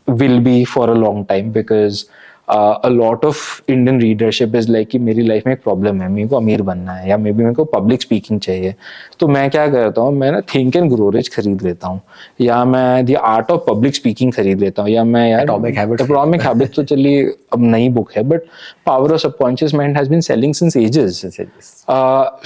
will 0.07 0.39
be 0.41 0.65
for 0.65 0.89
a 0.89 0.95
long 0.95 1.25
time 1.25 1.51
because 1.51 2.09
lot 2.50 3.24
of 3.24 3.70
Indian 3.70 4.00
readership 4.00 4.54
is 4.56 4.70
like 4.72 4.88
कि 4.88 4.98
मेरी 4.98 5.22
life 5.22 5.46
में 5.46 5.52
एक 5.52 5.62
problem 5.62 6.00
है 6.02 6.08
मेरे 6.08 6.28
को 6.28 6.36
अमीर 6.36 6.62
बनना 6.62 6.92
है 6.92 7.08
या 7.08 7.16
मे 7.16 7.32
बी 7.32 7.42
मेरे 7.42 7.54
को 7.54 7.64
पब्लिक 7.64 8.02
स्पीकिंग 8.02 8.40
चाहिए। 8.40 8.74
तो 9.20 9.28
मैं 9.28 9.48
क्या 9.50 9.66
करता 9.68 10.02
हूँ 10.02 10.12
मैं 10.14 10.30
ना 10.32 10.40
थिंक 10.54 10.76
एंड 10.76 10.90
ग्रोरेज 10.92 11.28
खरीद 11.34 11.62
लेता 11.62 11.88
हूँ 11.88 12.00
या 12.40 12.64
मैं 12.64 13.04
the 13.06 13.16
art 13.24 13.50
of 13.50 13.60
public 13.68 13.94
speaking 13.94 14.32
खरीद 14.32 14.60
लेता 14.60 14.82
हूँ 14.82 14.90
या 14.90 15.04
मैं 15.04 15.28
यारॉमिक 15.30 15.78
हैबिट 15.78 16.74
तो 16.74 16.82
चलिए 16.84 17.22
अब 17.52 17.62
नई 17.62 17.88
बुक 17.88 18.12
है 18.16 18.22
but 18.28 18.42
power 18.86 19.12
of 19.12 19.20
subconscious 19.20 19.74
mind 19.74 19.96
has 19.96 20.10
been 20.10 20.20
selling 20.20 20.54
since 20.54 20.76
ages 20.76 21.20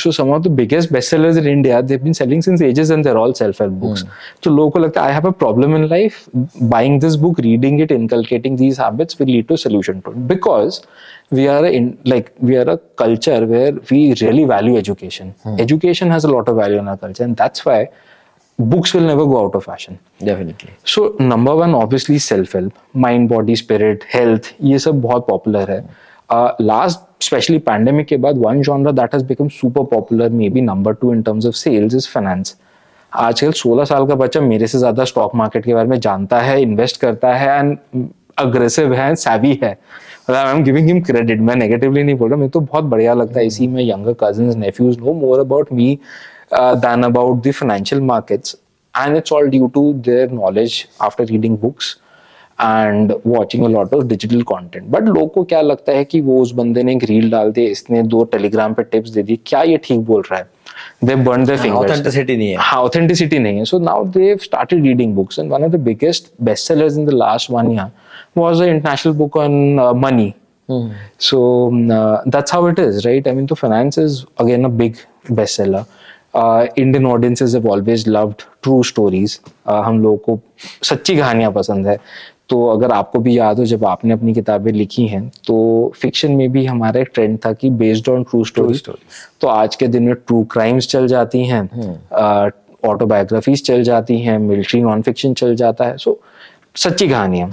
so 0.03 0.11
some 0.13 0.31
of 0.31 0.43
the 0.43 0.49
biggest 0.57 0.93
best 0.93 1.11
sellers 1.11 1.37
in 1.37 1.47
India 1.49 1.81
they 1.81 1.97
been 1.99 2.13
selling 2.13 2.43
since 2.43 2.63
ages 2.63 2.91
and 2.91 3.05
there 3.05 3.17
all 3.17 3.33
self 3.33 3.61
help 3.63 3.73
books 3.75 4.05
तो 4.43 4.51
लोगों 4.51 4.71
को 4.71 4.79
लगता 4.79 5.03
है 5.03 5.07
I 5.07 5.15
have 5.15 5.27
a 5.27 5.31
problem 5.39 5.77
in 5.77 5.85
life 5.89 6.25
buying 6.37 7.01
this 7.01 7.15
book 7.17 7.41
reading 7.41 7.81
it 7.81 7.93
inculcating 7.93 8.59
these 8.59 8.81
habits 8.81 9.21
will 9.21 9.31
lead 9.31 9.47
to 9.47 9.57
solution 9.57 9.92
to. 10.01 10.11
Because 10.13 10.83
we 11.31 11.49
are 11.49 11.67
in, 11.67 11.99
like 12.05 12.33
we 12.41 12.57
are 12.57 12.69
a 12.69 12.79
culture 12.79 13.47
where 13.47 13.73
we 13.91 14.15
really 14.23 14.45
value 14.45 14.77
education. 14.77 15.35
Hmm. 15.43 15.59
Education 15.59 16.11
has 16.11 16.25
a 16.25 16.29
lot 16.29 16.49
of 16.49 16.57
value 16.57 16.79
in 16.79 16.89
our 16.89 16.97
culture, 16.97 17.25
and 17.25 17.37
that's 17.37 17.65
why 17.65 17.89
books 18.59 18.95
will 18.95 19.03
never 19.03 19.27
go 19.27 19.45
out 19.45 19.55
of 19.55 19.65
fashion. 19.65 19.99
Definitely 20.25 20.73
so 20.87 21.17
number 21.21 21.53
one 21.55 21.75
obviously 21.75 22.19
self 22.19 22.55
help 22.57 22.73
mind 23.05 23.29
body 23.29 23.57
spirit 23.57 24.05
health 24.15 24.55
ये 24.63 24.79
सब 24.79 25.01
बहुत 25.03 25.27
popular 25.29 25.71
है 25.71 25.85
last 26.61 27.25
specially 27.25 27.59
pandemic 27.69 28.07
के 28.07 28.17
बाद 28.17 28.39
one 28.45 28.63
genre 28.63 28.93
that 28.93 29.15
has 29.15 29.25
become 29.25 29.49
super 29.61 29.85
popular 29.95 30.29
maybe 30.51 30.61
number 30.61 30.95
two 31.01 31.13
in 31.15 31.23
terms 31.23 31.47
of 31.47 31.55
sales 31.55 31.95
is 31.95 32.09
finance 32.09 32.57
आजकल 33.13 33.53
16 33.53 33.85
साल 33.87 34.07
का 34.07 34.15
बच्चा 34.15 34.41
मेरे 34.41 34.67
से 34.67 34.79
ज़्यादा 34.79 35.05
स्टॉक 35.05 35.35
मार्केट 35.35 35.65
के 35.65 35.75
बारे 35.75 35.89
में 35.89 35.99
जानता 36.01 36.41
है 36.41 36.61
इन्वेस्ट 36.63 37.01
करता 37.01 37.35
है 37.35 37.59
एंड 37.59 37.77
अग्रेसिव 38.39 38.93
है 38.95 39.15
सैवी 39.17 39.59
है। 39.63 39.77
गिविंग 40.31 40.87
हिम 40.89 41.01
क्रेडिट 41.03 41.41
मैं 41.41 41.57
नेगेटिवली 41.57 42.03
नहीं 42.03 42.17
बोल 42.17 42.31
रहा 42.31 42.39
मैं 42.41 42.49
तो 42.51 42.61
बहुत 42.61 42.85
बढ़िया 42.85 43.15
लगता 43.15 43.41
है। 43.41 43.47
इसी 43.47 43.67
में 43.69 43.83
younger 43.83 44.15
cousin 44.21 44.59
nephews 44.59 44.99
know 44.99 45.13
more 45.15 45.41
about 45.41 45.73
me 45.73 45.99
than 46.55 47.03
about 47.03 47.43
the 47.47 47.53
financial 47.53 48.01
markets 48.03 48.57
and 48.95 49.17
it's 49.17 49.33
all 49.33 49.49
due 49.51 49.67
to 49.75 49.93
their 50.07 50.31
knowledge 50.31 50.85
after 51.03 51.25
reading 51.25 51.59
books 51.59 51.97
and 52.61 53.13
watching 53.27 53.67
lot 53.67 53.95
of 53.95 54.05
digital 54.07 54.43
content 54.43 54.85
but 54.91 55.09
लोग 55.09 55.33
को 55.35 55.45
क्या 55.45 55.61
लगता 55.61 55.93
है 55.93 56.05
कि 56.05 56.21
वो 56.21 56.41
उस 56.43 56.53
बंदे 56.55 56.83
ने 56.83 56.93
एक 56.95 57.05
रील 57.05 57.31
डाल 57.31 57.53
दिया 57.53 57.71
इसने 57.71 58.03
दो 58.05 58.23
टेलीग्राम 58.33 58.75
पे 58.75 58.83
टिप्स 58.83 59.11
दे 59.11 59.23
दी 59.23 59.39
क्या 59.47 59.63
ये 59.63 59.77
ठीक 59.85 60.01
बोल 60.01 60.23
रहा 60.31 60.39
है? 60.39 60.47
They 61.05 61.15
burn 61.17 61.45
the 61.45 61.57
thing 61.57 61.75
authenticity 61.77 62.37
नहीं 62.37 62.51
है। 62.51 62.57
हाँ 62.61 62.83
ऑथेंटिसिटी 62.83 63.39
नहीं 63.39 63.59
है। 63.59 63.65
So 63.65 63.79
now 63.79 64.05
they 64.07 64.37
started 64.43 64.83
reading 64.87 65.15
books 65.15 65.39
and 65.39 65.51
one 65.53 65.65
of 65.65 65.71
the 65.73 65.81
biggest 65.83 66.33
best 66.43 66.69
seller 66.69 66.99
in 66.99 67.05
the 67.07 67.11
last 67.15 67.51
one 67.51 67.71
year 67.73 67.91
was 68.37 68.61
an 68.61 68.69
international 68.69 69.15
book 69.15 69.37
on 69.37 69.79
uh, 69.79 69.93
money 69.95 70.35
Mm. 70.69 70.91
so 71.19 71.39
um, 71.69 71.91
uh, 71.91 72.23
that's 72.27 72.53
how 72.53 72.67
it 72.67 72.79
is 72.79 73.05
right 73.05 73.27
i 73.27 73.33
mean 73.33 73.49
so 73.49 73.57
finance 73.57 73.97
is 73.99 74.25
again 74.39 74.65
a 74.65 74.69
big 74.81 74.97
bestseller 75.39 75.81
uh, 76.35 76.67
indian 76.83 77.05
audiences 77.05 77.57
have 77.59 77.67
always 77.67 78.05
loved 78.17 78.45
true 78.67 78.79
stories 78.91 79.35
uh, 79.67 79.83
हम 79.87 80.01
लोगों 80.03 80.17
को 80.27 80.39
सच्ची 80.91 81.17
कहानियाँ 81.17 81.51
पसंद 81.53 81.87
है 81.87 81.99
तो 82.49 82.67
अगर 82.69 82.93
आपको 82.93 83.19
भी 83.27 83.37
याद 83.39 83.59
हो 83.59 83.65
जब 83.67 83.85
आपने 83.87 84.13
अपनी 84.15 84.35
किताबें 84.35 84.73
लिखी 84.73 85.07
हैं 85.09 85.29
तो 85.47 85.59
फिक्शन 86.01 86.33
में 86.41 86.51
भी 86.53 86.65
हमारा 86.67 87.01
एक 87.01 87.11
ट्रेंड 87.15 87.39
था 87.45 87.53
कि 87.53 87.71
बेस्ड 87.85 88.09
ऑन 88.09 88.25
ट्रू 88.31 88.45
स्टोरीज 88.55 88.83
तो 89.41 89.49
आज 89.49 89.77
के 89.83 89.89
दिन 89.97 90.03
में 90.03 90.15
ट्रू 90.15 90.43
क्राइम्स 90.53 90.89
चल 90.91 91.07
जाती 91.17 91.45
हैं 91.47 91.63
ऑटोबायोग्राफीज 92.91 93.65
चल 93.67 93.83
जाती 93.83 94.19
हैं 94.21 94.39
मिलिट्री 94.39 94.83
नॉन 94.83 95.03
फिक्शन 95.03 95.35
चल 95.43 95.55
जाता 95.57 95.85
है 95.85 95.97
सो 96.05 96.21
सच्ची 96.77 97.09
कहानियाँ 97.09 97.49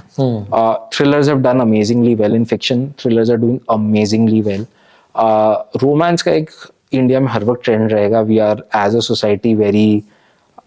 thrillers 0.93 1.27
have 1.29 1.39
done 1.41 1.59
amazingly 1.59 2.13
well 2.15 2.35
in 2.35 2.43
fiction 2.45 2.85
thrillers 2.99 3.29
are 3.31 3.37
doing 3.37 3.57
amazingly 3.69 4.41
well 4.41 4.65
romance 5.83 6.21
का 6.21 6.31
एक 6.31 6.49
इंडिया 6.93 7.19
में 7.19 7.27
हर 7.31 7.43
वक्त 7.43 7.63
ट्रेंड 7.63 7.91
रहेगा। 7.91 8.21
We 8.21 8.37
are 8.39 8.63
as 8.75 8.95
a 8.95 8.99
society 9.07 9.53
very 9.55 10.03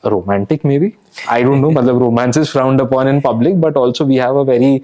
romantic 0.07 0.65
maybe 0.79 0.93
I 1.31 1.43
don't 1.43 1.61
know 1.61 1.71
मतलब 1.71 1.99
romance 2.03 2.39
is 2.39 2.51
frowned 2.53 2.81
upon 2.81 3.09
in 3.09 3.21
public 3.21 3.61
but 3.61 3.77
also 3.77 4.05
we 4.05 4.17
have 4.17 4.39
a 4.41 4.43
very 4.51 4.75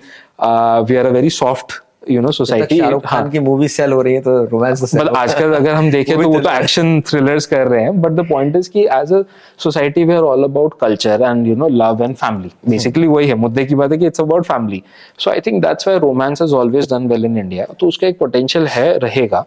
we 0.89 0.97
are 0.97 1.07
a 1.07 1.11
very 1.13 1.31
soft 1.31 1.73
you 2.11 2.23
know 2.25 2.33
society 2.33 2.79
Shahrukh 2.79 3.07
हाँ, 3.07 3.21
खान 3.21 3.31
की 3.31 3.39
movie 3.39 3.69
sale 3.69 3.93
हो 3.93 4.01
रही 4.03 4.15
है 4.15 4.21
तो 4.21 4.33
romance 4.45 4.81
तो 4.81 4.99
मतलब 4.99 5.17
आजकल 5.17 5.53
अगर 5.55 5.75
हम 5.75 5.91
देखें 5.91 6.15
तो 6.17 6.29
वो 6.29 6.41
तो 6.41 6.51
एक्शन 6.51 7.01
थ्रिलर्स 7.09 7.47
कर 7.47 7.67
रहे 7.69 7.83
हैं 7.83 8.01
बट 8.03 8.13
द 8.13 8.27
पॉइंट 8.29 8.57
इज़ 8.57 8.71
कि 8.71 8.85
as 8.87 9.13
a 9.13 9.23
society 9.59 10.05
we 10.05 10.15
are 10.15 10.23
all 10.23 10.45
about 10.45 10.75
culture 10.81 11.23
and 11.23 11.47
you 11.47 11.57
know 11.57 11.69
love 11.69 12.03
and 12.03 12.15
family 12.17 12.51
basically 12.71 13.07
वही 13.07 13.29
है 13.29 13.35
मुद्दे 13.35 13.65
की 13.65 13.75
बात 13.75 13.93
है 13.93 13.99
कि 13.99 14.07
it's 14.07 14.21
about 14.21 14.47
family 14.47 14.83
so 15.19 15.31
I 15.31 15.41
think 15.47 15.63
that's 15.65 15.89
why 15.89 16.01
romance 16.01 16.43
has 16.43 16.55
always 16.55 16.93
done 16.93 17.09
well 17.09 17.25
in 17.25 17.39
India 17.39 17.67
तो 17.81 17.89
उसका 17.89 18.07
एक 18.07 18.19
पोटेंशियल 18.19 18.67
है 18.67 18.99
रहेगा। 18.99 19.45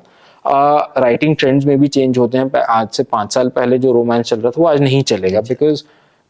राइटिंग 0.97 1.35
ट्रेंड्स 1.35 1.65
में 1.65 1.79
भी 1.79 1.87
चेंज 1.87 2.17
होते 2.17 2.37
हैं 2.37 2.61
आज 2.69 2.87
से 2.89 3.03
पाँच 3.03 3.33
साल 3.33 3.49
पहले 3.49 3.77
जो 3.79 3.91
रोमांस 3.93 4.25
चल 4.25 4.39
रहा 4.39 4.51
था 4.51 4.61
वो 4.61 4.67
आज 4.67 4.81
नहीं 4.81 5.01
चलेगा 5.03 5.41
बिकॉज़ 5.41 5.83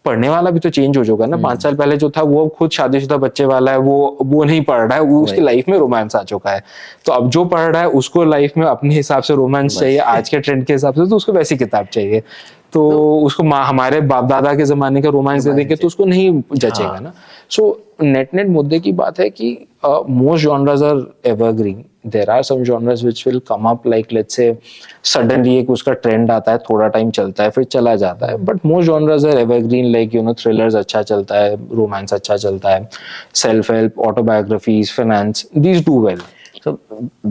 पढ़ने 0.05 0.29
वाला 0.29 0.51
भी 0.51 0.59
तो 0.59 0.69
चेंज 0.69 0.97
हो 0.97 1.03
जाएगा 1.03 1.25
ना। 1.25 1.37
पाँच 1.37 1.63
साल 1.63 1.75
पहले 1.75 1.97
जो 1.97 2.09
था 2.09 2.21
वो 2.23 2.47
खुद 2.49 2.71
शादीशुदा 2.71 3.17
बच्चे 3.17 3.45
वाला 3.45 3.71
है 3.71 3.77
वो 3.79 4.17
वो 4.21 4.43
नहीं 4.43 4.61
पढ़ 4.63 4.81
रहा 4.81 4.97
है 4.97 5.03
वो 5.03 5.21
उसकी 5.23 5.41
लाइफ 5.41 5.69
में 5.69 5.77
रोमांस 5.77 6.15
आ 6.15 6.23
चुका 6.23 6.51
है। 6.51 6.63
तो 7.05 7.11
अब 7.11 7.29
जो 7.29 7.43
पढ़ 7.45 7.71
रहा 7.71 7.81
है 7.81 7.89
उसको 7.89 8.23
लाइफ 8.23 8.57
में 8.57 8.65
अपने 8.67 8.95
हिसाब 8.95 9.23
से 9.23 9.35
रोमांस 9.35 9.79
चाहिए 9.79 9.97
आज 9.97 10.29
के 10.29 10.39
ट्रेंड 10.39 10.65
के 10.65 10.73
हिसाब 10.73 10.93
से 10.93 11.09
तो 11.09 11.15
उसको 11.15 11.33
वैसी 11.33 11.57
किताब 11.57 11.85
चाहिए। 11.85 12.23
तो 12.73 12.89
उसको 13.19 13.43
हमारे 13.43 14.01
बाप 14.01 14.23
दादा 14.23 14.53
के 14.55 14.65
जमाने 14.65 15.01
का 15.01 15.09
रोमांस 15.09 15.43
दे 15.43 15.53
देंगे 15.53 15.75
तो 15.75 15.87
उसको 15.87 16.05
नहीं 16.05 16.41
जचेगा 16.55 16.99
ना। 16.99 17.13
सो 17.49 17.81
नेट 18.01 18.33
नेट 18.33 18.47
मुद्दे 18.47 18.79
की 18.79 18.91
बात 18.91 19.19
है 19.19 19.29
कि 19.29 19.67
most 19.85 20.43
genres 20.43 20.83
are 20.83 21.03
evergreen 21.25 21.83
there 22.07 22.29
are 22.29 22.43
some 22.43 22.63
genres 22.63 23.03
which 23.03 23.23
will 23.27 23.39
come 23.39 23.69
up 23.69 23.87
like 23.87 24.07
let's 24.13 24.35
say 24.35 24.57
suddenly 25.03 25.57
एक 25.57 25.69
उसका 25.69 25.93
ट्रेंड 25.93 26.31
आता 26.31 26.51
है 26.51 26.57
थोड़ा 26.57 26.87
टाइम 26.87 27.11
चलता 27.11 27.43
है 27.43 27.49
फिर 27.49 27.63
चला 27.63 27.95
जाता 27.95 28.27
है। 28.27 28.37
But 28.37 28.65
most 28.65 28.87
genres 28.87 29.25
are 29.25 29.39
evergreen 29.39 29.91
like 29.91 30.15
you 30.15 30.21
know 30.21 30.33
thrillers 30.33 30.75
अच्छा 30.75 31.01
चलता 31.01 31.39
है 31.39 31.55
रोमांस 31.75 32.13
अच्छा 32.13 32.37
चलता 32.37 32.69
है 32.69 32.89
self 33.35 33.71
help 33.71 33.99
autobiographies 33.99 34.93
finance 34.93 35.49
these 35.57 35.85
do 35.85 36.05
well 36.05 36.21
so 36.65 36.71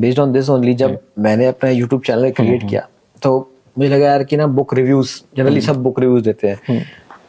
based 0.03 0.19
on 0.19 0.33
this 0.37 0.49
only 0.51 0.75
जब 0.75 0.99
मैंने 1.19 1.47
अपना 1.47 1.71
YouTube 1.71 2.07
चैनल 2.07 2.31
क्रिएट 2.31 2.69
किया 2.69 2.89
तो 3.23 3.50
मुझे 3.77 3.89
लगा 3.89 4.07
यार 4.07 4.25
कि 4.25 4.37
ना 4.37 4.47
बुक 4.49 4.75
रिव्यूज़ 4.75 5.21
जनरली 5.37 5.61
सब 5.61 5.83
बुक 5.83 6.01
रिव्यूज़ 6.01 6.25
देते 6.25 6.49
हैं। 6.49 6.85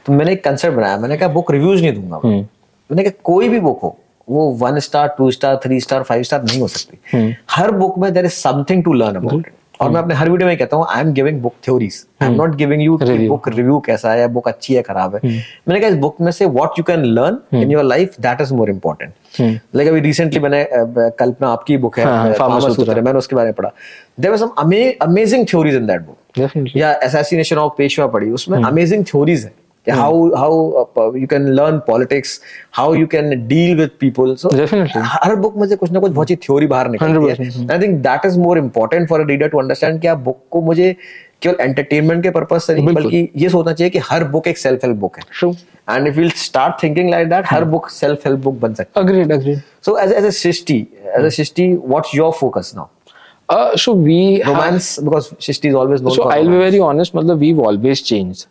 तो 0.06 0.14
मैंने 0.14 0.32
एक 0.32 0.44
कंसेप्ट 0.44 0.76
बनाया 0.78 0.98
मैंने 0.98 1.18
कहा 1.18 1.30
बुक 1.30 1.52
रिव्यूज़ 1.52 1.82
नहीं 1.82 1.94
दूँगा 1.94 2.20
मैंने 2.28 3.04
कहा 3.04 3.20
कोई 3.24 3.50
भी 3.50 3.60
बुक 3.60 3.80
हो 3.84 3.98
वो 4.28 4.50
one 4.60 4.80
star 4.80 5.16
two 5.18 5.32
star 5.32 5.60
three 5.64 5.80
star 5.80 6.04
five 6.04 6.24
star 6.24 6.44
नहीं 6.44 6.60
हो 6.62 6.68
सकती। 6.68 7.36
हर 7.52 7.72
बुक 7.72 7.98
में 8.00 8.12
there 8.14 8.26
is 8.26 8.32
something 8.34 8.84
to 8.84 8.94
learn 8.94 9.16
about 9.16 9.48
और 9.82 9.90
मैं 9.92 10.00
अपने 10.02 10.16
हर 10.16 10.30
वीडियो 10.30 10.48
में 10.48 10.58
कहता 10.58 10.78
हूँ 10.78 10.86
I 10.90 11.02
am 11.02 11.12
giving 11.14 11.42
book 11.42 11.54
theories 11.66 11.96
I 12.22 12.28
am 12.30 12.36
not 12.36 12.56
giving 12.56 12.82
you 12.82 12.98
book 12.98 13.48
review 13.48 13.80
कैसा 13.86 14.12
है 14.12 14.28
बुक 14.34 14.48
अच्छी 14.48 14.74
है 14.74 14.82
खराब 14.82 15.16
है। 15.16 15.22
मैंने 15.68 15.80
कहा 15.80 15.90
इस 15.90 15.96
बुक 15.98 16.22
में 16.22 16.32
से 16.32 16.46
what 16.48 16.80
you 16.80 16.84
can 16.84 17.04
learn 17.06 17.58
in 17.58 17.72
your 17.72 17.84
life 17.84 18.20
that 18.22 18.42
is 18.42 18.54
more 18.54 18.70
important 18.70 19.14
like 19.76 19.90
अभी 19.90 20.00
रिसेंटली 20.00 20.40
मैंने 20.40 20.66
कल्पना 20.72 21.48
आपकी 21.50 21.78
बुक 21.78 22.00
है 22.00 22.06
हाँ। 22.06 22.34
Sutra, 22.76 23.04
मैंने 23.04 23.20
उसके 23.20 23.36
बारे 23.36 23.48
में 23.48 23.54
पढ़ा। 23.54 23.72
Were 24.30 24.38
some 24.38 24.50
amazing 25.02 25.46
theories 25.50 25.76
in 25.76 25.86
that 25.88 26.02
book 26.02 26.18
या 26.76 26.92
असैसिनेशन 26.94 27.58
ऑफ़ 27.58 27.74
पेशवा 27.78 28.08
पढ़ी 28.08 28.30
उसमें 28.32 28.62
अमेजिंग 28.64 29.06
थ्योरीज 29.06 29.46
है 29.46 29.52
how 29.88 30.28
how 30.36 31.16
you 31.16 31.28
can 31.28 31.48
learn 31.50 31.78
politics 31.88 32.40
how 32.74 32.94
you 32.96 33.08
can 33.08 33.48
deal 33.48 33.76
with 33.78 33.90
people 34.00 34.36
so. 34.36 34.50
Her 34.98 35.36
book 35.36 35.58
में 35.58 35.68
से 35.68 35.76
कुछ 35.76 35.92
ना 35.92 36.00
कुछ 36.00 36.12
बहुत 36.12 36.30
ही 36.30 36.36
थ्योरी 36.36 36.68
बाहर 36.68 36.90
निकलती 36.90 37.30
है। 37.30 37.36
100%, 37.36 37.72
I 37.72 37.80
think 37.80 37.98
that 38.04 38.26
is 38.26 38.40
more 38.40 38.58
important 38.58 39.10
for 39.10 39.22
a 39.22 39.26
reader 39.28 39.48
to 39.48 39.60
understand 39.60 40.02
कि 40.02 40.08
आप 40.08 40.18
बुक 40.20 40.40
को 40.52 40.62
मुझे 40.62 40.96
केवल 41.42 41.56
एंटरटेनमेंट 41.62 42.24
के 42.24 42.30
पर्पज 42.30 42.62
से 42.62 42.74
नहीं। 42.74 42.94
बल्कि 42.96 43.28
ये 43.38 43.50
सोचना 43.50 43.74
चाहिए 43.74 43.90
कि 43.90 44.00
हर 44.12 44.24
बुक 44.28 44.48
एक 44.48 44.58
सेल्फ 44.58 44.86
हेल्प 44.86 44.98
बुक 44.98 45.18
है 45.18 45.24
and 45.90 46.08
if 46.08 46.16
will 46.18 46.32
start 46.38 46.82
thinking 46.84 47.10
like 47.10 47.30
that 47.30 47.46
her 47.48 47.64
book 47.66 47.90
self 47.90 48.26
help 48.28 48.40
book 48.40 48.60
बन 48.60 48.74
सकती 48.74 49.50
है। 49.50 49.62
So 49.86 49.98
as 49.98 50.12
as 50.14 50.26
a 50.26 50.30
Srishti 50.40 50.80
as 51.18 51.26
a 51.26 51.30
Srishti 51.30 51.68
what's 51.86 52.16
your 52.16 52.32
focus 52.40 52.72
now 52.76 52.86
Uh, 53.54 53.76
so 53.84 53.94
we 54.08 54.18
romance 54.48 54.90
have- 54.96 55.06
because 55.06 55.26
Shishti 55.46 55.70
is 55.70 55.76
always 55.84 56.02
known 56.02 56.14
so 56.18 56.28
I'll 56.34 56.52
be 56.52 56.60
very 56.64 56.80
honest 56.90 57.16
मतलब 57.16 57.40
we've 57.46 57.62
always 57.70 58.02
changed 58.10 58.46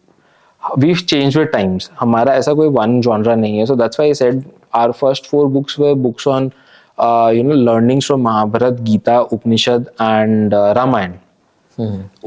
we've 0.84 1.04
changed 1.12 1.38
with 1.40 1.52
times 1.52 1.88
हमारा 2.00 2.34
ऐसा 2.40 2.54
कोई 2.58 2.72
one 2.78 2.96
genre 3.06 3.36
नहीं 3.44 3.58
है 3.58 3.66
so 3.70 3.76
that's 3.82 4.00
why 4.02 4.08
I 4.14 4.18
said 4.20 4.42
our 4.80 4.96
first 4.98 5.30
four 5.34 5.44
books 5.54 5.78
were 5.84 5.94
books 6.08 6.26
on 6.34 6.50
uh, 6.98 7.30
you 7.36 7.44
know 7.48 7.58
learnings 7.70 8.10
from 8.12 8.22
Mahabharat 8.28 8.82
Gita 8.90 9.16
Upanishad 9.38 9.88
and 10.10 10.54
uh, 10.60 10.74
Ramayana 10.80 11.18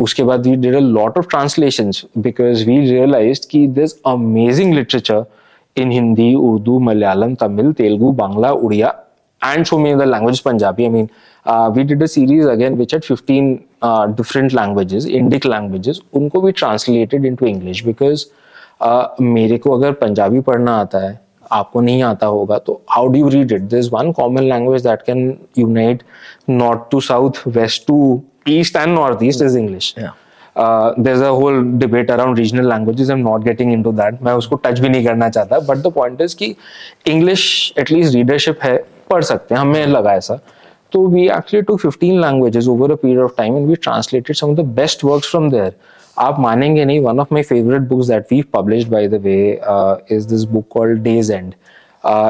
उसके 0.05 0.23
बाद 0.31 0.47
we 0.49 0.55
did 0.65 0.75
a 0.75 0.81
lot 0.97 1.17
of 1.21 1.27
translations 1.35 2.03
because 2.27 2.65
we 2.71 2.77
realized 2.91 3.49
कि 3.51 3.65
there's 3.75 3.95
amazing 4.15 4.71
literature 4.79 5.25
in 5.75 5.91
Hindi, 5.91 6.35
Urdu, 6.35 6.79
Malayalam, 6.87 7.37
Tamil, 7.37 7.73
Telugu, 7.73 8.13
Bangla, 8.15 8.49
Odia, 8.65 8.89
and 9.41 9.67
so 9.67 9.77
many 9.77 9.93
other 9.93 10.05
languages, 10.05 10.41
Punjabi. 10.41 10.85
I 10.85 10.89
mean, 10.89 11.09
uh, 11.45 11.71
we 11.75 11.83
did 11.83 12.01
a 12.01 12.07
series 12.07 12.45
again 12.45 12.77
which 12.77 12.91
had 12.91 13.05
15 13.05 13.65
uh, 13.81 14.07
different 14.07 14.53
languages, 14.53 15.05
Indic 15.05 15.45
languages. 15.45 16.01
उनको 16.13 16.43
we 16.43 16.53
translated 16.53 17.25
into 17.25 17.45
English 17.45 17.83
because 17.83 18.25
uh, 18.81 19.07
मेरे 19.21 19.57
को 19.57 19.77
अगर 19.77 19.91
पंजाबी 20.01 20.39
पढ़ना 20.41 20.77
आता 20.79 20.99
है 21.07 21.19
आपको 21.51 21.81
नहीं 21.81 22.03
आता 22.03 22.27
होगा 22.27 22.57
तो 22.57 22.81
how 22.89 23.07
do 23.07 23.19
you 23.19 23.29
read 23.29 23.51
it 23.51 23.61
this 23.61 23.91
one 23.93 24.11
common 24.11 24.43
language 24.43 24.83
that 24.83 25.01
can 25.07 25.37
unite 25.57 26.03
north 26.49 26.89
to 26.91 26.99
south 27.01 27.47
west 27.47 27.85
to 27.87 27.97
east 28.49 28.75
and 28.75 28.93
north 28.95 29.23
east 29.23 29.41
is 29.41 29.57
English 29.57 29.93
there 29.97 31.23
a 31.23 31.27
whole 31.27 31.63
debate 31.79 32.11
around 32.11 32.37
regional 32.39 32.69
languages 32.69 33.09
I 33.09 33.17
am 33.17 33.23
not 33.27 33.43
getting 33.43 33.73
into 33.73 33.91
that 33.91 34.21
मैं 34.23 34.33
उसको 34.33 34.55
touch 34.65 34.79
भी 34.79 34.89
नहीं 34.89 35.05
करना 35.05 35.29
चाहता. 35.29 35.59
But 35.59 35.77
the 35.77 35.91
point 35.95 36.21
is 36.21 36.35
कि 36.35 36.55
English 37.07 37.73
at least 37.79 38.15
readership 38.15 38.59
है 38.63 38.75
पढ़ 39.09 39.23
सकते 39.23 39.55
हैं. 39.55 39.61
हमें 39.61 39.85
लगा 39.87 40.13
ऐसा. 40.13 40.39
तो 40.93 41.05
we 41.07 41.25
actually 41.27 41.61
to 41.61 41.77
15 41.85 42.19
languages 42.21 42.67
over 42.67 42.91
a 42.91 42.95
period 42.95 43.19
of 43.19 43.31
time 43.37 43.57
and 43.57 43.67
we 43.67 43.75
translated 43.83 44.35
some 44.35 44.49
of 44.49 44.57
the 44.57 44.65
best 44.75 45.03
works 45.03 45.29
from 45.31 45.49
there 45.51 45.73
आप 46.17 46.39
मानेंगे 46.39 46.85
नहीं 46.85 46.99
one 46.99 47.19
of 47.19 47.33
my 47.33 47.43
favourite 47.43 47.87
books 47.89 48.07
that 48.07 48.25
we 48.31 48.41
published 48.53 48.89
by 48.89 49.07
the 49.07 49.21
way 49.23 49.37
is 50.11 50.27
this 50.29 50.43
book 50.51 50.67
called 50.71 51.01
days 51.03 51.33
and 51.33 51.53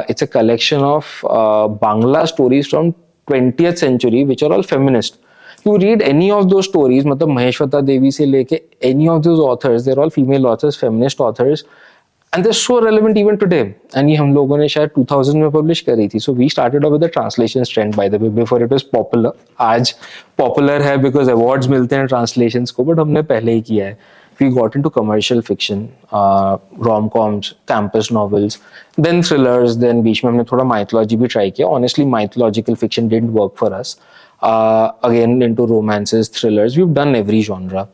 it's 0.09 0.23
a 0.23 0.27
collection 0.33 0.83
of 0.83 1.19
Bangla 1.81 2.23
stories 2.25 2.69
from 2.69 2.91
twentieth 2.91 3.73
century 3.85 4.23
which 4.25 4.43
are 4.43 4.51
all 4.51 4.61
feminist 4.71 5.19
you 5.65 5.77
read 5.77 6.01
any 6.01 6.29
of 6.31 6.49
those 6.49 6.67
stories 6.67 7.05
मतलब 7.05 7.29
महेश्वता 7.29 7.79
देवी 7.81 8.11
से 8.11 8.25
लेके 8.25 8.59
any 8.85 9.07
of 9.09 9.23
those 9.23 9.39
authors, 9.39 9.85
they're 9.85 9.99
all 9.99 10.09
female 10.09 10.47
authors, 10.47 10.77
feminist 10.77 11.21
authors 11.21 11.63
and 12.32 12.44
they're 12.44 12.58
so 12.60 12.74
relevant 12.82 13.18
even 13.18 13.38
today 13.42 13.60
and 13.96 14.10
ये 14.10 14.16
हम 14.16 14.34
लोगों 14.34 14.58
ने 14.58 14.68
शायद 14.68 14.90
2000 14.98 15.36
में 15.42 15.48
publish 15.50 15.80
करी 15.88 16.08
थी 16.08 16.20
so 16.24 16.34
we 16.40 16.48
started 16.54 16.84
off 16.84 16.92
with 16.94 17.02
the 17.04 17.08
translation 17.14 17.64
trend 17.70 17.96
by 18.00 18.06
the 18.14 18.18
way 18.24 18.30
before 18.38 18.58
it 18.66 18.74
was 18.74 18.84
popular 18.96 19.32
आज 19.68 19.94
popular 20.40 20.80
है 20.82 20.96
because 21.04 21.30
awards 21.36 21.68
मिलते 21.70 21.96
हैं 21.96 22.06
translations 22.06 22.70
को 22.70 22.84
but 22.84 23.00
हमने 23.00 23.22
पहले 23.32 23.52
ही 23.52 23.62
किया 23.70 23.86
है 23.86 23.98
we 24.40 24.48
got 24.56 24.76
into 24.78 24.90
commercial 24.96 25.40
fiction, 25.46 25.80
uh, 26.18 26.58
rom-coms, 26.88 27.48
campus 27.70 28.10
novels, 28.16 28.58
then 29.06 29.22
thrillers, 29.28 29.74
then 29.84 30.02
बीच 30.02 30.24
में 30.24 30.30
हमने 30.30 30.44
थोड़ा 30.52 30.64
mythology 30.64 31.16
भी 31.22 31.28
try 31.28 31.50
किया. 31.56 31.68
Honestly, 31.68 32.06
mythological 32.12 32.78
fiction 32.82 33.08
didn't 33.14 33.32
work 33.40 33.56
for 33.62 33.72
us. 33.80 33.96
uh, 34.42 34.92
again 35.02 35.42
into 35.42 35.66
romances 35.66 36.28
thrillers 36.28 36.76
we've 36.76 36.94
done 36.94 37.14
every 37.14 37.40
genre 37.42 37.88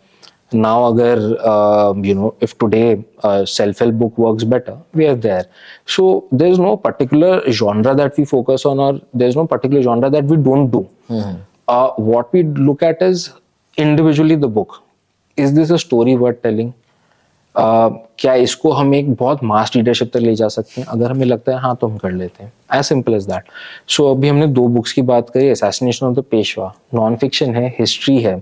Now 0.51 0.87
agar 0.87 1.37
uh, 1.39 1.93
you 1.93 2.15
know 2.15 2.33
if 2.41 2.57
today 2.57 3.03
a 3.23 3.45
self-help 3.45 3.93
book 3.95 4.17
works 4.17 4.43
better 4.43 4.77
we 4.93 5.05
are 5.05 5.15
there 5.15 5.45
so 5.85 6.27
there's 6.31 6.59
no 6.59 6.75
particular 6.75 7.51
genre 7.51 7.95
that 7.95 8.17
we 8.17 8.25
focus 8.25 8.65
on 8.65 8.79
or 8.79 8.99
there's 9.13 9.35
no 9.35 9.45
particular 9.45 9.81
genre 9.81 10.09
that 10.09 10.25
we 10.25 10.37
don't 10.37 10.69
do 10.69 10.87
mm-hmm. 11.09 11.37
uh, 11.67 11.89
what 11.91 12.33
we 12.33 12.43
look 12.43 12.81
at 12.81 13.01
is 13.01 13.31
individually 13.77 14.35
the 14.35 14.47
book 14.47 14.81
is 15.37 15.53
this 15.53 15.69
a 15.69 15.77
story 15.77 16.15
worth 16.15 16.41
telling 16.41 16.73
Uh, 17.55 17.89
क्या 18.19 18.33
इसको 18.35 18.71
हम 18.71 18.93
एक 18.95 19.13
बहुत 19.15 19.43
मास 19.43 19.71
leadership 19.75 20.11
तक 20.13 20.19
ले 20.19 20.33
जा 20.35 20.47
सकते 20.47 20.81
हैं 20.81 20.87
अगर 20.87 21.11
हमें 21.11 21.25
लगता 21.25 21.51
है 21.51 21.59
हाँ 21.61 21.75
तो 21.81 21.87
हम 21.87 21.97
कर 21.97 22.11
लेते 22.11 22.43
हैं 22.43 22.51
as 22.77 22.83
simple 22.85 23.13
as 23.13 23.25
that 23.25 23.43
so 23.95 24.05
अभी 24.11 24.27
हमने 24.27 24.47
दो 24.47 24.67
बुक्स 24.75 24.93
की 24.93 25.01
बात 25.09 25.29
करी 25.29 25.49
assassination 25.49 26.05
of 26.05 26.15
the 26.15 26.23
Peshwa 26.31 26.71
non 26.95 27.15
fiction 27.23 27.55
है 27.55 27.67
हिस्ट्री 27.79 28.17
है 28.21 28.35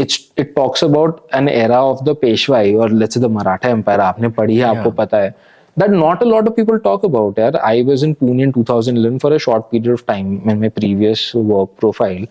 it's 0.00 0.18
it 0.38 0.54
talks 0.56 0.84
about 0.84 1.20
an 1.34 1.48
era 1.48 1.82
of 1.82 2.04
the 2.04 2.16
Peshwai 2.22 2.74
और 2.74 2.92
लेट्स 2.92 3.18
द 3.18 3.24
मराठा 3.24 3.68
एम्पायर 3.68 4.00
आपने 4.00 4.28
पढ़ी 4.28 4.56
है 4.56 4.64
आपको 4.64 4.90
पता 4.90 5.18
है। 5.18 5.34
That 5.76 5.92
not 5.92 6.22
a 6.22 6.26
lot 6.28 6.46
of 6.50 6.54
people 6.54 6.78
talk 6.84 7.04
about. 7.08 7.36
Yeah? 7.38 7.56
I 7.66 7.82
was 7.88 8.02
in 8.06 8.14
Pune 8.20 8.40
in 8.44 8.52
2011 8.52 9.18
for 9.24 9.30
a 9.34 9.38
short 9.38 9.66
period 9.70 9.92
of 9.92 10.00
time 10.06 10.30
in 10.50 10.62
my 10.62 10.70
previous 10.78 11.20
work 11.50 11.76
profile. 11.82 12.24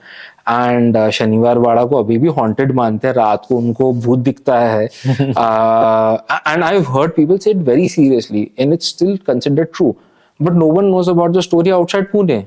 And 0.50 0.98
uh, 0.98 1.10
Shaniwar 1.10 1.58
Wada 1.58 1.84
को 1.86 1.98
अभी 2.04 2.18
भी 2.18 2.28
haunted 2.28 2.72
मानते 2.76 3.08
हैं। 3.08 3.14
रात 3.16 3.46
को 3.50 3.58
उनको 3.58 3.92
भूत 3.94 4.20
दिखता 4.20 4.60
है। 4.60 4.86
And 4.86 6.64
I 6.64 6.80
heard 6.90 7.12
people 7.16 7.38
see 7.38 7.52
it 7.52 7.58
very 7.58 7.88
seriously 7.90 8.52
and 8.60 8.74
it's 8.74 8.90
still 8.90 9.18
considered 9.28 9.68
true 9.76 9.96
but 10.42 10.54
no 10.54 10.66
one 10.66 10.86
knows 10.86 11.10
about 11.10 11.32
the 11.32 11.40
story 11.40 11.70
outside 11.70 12.12
Pune 12.12 12.38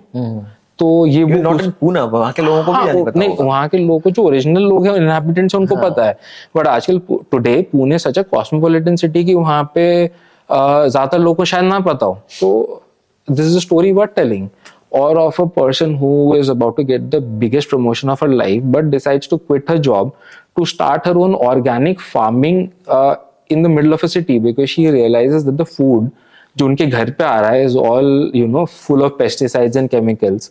तो 0.81 1.07
ये 1.07 1.22
वो 1.24 1.37
नॉट 1.43 1.62
पूना 1.81 2.03
वहाँ 2.07 2.33
के 2.33 2.43
लोगों 2.43 2.62
को 2.64 2.72
भी 2.72 2.78
हाँ, 2.78 3.05
पता 3.05 3.18
नहीं 3.20 3.37
वहाँ 3.39 3.68
के 3.68 3.78
लोगों 3.78 4.11
जो 4.11 4.22
ओरिजिनल 4.22 4.62
लोग 4.62 4.87
हैं 4.87 4.95
इनहेबिटेंट्स 4.97 5.55
उनको 5.55 5.76
हाँ। 5.76 5.91
पता 5.91 6.07
है। 6.07 6.16
बट 6.57 6.66
आजकल 6.66 7.01
today 7.31 7.61
Pune 7.72 7.99
such 7.99 8.18
a 8.18 8.22
cosmopolitan 8.31 8.97
city 8.97 9.24
की 9.24 9.35
वहाँ 9.35 9.62
पे 9.74 9.85
ज़्यादातर 10.07 11.18
लोगों 11.18 11.35
को 11.35 11.45
शायद 11.45 11.64
ना 11.64 11.81
पता 11.81 12.07
हो। 12.07 12.18
तो 12.41 12.83
this 13.28 13.47
is 13.47 13.57
a 13.57 13.61
story 13.61 13.93
worth 13.93 14.14
telling 14.14 14.49
और 14.93 15.18
of 15.18 15.43
a 15.43 15.45
person 15.57 15.95
who 15.97 16.35
is 16.37 16.51
about 16.51 16.76
to 16.76 16.85
get 16.85 17.01
the 17.11 17.22
biggest 17.41 17.70
promotion 17.70 18.11
of 18.11 18.24
her 18.24 18.31
life 18.33 18.62
but 18.76 18.85
decides 18.91 19.31
to 19.31 19.37
quit 19.37 19.70
her 19.70 19.78
job 19.89 20.12
to 20.57 20.64
start 20.66 21.09
her 21.09 21.16
own 21.16 21.35
organic 21.35 22.01
farming 22.03 22.66
in 23.53 23.62
the 23.62 23.66
middle 23.66 23.93
of 23.93 24.05
a 24.05 24.09
city 24.09 24.39
because 24.39 24.66
she 24.68 24.91
realise 24.91 25.37
that 25.37 25.55
the 25.55 25.64
food 25.66 26.11
जो 26.57 26.66
उनके 26.66 26.87
घर 26.87 27.11
पे 27.11 27.24
आ 27.24 27.39
रहा 27.41 27.51
है 27.51 27.64
is 27.64 27.76
all 27.78 28.31
you 28.35 28.47
know 28.47 28.64
full 28.64 29.03
of 29.03 29.12
pesticides 29.18 29.76
and 29.76 29.89
chemicals 29.91 30.51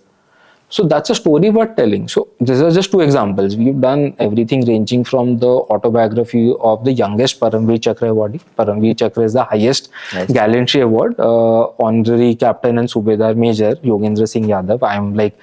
so 0.69 0.83
that's 0.83 1.09
a 1.09 1.15
story 1.15 1.49
worth 1.49 1.75
telling. 1.75 2.07
So 2.07 2.27
these 2.39 2.61
are 2.61 2.69
just 2.71 2.91
two 2.91 3.01
examples. 3.01 3.57
We've 3.57 3.81
done 3.81 4.15
everything 4.19 4.65
ranging 4.65 5.03
from 5.03 5.39
the 5.39 5.47
autobiography 5.47 6.53
of 6.59 6.85
the 6.85 6.93
youngest 6.93 7.39
Paramveer 7.39 7.81
Chakra 7.81 8.09
awardee. 8.09 8.41
Paramveer 8.57 8.97
Chakra 8.97 9.23
is 9.23 9.33
the 9.33 9.43
highest 9.43 9.89
nice. 10.13 10.31
gallantry 10.31 10.81
award. 10.81 11.19
Uh, 11.19 11.69
honorary 11.79 12.35
captain 12.35 12.77
and 12.77 12.87
Subedar 12.87 13.35
Major 13.35 13.75
Yogendra 13.77 14.29
Singh 14.29 14.45
Yadav. 14.45 14.87
I'm 14.87 15.15
like, 15.15 15.37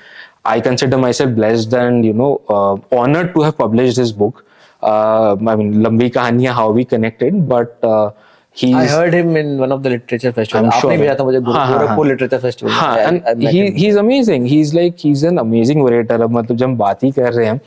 I 0.44 0.60
consider 0.60 0.96
myself 0.96 1.34
blessed 1.34 1.74
and 1.74 2.04
you 2.04 2.12
know 2.12 2.40
uh, 2.48 2.76
honored 2.96 3.34
to 3.34 3.42
have 3.42 3.58
published 3.58 3.96
this 3.96 4.12
book. 4.12 4.44
Uh, 4.80 5.32
I 5.32 5.56
mean, 5.56 5.74
Lambi 5.74 6.12
Kahaniya, 6.12 6.54
how 6.54 6.70
we 6.70 6.84
connected, 6.84 7.48
but 7.48 7.82
uh, 7.82 8.12
He's, 8.56 8.74
I 8.74 8.86
heard 8.86 9.14
him 9.14 9.36
in 9.36 9.58
one 9.58 9.72
of 9.72 9.82
the 9.82 9.90
literature 9.90 10.32
festivals. 10.32 10.74
I'm 10.74 10.80
sure. 10.80 10.96
भेजा 10.98 11.14
था 11.14 11.24
मुझे 11.24 11.40
Gorakhpur 11.48 12.06
literature 12.06 12.38
festival. 12.44 12.72
हाँ, 12.74 12.96
and 13.06 13.42
he 13.44 13.64
he's 13.72 13.96
amazing. 14.02 14.46
He's 14.46 14.72
like 14.74 15.04
he's 15.06 15.24
an 15.30 15.42
amazing 15.42 15.82
orator. 15.88 16.20
अब 16.22 16.30
मतलब 16.32 16.56
जब 16.56 16.64
हम 16.66 16.76
बात 16.78 17.04
ही 17.04 17.10
कर 17.18 17.32
रहे 17.32 17.46
हैं 17.46 17.60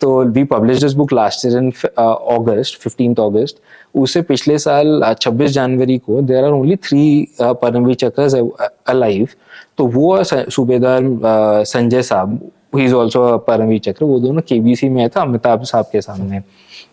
तो 0.00 0.10
we 0.32 0.44
publish 0.50 0.80
this 0.82 0.92
book 0.94 1.12
last 1.12 1.46
year 1.46 1.56
in 1.58 1.70
August 1.98 2.80
fifteen 2.82 3.14
August 3.20 3.56
उससे 4.02 4.22
पिछले 4.22 4.58
साल 4.58 5.02
26 5.22 5.48
जनवरी 5.52 5.96
को 5.98 6.20
there 6.22 6.44
are 6.44 6.50
only 6.50 6.76
three 6.76 7.02
Paramvir 7.40 7.94
Chakras 8.04 8.34
alive 8.34 9.28
तो 9.78 9.86
वो 9.96 10.22
सूबेदार 10.24 11.64
संजय 11.66 12.02
साहब 12.02 12.38
ही 12.76 12.84
इज़ 12.84 12.94
ऑल्सो 12.94 13.36
परमवीर 13.48 13.78
चक्र 13.84 14.04
वो 14.04 14.18
दोनों 14.20 14.42
केबीसी 14.48 14.88
में 14.88 15.08
थे 15.08 15.20
अमिताभ 15.20 15.62
साहब 15.72 15.86
के 15.92 16.00
सामने 16.00 16.40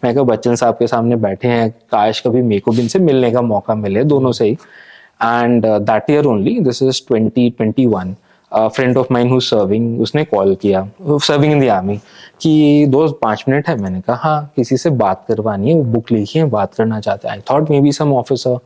मैं 0.06 0.14
कहा 0.16 0.24
बच्चन 0.24 0.56
साहब 0.56 0.76
के 0.76 0.88
सामने 0.88 1.16
बैठे 1.18 1.47
हैं, 1.47 1.70
काश 1.91 2.20
कभी 2.26 2.41
मेरे 2.43 2.60
को 2.60 2.72
भी 2.72 2.82
इनसे 2.82 2.99
मिलने 3.01 3.32
का 3.32 3.41
मौका 3.43 3.76
मिले, 3.76 4.03
दोनों 4.06 4.32
से 4.32 4.45
ही। 4.45 4.51
And 4.51 5.66
that 5.66 6.10
year 6.10 6.26
only 6.26 6.60
this 6.60 6.82
is 6.84 7.01
twenty 7.08 7.49
twenty 7.49 7.86
one 7.88 8.16
friend 8.51 8.97
of 8.97 9.08
mine 9.14 9.30
who 9.30 9.39
serving 9.39 10.01
उसने 10.01 10.24
कॉल 10.26 10.53
किया 10.56 10.88
सर्विंग 11.01 11.53
इन 11.53 11.60
द 11.62 11.70
आर्मी 11.70 11.97
कि 12.41 12.86
दोस्त 12.89 13.18
पाँच 13.22 13.43
मिनट 13.49 13.70
है, 13.70 13.76
मैंने 13.82 14.01
कहा 14.01 14.16
हाँ 14.18 14.51
किसी 14.56 14.78
से 14.78 14.89
बात 14.91 15.26
करवानी 15.28 15.70
है, 15.70 15.76
वो 15.76 15.84
बुक 15.84 16.12
लिखी 16.12 16.39
है, 16.39 16.45
बात 16.47 16.74
करना 16.74 16.99
चाहते 16.99 17.28
हैं। 17.28 17.36
I 17.36 17.41
thought 17.51 17.70
maybe 17.82 17.91
some 17.91 18.14
officer 18.14 18.58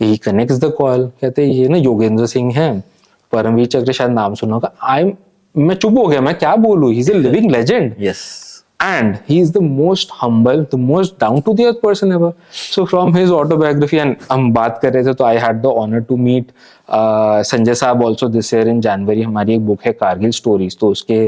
he 0.00 0.16
connects 0.18 0.58
the 0.60 0.72
call 0.78 1.10
कहते, 1.22 1.44
ये 1.44 1.68
ना 1.68 1.78
योगेंद्र 1.78 2.26
सिंह 2.26 2.52
है। 2.54 2.82
परमवीर 3.32 3.66
चक्र 3.66 3.92
शायद 3.92 4.10
नाम 4.10 4.34
सुना 4.34 4.54
होगा। 4.54 4.72
आई 4.82 5.12
मैं 5.54 5.74
चुप 5.74 5.98
हो 5.98 6.06
गया, 6.06 6.20
मैं 6.20 6.34
क्या 6.34 6.54
बोलूँ? 6.58 6.92
Is 6.92 7.10
a 7.12 7.14
living 7.14 7.50
legend 7.50 7.94
yes 8.00 8.20
and 8.82 9.18
he 9.26 9.38
is 9.40 9.52
the 9.52 9.60
most 9.64 10.10
humble 10.20 10.64
the 10.70 10.78
most 10.84 11.18
down 11.18 11.40
to 11.48 11.54
the 11.58 11.66
earth 11.66 11.80
person 11.82 12.12
ever 12.12 12.30
so 12.52 12.84
from 12.92 13.14
his 13.14 13.34
autobiography 13.38 14.00
and 14.04 14.16
हम 14.30 14.52
बात 14.52 14.78
कर 14.82 14.92
रहे 14.92 15.04
थे 15.04 15.14
तो 15.14 15.24
I 15.24 15.34
had 15.44 15.62
the 15.66 15.74
honor 15.82 16.00
to 16.08 16.18
meet 16.26 16.50
uh, 16.88 17.42
Sanjay 17.50 17.74
साहब 17.74 18.02
also 18.04 18.28
this 18.36 18.52
year 18.54 18.66
in 18.74 18.82
January 18.88 19.24
हमारी 19.24 19.54
एक 19.54 19.66
book 19.66 19.86
है 19.86 19.92
कारगिल 20.02 20.30
स्टोरीज 20.40 20.78
तो 20.80 20.88
उसके 20.90 21.20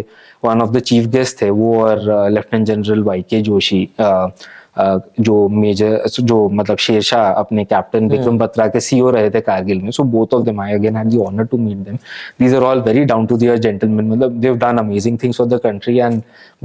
one 0.46 0.64
of 0.66 0.74
the 0.76 0.84
chief 0.90 1.10
guests 1.16 1.40
थे 1.42 1.50
वो 1.60 1.74
और 1.82 2.02
लेफ्टिनेंट 2.32 2.66
जनरल 2.66 3.02
वाई 3.02 3.22
के 3.30 3.40
जोशी 3.50 3.88
uh, 4.00 4.28
जो 4.76 5.48
मेजर 5.48 6.02
जो 6.20 6.48
मतलब 6.50 6.76
शेरशाह 6.76 7.30
अपने 7.32 7.64
कैप्टन 7.64 7.98
हम्म। 7.98 8.10
विक्रम 8.10 8.38
बत्रा 8.38 8.66
के 8.66 8.80
सीईओ 8.80 9.10
रहे 9.10 9.30
थे 9.30 9.40
कारगिल 9.40 9.80
में 9.82 9.90
so 9.90 10.02
both 10.04 10.34
of 10.34 10.44
them 10.44 10.60
I 10.60 10.72
again 10.72 10.96
had 10.96 11.08
the 11.08 11.18
honour 11.18 11.44
to 11.44 11.58
meet 11.58 11.76
them 11.78 11.96
these 12.40 12.54
are 12.54 12.62
all 12.62 12.80
very 12.82 13.04
down 13.04 13.26
to 13.26 13.36
their 13.36 13.58
gentleman 13.58 14.08
मतलब 14.08 14.40
they 14.40 14.48
have 14.48 14.56
done 14.58 14.78
amazing 14.78 15.18
things 15.22 15.38
for 15.38 15.46
the 15.46 15.60
country 15.64 15.98
and 15.98 16.20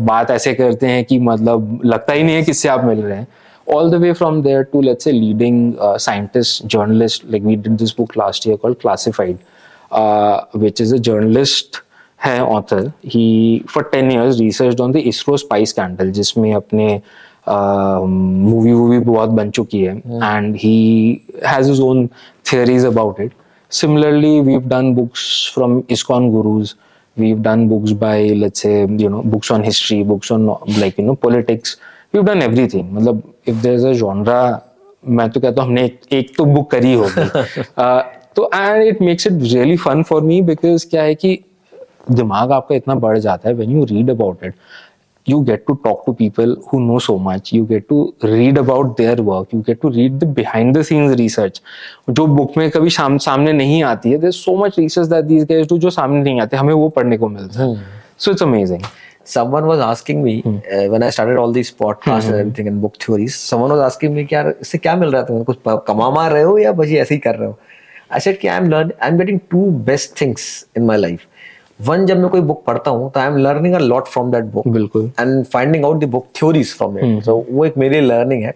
बात 0.06 0.32
ऐसे 0.32 0.54
करते 0.54 0.88
हैं 0.88 1.04
कि 1.06 1.20
मतलब 1.22 1.80
लगता 1.86 2.14
ही 2.14 2.24
नहीं 2.24 2.36
है 2.36 2.44
किससे 2.44 2.70
आप 2.70 2.84
मिल 2.86 3.02
रहे 3.02 3.18
हैं। 3.18 3.28
All 3.68 3.92
the 3.92 3.96
way 3.96 4.14
from 4.14 4.42
there 4.42 4.64
to 4.64 4.82
let's 4.82 5.04
say 5.04 5.12
leading 5.12 5.74
scientist 6.00 6.66
journalist 6.68 7.26
like 7.32 7.44
we 7.44 7.56
did 7.58 7.78
this 7.78 7.96
book 7.98 8.18
last 8.18 8.48
year 8.48 8.58
called 8.58 8.78
classified 8.78 9.38
which 10.56 10.82
is 10.82 10.96
a 10.96 10.98
journalist 11.00 11.82
है 12.20 12.40
author 12.44 12.92
he 13.06 13.64
for 13.70 13.84
ten 13.92 14.12
years 14.12 14.40
research 14.40 14.82
on 14.82 14.92
the 14.92 14.98
ISRO 15.06 15.38
spy 15.38 15.74
scandal 15.74 16.12
जिसमें 16.12 16.54
अपने 16.54 17.02
movie 17.48 18.74
वूवी 18.74 19.00
बहुत 19.00 19.30
बन 19.30 19.52
चुकी 19.52 19.82
है 19.82 19.98
and 19.98 20.56
he 20.56 21.22
has 21.48 21.70
his 21.70 21.82
own 21.82 22.08
theories 22.54 22.86
about 22.86 23.22
it 23.22 23.32
similarly 23.72 24.40
we 24.42 24.58
done 24.58 24.94
books 24.96 25.52
from 25.54 25.84
ISKCON 25.90 26.32
gurus 26.32 26.76
we've 27.20 27.42
done 27.44 27.68
books 27.68 27.92
by 27.92 28.18
let's 28.34 28.62
say 28.62 28.86
you 28.86 29.10
know 29.10 29.22
books 29.22 29.52
on 29.52 29.64
history 29.64 30.04
books 30.04 30.32
on 30.32 30.46
like 30.78 30.98
you 30.98 31.04
know 31.04 31.16
politics. 31.16 31.78
We've 32.14 32.26
done 32.26 32.42
everything. 32.42 32.86
मतलब 32.94 33.22
if 33.46 33.62
there's 33.62 33.84
a 33.84 33.94
genre 33.94 34.60
मैं 35.08 35.30
तो 35.30 35.40
कहता 35.40 35.62
हूँ 35.62 35.70
हमने 35.70 35.86
एक, 35.86 36.00
एक 36.12 36.36
तो 36.38 36.46
book 36.46 36.72
करी 36.72 36.94
होगी। 36.94 37.30
Uh, 37.80 38.02
तो 38.36 38.50
and 38.56 38.84
it 38.84 39.02
makes 39.02 39.28
it 39.28 39.34
really 39.34 39.78
fun 39.78 40.04
for 40.04 40.22
me 40.22 40.42
because 40.42 40.90
क्या 40.90 41.04
है 41.04 41.16
कि 41.16 41.40
दिमाग 42.12 42.52
आपका 42.52 42.76
इतना 42.76 42.96
बढ़ 42.96 43.18
जाता 43.18 43.50
है 43.50 43.56
when 43.56 43.72
you 43.72 43.86
read 43.86 44.10
about 44.10 44.44
it 44.44 44.54
you 45.26 45.44
get 45.44 45.66
to 45.68 45.76
talk 45.84 46.06
to 46.06 46.14
people 46.14 46.56
who 46.70 46.80
know 46.80 47.00
so 47.00 47.18
much 47.18 47.52
you 47.54 47.66
get 47.66 47.88
to 47.90 48.14
read 48.24 48.58
about 48.58 48.96
their 48.98 49.16
work 49.16 49.52
you 49.54 49.62
get 49.62 49.82
to 49.82 49.90
read 49.90 50.20
the 50.20 50.26
behind 50.26 50.76
the 50.76 50.84
scenes 50.84 51.16
research 51.22 51.62
जो 52.10 52.26
book 52.28 52.58
में 52.58 52.70
कभी 52.72 52.90
साम, 52.90 53.18
सामने 53.18 53.54
नहीं 53.54 53.84
आती 53.84 54.12
है 54.12 54.20
there's 54.20 54.42
so 54.48 54.56
much 54.64 54.80
research 54.84 55.10
that 55.10 55.28
these 55.28 55.46
guys 55.52 55.68
do 55.68 55.80
जो 55.80 55.90
सामने 55.90 56.24
नहीं 56.24 56.42
आते 56.42 56.58
हमें 56.58 56.74
वो 56.74 56.90
पढ़ने 56.98 57.18
को 57.18 57.30
मिलता 57.30 57.64
है 57.64 57.86
so 58.18 58.32
it's 58.32 58.46
amazing 58.48 58.86
someone 59.24 59.66
was 59.72 59.80
asking 59.80 60.24
me 60.24 60.42
hmm. 60.42 60.58
uh, 60.58 60.86
when 60.94 61.04
I 61.04 61.10
started 61.10 61.38
all 61.38 61.52
these 61.52 61.72
podcasts 61.72 62.24
hmm. 62.24 62.34
and 62.34 62.40
everything 62.40 62.68
and 62.68 62.82
book 62.82 62.98
theories 62.98 63.36
someone 63.36 63.72
was 63.72 63.84
asking 63.92 64.16
me 64.16 64.28
यार 64.34 64.54
इससे 64.62 64.78
क्या 64.78 64.96
मिल 64.96 65.12
रहा 65.12 65.22
है 65.22 65.28
तुम्हें 65.28 65.46
कुछ 65.46 65.58
कमा 65.88 66.10
मा 66.10 66.28
रहे 66.28 66.44
हो 66.44 66.58
या 66.58 66.72
बस 66.80 66.88
ऐसे 67.04 67.16
ही 67.16 67.20
कर 67.28 67.36
रहे 67.36 67.48
हो 67.48 67.58
I 68.12 68.20
said 68.26 68.40
कि 68.42 68.48
I'm 68.48 68.70
learn 68.70 68.92
I'm 69.02 69.18
getting 69.18 69.40
two 69.54 69.66
best 69.90 70.16
things 70.22 70.66
in 70.80 70.88
my 70.92 70.98
life 71.08 71.28
one 71.80 72.06
जब 72.06 72.18
मैं 72.20 72.30
कोई 72.30 72.42
बुक 72.42 72.64
पढ़ता 72.66 72.92
हूँ 72.92 73.10
तो 73.12 73.20
I 73.20 73.28
am 73.28 73.38
learning 73.38 73.76
a 73.76 73.80
lot 73.80 74.08
from 74.08 74.32
that 74.32 74.44
book 74.54 74.68
बिल्कुल। 74.68 75.12
And 75.20 75.46
finding 75.46 75.86
out 75.86 76.00
the 76.00 76.10
book 76.10 76.28
theories 76.40 76.74
from 76.78 76.98
it 77.00 77.24
so 77.26 77.46
वो 77.50 77.66
एक 77.66 77.78
मेरी 77.78 78.00
लर्निंग 78.02 78.44
है। 78.44 78.54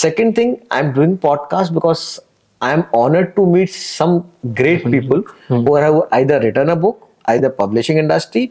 Second 0.00 0.36
thing 0.36 0.54
I 0.72 0.80
am 0.80 0.92
doing 0.92 1.16
podcast 1.18 1.72
because 1.72 2.00
I 2.60 2.72
am 2.72 2.82
honoured 2.94 3.32
to 3.36 3.46
meet 3.52 3.70
some 3.70 4.20
great 4.46 4.86
people 4.86 5.22
have 5.76 6.02
either 6.12 6.42
written 6.42 6.68
a 6.68 6.74
book 6.76 7.08
either 7.28 7.48
publishing 7.58 7.98
industry 7.98 8.48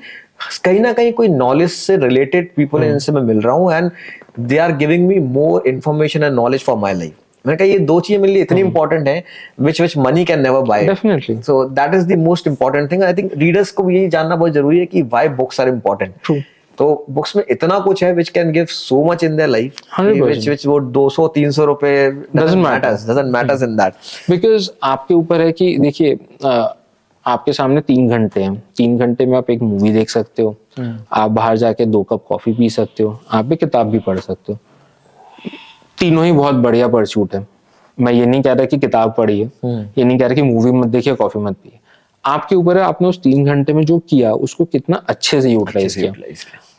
कहीं 0.66 0.80
ना 0.80 0.92
कहीं 0.94 1.12
कोई 1.14 1.28
knowledge 1.28 1.70
से 1.72 1.96
related 1.98 2.54
people 2.56 2.82
है 2.82 2.90
जिनसे 2.90 3.12
मैं 3.12 3.22
मिल 3.22 3.42
रहा 3.42 3.56
हूँ 3.56 3.74
and 3.74 3.92
they 4.40 4.58
are 4.58 4.76
giving 4.78 5.08
me 5.08 5.20
more 5.20 5.68
information 5.68 6.24
and 6.24 6.34
knowledge 6.36 6.64
for 6.64 6.78
my 6.78 6.94
life 6.94 7.16
मैंने 7.48 7.58
कहा 7.58 7.68
ये 7.68 7.80
दो 7.80 8.00
चीज़ें 8.00 8.22
मेरे 8.22 8.34
लिए 8.34 8.42
इतनी 8.42 8.62
इंपॉर्टेंट 8.62 9.08
है 9.08 9.24
which 9.60 9.82
which 9.82 9.98
money 9.98 10.26
can 10.26 10.42
never 10.42 10.62
buy 10.62 10.88
definitely 10.88 11.42
so 11.42 11.66
that 11.66 11.94
is 11.94 12.08
the 12.08 12.18
most 12.18 12.48
important 12.48 12.92
thing 12.92 13.04
I 13.04 13.14
think 13.14 13.32
readers 13.38 13.72
को 13.72 13.90
यही 13.90 14.08
जानना 14.08 14.36
बहुत 14.36 14.52
ज़रूरी 14.52 14.80
है 14.80 14.86
कि 14.86 15.02
वाई 15.02 15.28
बुक्स 15.28 15.62
आर 15.62 15.70
इंपॉर्टेंट 15.70 16.44
तो 16.78 17.06
बुक्स 17.10 17.36
में 17.36 17.44
इतना 17.50 17.80
कुछ 17.80 18.04
है 18.04 18.14
which 18.14 18.30
can 18.30 18.52
give 18.52 18.66
so 18.66 19.04
much 19.04 19.24
in 19.24 19.36
their 19.36 19.50
life 19.50 19.74
which 20.00 20.50
which 20.50 20.68
वो 20.68 20.80
200 20.80 21.30
300 21.38 21.60
रुपए 21.60 22.12
doesn't 22.12 22.68
matters 22.68 23.10
doesn't 23.10 23.26
matters 23.26 23.64
in 23.64 23.76
that 23.76 23.94
because 24.30 24.70
आपके 24.84 25.14
ऊपर 25.14 25.42
है 25.42 25.52
कि 25.52 25.78
देखिए 25.78 26.20
आपके 27.26 27.54
सामने 27.54 27.82
तीन 27.82 28.10
घंटे 28.10 28.42
हैं। 28.42 28.64
तीन 28.78 28.98
घंटे 28.98 29.26
में 29.26 29.38
आप 29.38 29.50
एक 29.50 29.62
मूवी 29.62 29.92
देख 29.92 30.10
सकते 30.10 30.44
हो। 30.44 30.56
Hmm. 30.80 30.92
आप 31.12 31.32
बाहर 31.32 31.58
जाके 31.58 31.86
दो 31.86 32.04
कप 32.04 32.26
कॉफ़ी 32.30 32.54
पी 32.54 32.70
सकते 32.70 33.04
हो। 33.04 33.20
आप 33.32 33.46
भी 33.46 33.56
किताब 33.56 33.88
भी 33.88 34.00
पढ़ 34.00 34.20
सकते 34.20 34.54
हो। 34.54 34.60
तीनों 36.00 36.26
ही 36.26 36.32
बहुत 36.32 36.56
बढ़िया 36.56 36.88
परस्यूट 36.88 37.36
है। 37.36 37.46
मैं 37.98 38.14
ये 38.14 38.26
नहीं 38.26 38.42
कह 38.42 38.54
रहा 38.54 38.66
कि 38.66 38.78
किताब 38.78 39.14
पढ़िए 39.18 39.44
हम्म। 39.64 39.86
ये 39.98 40.04
नहीं 40.04 40.18
कह 40.20 40.26
रहा 40.26 40.36
कि 40.36 40.42
मूवी 40.42 40.72
मत 40.72 40.88
देखिए 40.88 41.14
कॉफ़ी 41.16 41.40
मत 41.42 41.56
पिए। 41.56 41.80
आपके 42.24 42.56
ऊपर 42.56 42.78
है 42.78 42.84
आपने 42.84 43.08
उस 43.08 43.22
तीन 43.22 43.46
घंटे 43.46 43.74
में 43.74 43.84
जो 43.86 43.98
किया 44.00 44.34
उसको 44.34 44.66
कितना 44.66 45.04
अच्छे 45.10 45.42
से 45.42 45.52
यूटिलाइज 45.52 45.96
किया। 45.96 46.14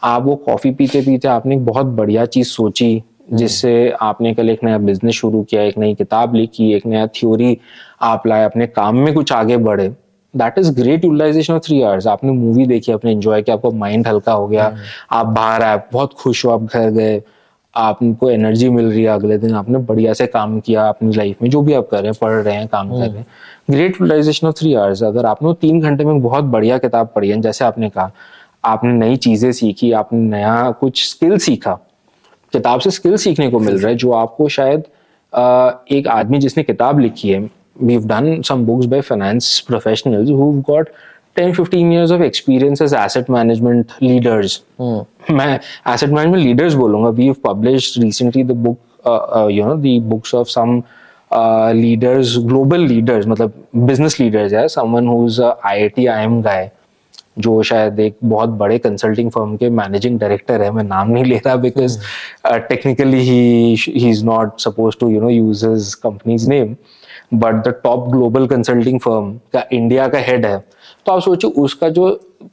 आप 0.03 0.23
वो 0.23 0.35
कॉफ़ी 0.37 0.71
पीते 0.71 1.01
पीते 1.01 1.29
आपने 1.29 1.55
एक 1.55 1.65
बहुत 1.67 1.87
बढ़िया 1.87 2.25
चीज़ 2.27 2.49
सोची 2.49 2.93
हम्म। 2.97 3.37
जिससे 3.37 3.73
आपने 4.03 4.35
कल 4.35 4.51
एक 4.51 4.65
नया 4.65 4.79
बिज़नेस 4.79 5.15
शुरू 5.15 5.43
किया 5.43 5.63
एक 5.63 5.79
नई 5.79 5.95
किताब 5.95 6.35
लिखी 6.35 6.73
एक 6.75 6.87
नया 6.87 7.07
थ्योरी 7.07 7.57
आप 8.03 8.27
लाए 8.27 8.45
अपने 8.45 8.67
काम 8.67 8.97
में 8.97 9.13
कुछ 9.15 9.33
आगे 9.33 9.57
बढ़े। 9.57 9.89
That 10.35 10.59
is 10.59 10.73
great 10.75 11.05
utilization 11.05 11.55
of 11.55 11.63
three 11.63 11.81
hours 11.83 12.07
आपने 12.07 12.33
मूवी 12.33 12.67
देखी 12.67 12.93
आपने 12.93 13.13
एंजॉय 13.13 13.43
किया 13.43 13.57
आपका 13.57 13.71
माइंड 13.79 14.07
हल्का 14.09 14.33
हो 14.33 14.47
गया। 14.49 14.67
हम्म। 14.67 14.81
आप 15.11 15.27
बाहर 15.27 15.63
आए 15.63 15.81
बहुत 15.93 16.13
खुश 16.13 16.45
हो 16.45 16.51
आप 16.51 16.65
घर 16.65 16.91
गए 16.91 17.21
आपको 17.77 18.31
एनर्जी 18.31 18.69
मिल 18.69 18.87
रही 18.87 19.03
है 19.03 19.09
अगले 19.09 19.39
दिन 19.39 19.55
आपने 19.55 19.79
बढ़िया 19.79 20.13
से 20.13 20.27
काम 20.27 20.59
किया 20.61 20.89
अपनी 20.89 21.13
लाइफ 21.13 21.43
में 21.43 21.51
जो 21.51 21.61
भी 21.63 21.75
आप 21.75 21.89
कर 21.91 21.99
रहे 21.99 22.07
हैं 22.07 22.19
पढ़ 22.21 22.33
रहे 22.33 22.55
हैं 22.55 22.67
काम 22.69 22.91
कर 22.91 22.97
रहे 22.97 23.19
हैं। 23.19 23.27
Great 23.71 24.01
utilization 24.01 24.47
of 24.47 24.55
three 24.55 24.75
hours 24.75 25.03
अगर 25.03 25.27
आपने 25.27 25.53
तीन 25.61 25.81
घंटे 25.81 26.05
में 26.05 26.21
बहुत 26.23 26.45
बढ़िया 26.45 26.79
किताब 26.79 27.13
पढ़ी 27.15 27.29
है 27.29 27.41
जैसे 27.41 27.65
आपने 27.65 27.91
कहा 27.91 28.11
आपने 28.65 28.93
नई 28.93 29.17
चीज़ें 29.17 29.53
सीखी 29.53 29.93
आपने 29.93 30.19
नया 30.19 30.71
कुछ 30.71 31.09
स्किल 31.11 31.39
सीखा 31.39 31.75
किताब 32.53 32.81
से 32.81 32.91
स्किल 32.91 33.17
सीखने 33.17 33.51
को 33.51 33.59
मिल 33.59 33.79
रहा 33.79 33.89
है 33.89 33.95
जो 33.95 34.13
आपको 34.13 34.49
शायद 34.49 34.81
एक 35.93 36.09
आदमी 36.09 36.39
जिसने 36.39 36.63
किताब 36.63 36.99
लिखी 36.99 37.29
है 37.29 37.41
we 37.83 37.97
done 37.97 38.43
some 38.43 38.65
books 38.67 38.87
by 38.87 39.01
finance 39.01 39.61
professionals 39.61 40.31
who 40.31 40.53
got 40.69 40.89
10 41.37 41.55
15 41.55 41.93
years 41.93 42.11
of 42.11 42.23
experience 42.23 42.81
as 42.81 42.93
asset 42.95 43.29
management 43.29 43.93
leaders 44.03 44.57
hmm. 44.79 45.01
मैं 45.31 45.59
asset 45.87 46.11
management 46.11 46.45
leaders 46.45 46.75
बोलूँगा 46.75 47.11
we 47.19 47.27
have 47.27 47.43
published 47.43 48.01
recently 48.03 48.43
the 48.43 48.59
book 48.67 48.79
uh, 49.05 49.21
uh, 49.39 49.47
you 49.49 49.65
know 49.65 49.77
the 49.77 49.99
books 50.13 50.35
of 50.35 50.51
some 50.51 50.75
uh, 51.31 51.73
leaders 51.73 52.37
global 52.53 52.91
leaders 52.93 53.27
मतलब 53.27 53.63
business 53.87 54.21
leaders 54.21 54.53
है 54.53 54.67
someone 54.69 55.11
who's 55.13 55.41
a 55.41 55.55
IIT 55.73 56.07
IM 56.19 56.43
guy 56.43 56.61
जो 57.39 57.63
शायद 57.63 58.01
एक 58.01 58.17
बहुत 58.25 58.49
बड़े 58.61 58.79
consulting 58.79 59.31
firm 59.31 59.57
के 59.57 59.69
managing 59.71 60.19
director 60.21 60.63
है 60.63 60.71
मैं 60.71 60.85
नाम 60.85 61.11
नहीं 61.11 61.25
ले 61.25 61.37
रहा 61.37 61.55
because 61.57 61.99
technically 62.69 63.19
he 63.19 63.75
he 63.77 64.09
is 64.11 64.25
not 64.25 64.59
suppose 64.61 64.97
to 65.01 65.09
you 65.11 65.21
know 65.21 65.29
use 65.31 65.95
companies 66.03 66.49
name 66.51 66.75
but 67.35 67.63
the 67.69 67.75
top 67.85 68.09
global 68.13 68.47
consulting 68.47 69.01
firm 69.01 69.33
का 69.53 69.65
इंडिया 69.73 70.09
का 70.09 70.19
हेड 70.29 70.47
है 70.47 70.59
तो 71.07 71.13
आप 71.13 71.21
सोचिए 71.23 71.51
उसका 71.63 71.89
जो 71.89 72.11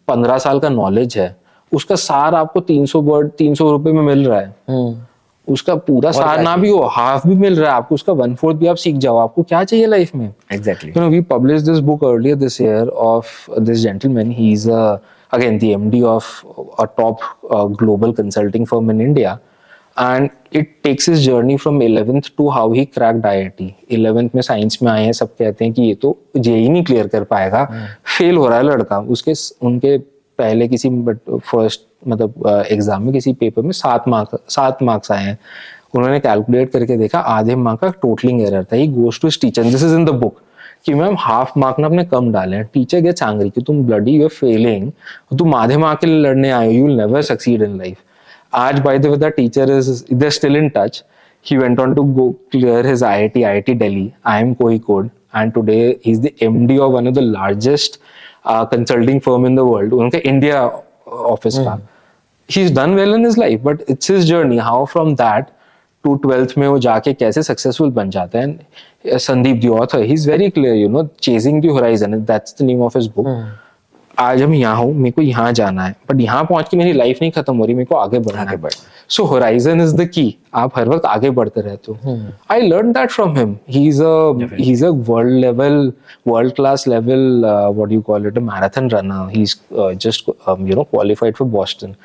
पंद्रह 0.08 0.38
साल 0.38 0.60
का 0.60 0.70
नॉलेज 0.70 1.18
है 1.18 1.36
उसका 1.72 1.96
सार 1.96 2.36
आपको 2.36 2.60
तीन 2.62 2.86
सौ 2.86 3.02
वर्ड 3.02 3.32
तीन 3.38 3.56
सौ 3.56 3.70
रुपए 3.72 3.92
में 3.92 4.02
मिल 4.04 4.28
रहा 4.28 4.40
है। 4.40 4.56
हम्म। 4.70 5.54
उसका 5.54 5.76
पूरा 5.88 6.12
सार 6.12 6.42
ना 6.42 6.56
भी 6.58 6.70
हो 6.70 6.82
हाफ़ 6.92 7.28
भी 7.28 7.36
मिल 7.36 7.56
रहा 7.56 7.72
है 7.72 7.78
आपको 7.78 7.96
उसका 7.96 8.14
वन 8.14 8.34
फोर्थ 8.36 8.58
भी 8.58 8.68
आप 8.68 8.76
सीख 8.76 8.96
जाओ 8.96 9.18
आपको 9.18 9.44
क्या 9.44 9.64
चाहिए 9.64 9.86
लाइफ 9.86 10.16
में? 10.16 10.34
Exactly 10.54 10.92
you 10.96 11.02
know 11.02 11.10
we 11.10 11.22
publish 11.30 11.62
this 11.62 11.80
book 11.90 12.04
earlier 12.04 12.36
this 12.38 12.62
year 12.62 12.88
of 12.88 13.60
this 13.60 13.80
gentleman 13.80 14.32
he 14.32 14.52
is 14.52 14.70
again 14.72 15.58
the 15.60 15.64
MD 15.64 16.02
of 16.02 16.26
a 16.80 16.86
top 16.98 17.20
global 17.80 18.12
consulting 18.14 18.66
firm 18.68 18.92
in 18.92 19.02
India 19.02 19.38
and 20.00 20.30
it 20.54 20.74
takes 20.84 21.10
his 21.10 21.20
journey 21.22 21.56
from 21.58 21.82
eleventh 21.84 22.22
to 22.38 22.50
how 22.50 22.74
he 22.74 22.86
cracked 22.86 23.26
I 23.26 23.74
eleventh 23.92 24.30
में 24.36 24.42
science 24.42 24.78
में 24.84 24.92
आए 24.92 25.04
हैं 25.06 25.12
सब 25.14 25.36
कहते 25.36 25.66
हैं 25.66 25.74
कि 25.74 25.82
ये 25.82 25.94
तो 25.96 26.18
जे 26.38 26.56
ही 26.56 26.70
नहीं 26.70 26.84
क्लियर 26.84 27.08
कर 27.08 27.24
पाएगा। 27.24 27.64
Fail 28.18 28.30
hmm. 28.30 28.40
हो 28.40 28.48
रहा 28.48 28.58
है 28.58 28.64
लड़का। 28.64 29.00
उसके 29.00 29.34
उनके 29.66 29.98
पहले 30.40 30.68
किसी 30.68 30.90
फ़र्स्ट 30.90 31.82
मतलब 32.08 32.66
एग्ज़ाम 32.72 33.04
में 33.04 33.14
किसी 33.14 33.34
पेपर 33.34 33.62
में 33.62 33.72
सात 33.72 34.08
मार्क्स 34.08 34.54
सात 34.56 34.84
मार्क्स 34.84 35.12
आए 35.12 35.24
हैं। 35.24 35.38
उन्होंने 35.96 36.20
कैलकुलेट 36.20 36.72
करके 36.72 36.98
देखा 36.98 37.20
आधे 37.20 37.56
मार्क 37.56 37.80
का 37.80 37.90
टोटलिंग 38.02 38.42
एरर 38.42 38.64
था। 38.64 38.76
He 38.76 38.88
goes 38.88 39.22
to 39.22 39.30
teacher 39.42 39.64
this 39.64 39.84
is 39.84 39.96
in 39.96 40.06
the 40.06 40.10
book 40.10 40.42
कि 40.86 40.94
मैम 40.94 41.16
हाफ़ 41.20 41.60
मार्क 41.60 41.80
ना 41.80 41.88
अपने 41.88 42.04
कम 42.06 42.32
डाले। 42.32 42.56
हैं 42.56 42.70
टीचर 42.74 43.00
गेट्स 43.02 43.24
एंग्री 43.24 43.50
कि 43.50 43.62
तुम 43.62 43.84
ब्लडी 43.86 44.12
यू 44.12 44.24
आर 44.24 44.30
फेलिंग 44.30 44.92
तुम 45.40 45.56
आधे 45.56 45.78
मार्क 45.78 46.00
के 46.00 46.08
लिए 46.08 46.20
लड़ने 46.20 46.52
आए 46.52 46.72
you 46.72 46.86
will 46.86 46.98
never 46.98 47.22
succeed 47.22 47.62
in 47.62 47.78
life 47.78 47.98
आज 48.54 48.80
by 48.80 49.00
the 49.00 49.06
way 49.06 49.18
the 49.18 49.32
teacher 49.36 49.72
is 49.72 49.90
is 49.90 50.28
still 50.36 50.56
in 50.58 50.70
touch 50.76 51.04
he 51.46 51.58
went 51.58 51.80
on 51.80 51.94
to 51.96 52.04
go 52.04 52.30
clear 52.52 52.88
his 52.88 53.04
I 53.04 53.30
I 53.44 53.62
T 53.62 53.74
I 54.26 54.42
M 54.42 54.54
कोई 54.54 54.80
code 54.80 55.10
and 55.36 55.52
today 55.54 55.80
is 56.06 56.22
the 56.22 56.30
M 56.44 56.80
of 56.80 56.92
one 56.92 57.08
of 57.08 57.16
the 57.16 57.20
largest 57.20 58.00
consulting 58.48 59.20
firm 59.22 59.46
in 59.48 59.56
the 59.56 59.60
world 59.60 59.94
उनका 59.94 60.20
India 60.26 60.64
office 61.08 61.58
का। 61.58 61.80
He 62.50 62.62
is 62.62 62.74
done 62.76 62.96
well 62.96 63.14
in 63.16 63.26
his 63.28 63.40
life 63.40 63.62
but 63.64 63.82
it's 63.90 64.12
his 64.12 64.26
journey 64.30 64.58
how 64.58 64.86
from 64.86 65.14
that 65.16 65.46
to 66.04 66.16
twelfth 66.16 66.54
में 66.58 66.68
वो 66.68 66.78
जाके 66.80 67.14
कैसे 67.14 67.44
successful 67.44 67.92
बन 67.92 68.10
जाते 68.10 68.38
हैं? 68.38 69.18
Sandeep 69.20 69.58
the 69.62 69.68
author 69.68 70.02
he. 70.02 70.14
Is 70.14 70.30
very 70.32 70.50
clear 70.50 70.76
you 70.76 70.90
know 70.90 71.04
chasing 71.22 71.62
the 71.62 71.68
horizon 71.68 72.20
that's 72.22 72.56
the 72.62 72.66
name 72.66 72.82
of 72.82 72.98
his 72.98 73.08
book 73.16 73.28
आज 74.20 74.42
हम 74.42 74.54
यहाँ 74.54 74.76
हूँ 74.78 74.94
मेरे 74.94 75.12
को 75.12 75.22
यहाँ 75.22 75.52
जाना 75.54 75.86
है। 75.86 75.96
बट 76.10 76.22
यहाँ 76.22 76.44
पहुँच 76.46 76.70
के 76.70 76.78
मेरी 76.78 76.94
लाइफ 76.94 77.18
नहीं 77.22 77.32
खत्म 77.32 77.56
हो 77.58 77.66
रही 77.66 77.76
मेरे 77.76 77.86
को 77.86 77.96
आगे 77.96 78.20
बढ़ना 78.20 78.42
आगे 78.42 78.58
बढ़। 78.58 78.72
सो 79.10 79.24
होराइजन 79.26 79.82
इज़ 79.82 79.96
द 79.96 80.06
की 80.14 80.36
आप 80.54 80.78
हर 80.78 80.90
वक्त 80.90 81.06
आगे 81.06 81.30
बढ़ते 81.40 81.62
रहते 81.62 81.92
हो। 81.92 82.18
I 82.52 82.68
learn 82.68 82.92
that 82.94 83.12
from 83.12 83.36
him 83.38 83.56
he 83.70 83.88
is 83.88 84.02
he 84.04 84.72
is 84.72 84.86
a 84.86 84.90
world 85.10 85.40
level 85.40 85.92
world 86.28 86.54
class 86.56 86.88
level 86.88 87.42
what 87.76 87.92
you 87.92 88.02
call 88.08 88.28
it 88.28 88.38
a 88.38 88.42
marathon 88.42 88.90
runner 88.90 89.30
he 89.36 89.42
is 89.42 89.56
just 90.06 90.30
you 90.30 90.76
know 90.76 90.84
qualified 90.84 91.36
for 91.36 91.48
Boston 91.48 91.96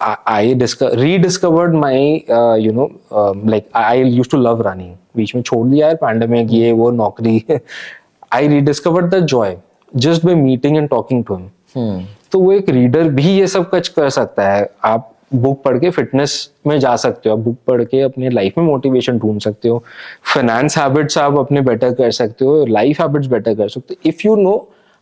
I 0.00 0.54
discover, 0.60 0.96
rediscovered 0.96 1.74
my 1.74 1.96
uh, 2.34 2.54
you 2.54 2.70
know 2.76 2.84
um, 3.22 3.40
like 3.54 3.66
I 3.80 3.96
used 3.96 4.30
to 4.34 4.38
love 4.44 4.62
running. 4.66 4.94
बीच 5.16 5.34
में 5.34 5.42
छोड़ 5.42 5.66
दिया 5.68 5.88
है 5.88 5.94
pandemic 6.04 6.52
ये 6.52 6.70
वो 6.72 6.90
नौकरी। 6.90 7.42
I 8.32 8.40
rediscovered 8.52 9.10
the 9.14 9.20
joy. 9.32 9.50
Just 9.96 10.24
by 10.26 10.34
meeting 10.34 10.76
and 10.76 10.88
talking 10.88 11.24
to 11.24 11.34
him 11.36 12.04
तो 12.32 12.38
वो 12.40 12.52
एक 12.52 12.68
रीडर 12.68 13.08
भी 13.10 13.28
ये 13.28 13.46
सब 13.46 13.68
कुछ 13.70 13.88
कर 13.88 14.08
सकता 14.10 14.48
है। 14.48 14.68
आप 14.84 15.06
बुक 15.34 15.62
पढ़ 15.62 15.78
के 15.78 15.90
फिटनेस 15.90 16.32
में 16.66 16.78
जा 16.80 16.94
सकते 16.96 17.28
हो। 17.28 17.36
आप 17.36 17.42
बुक 17.42 17.56
पढ़ 17.66 17.82
के 17.84 18.00
अपने 18.02 18.30
लाइफ 18.30 18.58
में 18.58 18.64
मोटिवेशन 18.64 19.18
ढूंढ 19.18 19.40
सकते 19.40 19.68
हो। 19.68 19.82
फाइनेंस 20.34 20.78
हैबिट्स 20.78 21.18
आप 21.18 21.38
अपने 21.38 21.60
बेटर 21.60 21.94
कर 21.94 22.10
सकते 22.10 22.44
हो। 22.44 22.64
लाइफ 22.66 23.00
हैबिट्स 23.00 23.26
बेटर 23.26 23.54
कर 23.54 23.68
सकते 23.68 23.94
हो। 23.94 24.08
If 24.08 24.26
you 24.26 24.34
know 24.36 24.56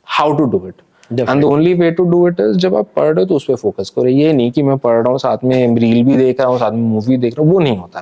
how 0.07 0.36
to 0.39 0.45
do 0.47 0.62
it 0.68 0.82
and 1.20 1.45
only 1.45 1.72
way 1.74 1.91
to 1.91 2.05
do 2.05 2.26
it 2.28 2.41
is 2.41 2.57
जब 2.59 2.74
आप 2.76 2.89
पढ़ 2.97 3.05
रहे 3.05 3.20
हो 3.20 3.24
तो 3.24 3.34
उस 3.34 3.45
पर 3.45 3.55
फोकस 3.57 3.91
करो। 3.91 4.07
ये 4.07 4.32
नहीं 4.32 4.51
कि 4.53 4.62
मैं 4.62 4.76
पढ़ 4.78 4.95
रहा 4.95 5.11
हूँ 5.11 5.18
साथ 5.18 5.45
में 5.45 5.76
रील 5.76 6.03
भी 6.05 6.16
देख 6.16 6.41
रहा 6.41 6.49
हूँ 6.49 6.59
साथ 6.59 6.72
में 6.72 6.82
मूवी 6.82 7.16
देख 7.16 7.34
रहा 7.34 7.45
हूँ। 7.45 7.53
वो 7.53 7.59
नहीं 7.61 7.76
होता। 7.78 8.01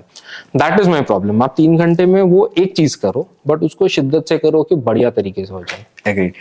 दैट 0.57 0.81
इज़ 0.81 0.91
माई 0.91 1.03
प्रॉब्लम 1.03 1.43
आप 1.43 1.55
तीन 1.57 1.77
घंटे 1.77 2.07
में 2.07 2.21
वो 2.23 2.53
एक 2.59 2.77
चीज़ 2.77 2.97
करो 3.01 3.27
बट 3.47 3.63
उसको 3.63 3.89
शिद्दत 3.89 4.29
से 4.29 4.39
करो 4.39 4.63
कि 4.63 4.75
बढ़िया 4.77 5.11
तरीके 5.13 5.45
से 5.45 5.55
हो 5.55 5.63
जाए। 5.63 6.13
एग्रीड 6.13 6.33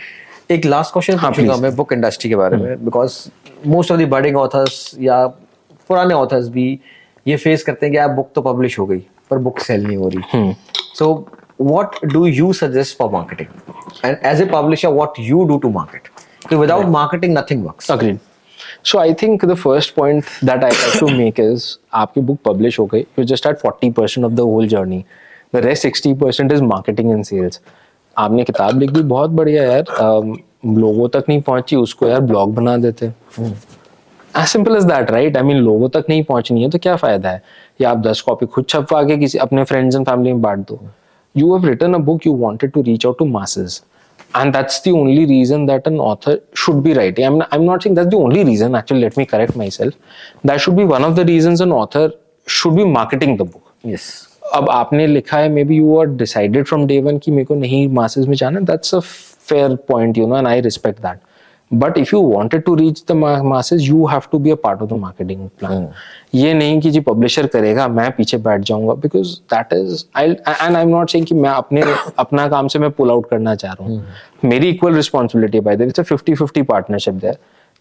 एक 0.50 0.64
लास्ट 0.64 0.92
क्वेश्चन 0.92 1.16
पूछूँगा 1.18 1.56
मैं 1.56 1.74
बुक 1.76 1.92
इंडस्ट्री 1.92 2.28
के 2.30 2.36
बारे 2.36 2.56
में 2.56 2.84
because 2.84 3.14
most 3.66 3.90
of 3.92 4.00
the 4.00 4.04
budding 4.08 4.36
authors 4.36 4.94
या 5.00 5.26
पुराने 5.90 6.14
ऑथर्स 6.14 6.48
भी 6.48 6.66
ये 7.26 7.36
फेस 7.36 7.62
करते 7.62 7.86
हैं 7.86 7.92
कि 7.92 7.98
आप 7.98 8.10
बुक 8.10 8.30
तो 8.34 8.42
पब्लिश 8.42 8.78
हो 8.78 8.86
गई 8.86 8.98
पर 9.30 9.38
बुक 9.38 9.58
सेल 9.60 9.86
नहीं 9.86 9.96
हो 9.96 10.08
रही। 10.08 10.54
So 10.98 11.08
what 11.60 11.96
do 12.12 12.24
you 12.26 12.52
suggest 12.52 12.96
for 12.98 13.10
marketing 13.12 14.04
and 14.04 14.16
as 14.24 14.42
a 14.42 14.44
publisher 14.52 14.88
what 14.88 15.18
you 15.20 15.44
do 15.44 15.56
to 15.58 15.70
market 15.70 16.54
without 16.54 16.86
marketing 16.90 17.36
nothing 17.38 17.64
work 17.64 17.82
so 18.84 18.98
I 18.98 19.14
think 19.22 19.44
the 19.44 19.54
first 19.54 19.94
point 19.94 20.24
that 20.44 20.64
I 20.64 20.70
have 20.74 20.98
to 21.00 21.08
make 21.08 21.40
is 21.40 21.66
आपकी 21.94 22.20
book 22.20 22.38
publish 22.44 22.78
हो 22.78 22.86
गई 22.86 23.00
you 23.18 23.24
just 23.24 23.46
at 23.46 23.58
40% 23.66 24.24
of 24.24 24.32
the 24.32 24.40
whole 24.40 24.68
journey 24.68 25.04
the 25.54 25.64
rest 25.64 25.86
60% 25.86 26.52
is 26.52 26.62
marketing 26.62 27.10
and 27.10 27.24
sales 27.24 27.60
आपने 28.16 28.44
किताब 28.44 28.78
लिख 28.80 28.90
भी 28.90 29.02
बहुत 29.04 29.30
बढ़िया 29.30 29.64
यार। 29.64 29.84
लोगों 30.66 31.08
तक 31.08 31.24
नहीं 31.28 31.40
पहुँची 31.42 31.76
उसको 31.76 32.08
यार 32.08 32.20
ब्लॉग 32.20 32.54
बना 32.54 32.76
देते। 32.76 33.06
As 33.06 34.46
simple 34.48 34.76
is 34.76 34.86
that 34.86 35.10
right 35.10 35.36
I 35.36 35.42
mean 35.42 35.56
लोगों 35.56 35.88
तक 35.88 36.04
नहीं 36.08 36.22
पहुंचनी 36.24 36.62
है 36.62 36.70
तो 36.70 36.78
क्या 36.78 36.96
फ़ायदा 36.96 37.30
है? 37.30 37.42
या 37.80 37.90
आप 37.90 37.98
दस 38.06 38.20
कॉपी 38.20 38.46
खुद 38.46 38.64
छपवा 38.68 39.02
के 39.02 39.16
किसी 39.18 39.38
अपने 39.38 39.64
फ्रेंड्स 39.64 39.96
एंड 39.96 40.06
फैमिली 40.06 40.32
में 40.32 40.42
बांट 40.42 40.66
दो। 40.68 40.78
You 41.34 41.54
have 41.54 41.66
written 41.68 41.94
a 41.94 41.98
book 41.98 42.26
you 42.26 42.32
wanted 42.36 42.70
to 42.72 42.82
reach 42.82 43.06
out 43.06 43.18
to 43.18 43.24
masses 43.26 43.80
and 44.36 44.52
that's 44.52 44.82
the 44.84 44.90
only 44.90 45.24
reason 45.24 45.66
that 45.66 45.88
an 45.88 45.98
author 46.00 46.40
should 46.56 46.82
be 46.82 46.92
write 46.92 47.20
I 47.20 47.26
am 47.26 47.62
not 47.62 47.82
saying 47.82 47.96
that 47.96 48.06
the 48.06 48.14
only 48.14 48.42
reason 48.44 48.76
actually 48.76 49.02
let 49.02 49.18
me 49.18 49.24
correct 49.24 49.56
myself 49.70 49.94
that 50.46 50.60
should 50.60 50.74
be 50.74 50.84
one 50.84 51.04
of 51.04 51.14
the 51.14 51.26
reason 51.26 51.62
an 51.62 51.72
author 51.72 52.10
should 52.46 52.72
be 52.72 52.84
marketing 52.84 53.38
the 53.38 53.42
book 53.42 53.94
अब 54.54 54.70
आपने 54.70 55.06
लिखा 55.06 55.38
है 55.38 55.48
maybe 55.64 55.76
you 55.76 55.98
are 55.98 56.06
decided 56.06 56.66
from 56.66 56.86
day 56.86 57.00
one 57.00 57.18
कि 57.18 57.30
मेरे 57.30 57.44
को 57.44 57.54
नहीं 57.54 57.86
masses 57.88 58.26
में 58.26 58.34
जाना 58.36 58.60
that's 58.60 58.94
a 58.94 59.00
fair 59.00 59.74
point 59.88 60.18
you 60.18 60.26
know 60.26 60.38
and 60.38 60.48
I 60.48 60.60
respect 60.60 61.00
that 61.02 61.18
but 61.70 61.98
if 61.98 62.10
you 62.14 62.20
wanted 62.22 62.62
to 62.62 62.74
reach 62.74 63.02
the 63.08 63.12
masses 63.44 63.80
you 63.82 64.06
have 64.06 64.22
to 64.32 64.38
be 64.38 64.50
a 64.50 64.54
part 64.54 64.82
of 64.82 64.90
the 64.90 64.92
marketing 64.92 65.48
plan 65.58 65.88
ये 66.34 66.54
नहीं 66.54 66.80
कि 66.80 66.90
जी 66.90 67.00
पब्लिशर 67.00 67.46
करेगा 67.46 67.88
मैं 67.88 68.10
पीछे 68.12 68.36
बैठ 68.38 68.60
जाऊँगा 68.60 68.94
because 68.94 69.34
that 69.54 69.72
is 69.72 70.04
I 70.16 70.30
and 70.30 70.76
I 70.76 70.82
am 70.82 70.88
not 70.88 71.10
saying 71.10 71.26
कि 71.26 71.34
मैं 71.34 71.50
अपने 71.50 71.82
अपना 72.18 72.48
काम 72.48 72.68
से 72.68 72.78
मैं 72.78 72.90
पुल 72.90 73.10
आउट 73.10 73.28
करना 73.30 73.54
चाह 73.54 73.72
रहा 73.72 73.88
हूँ। 73.88 74.04
मेरी 74.44 74.68
equal 74.68 74.94
responsibility 74.94 75.60
by 75.60 75.76
the 75.76 75.80
it's 75.80 76.00
a 76.00 76.02
fifty 76.02 76.34
fifty 76.34 76.62
partnership 76.62 77.14
there 77.14 77.38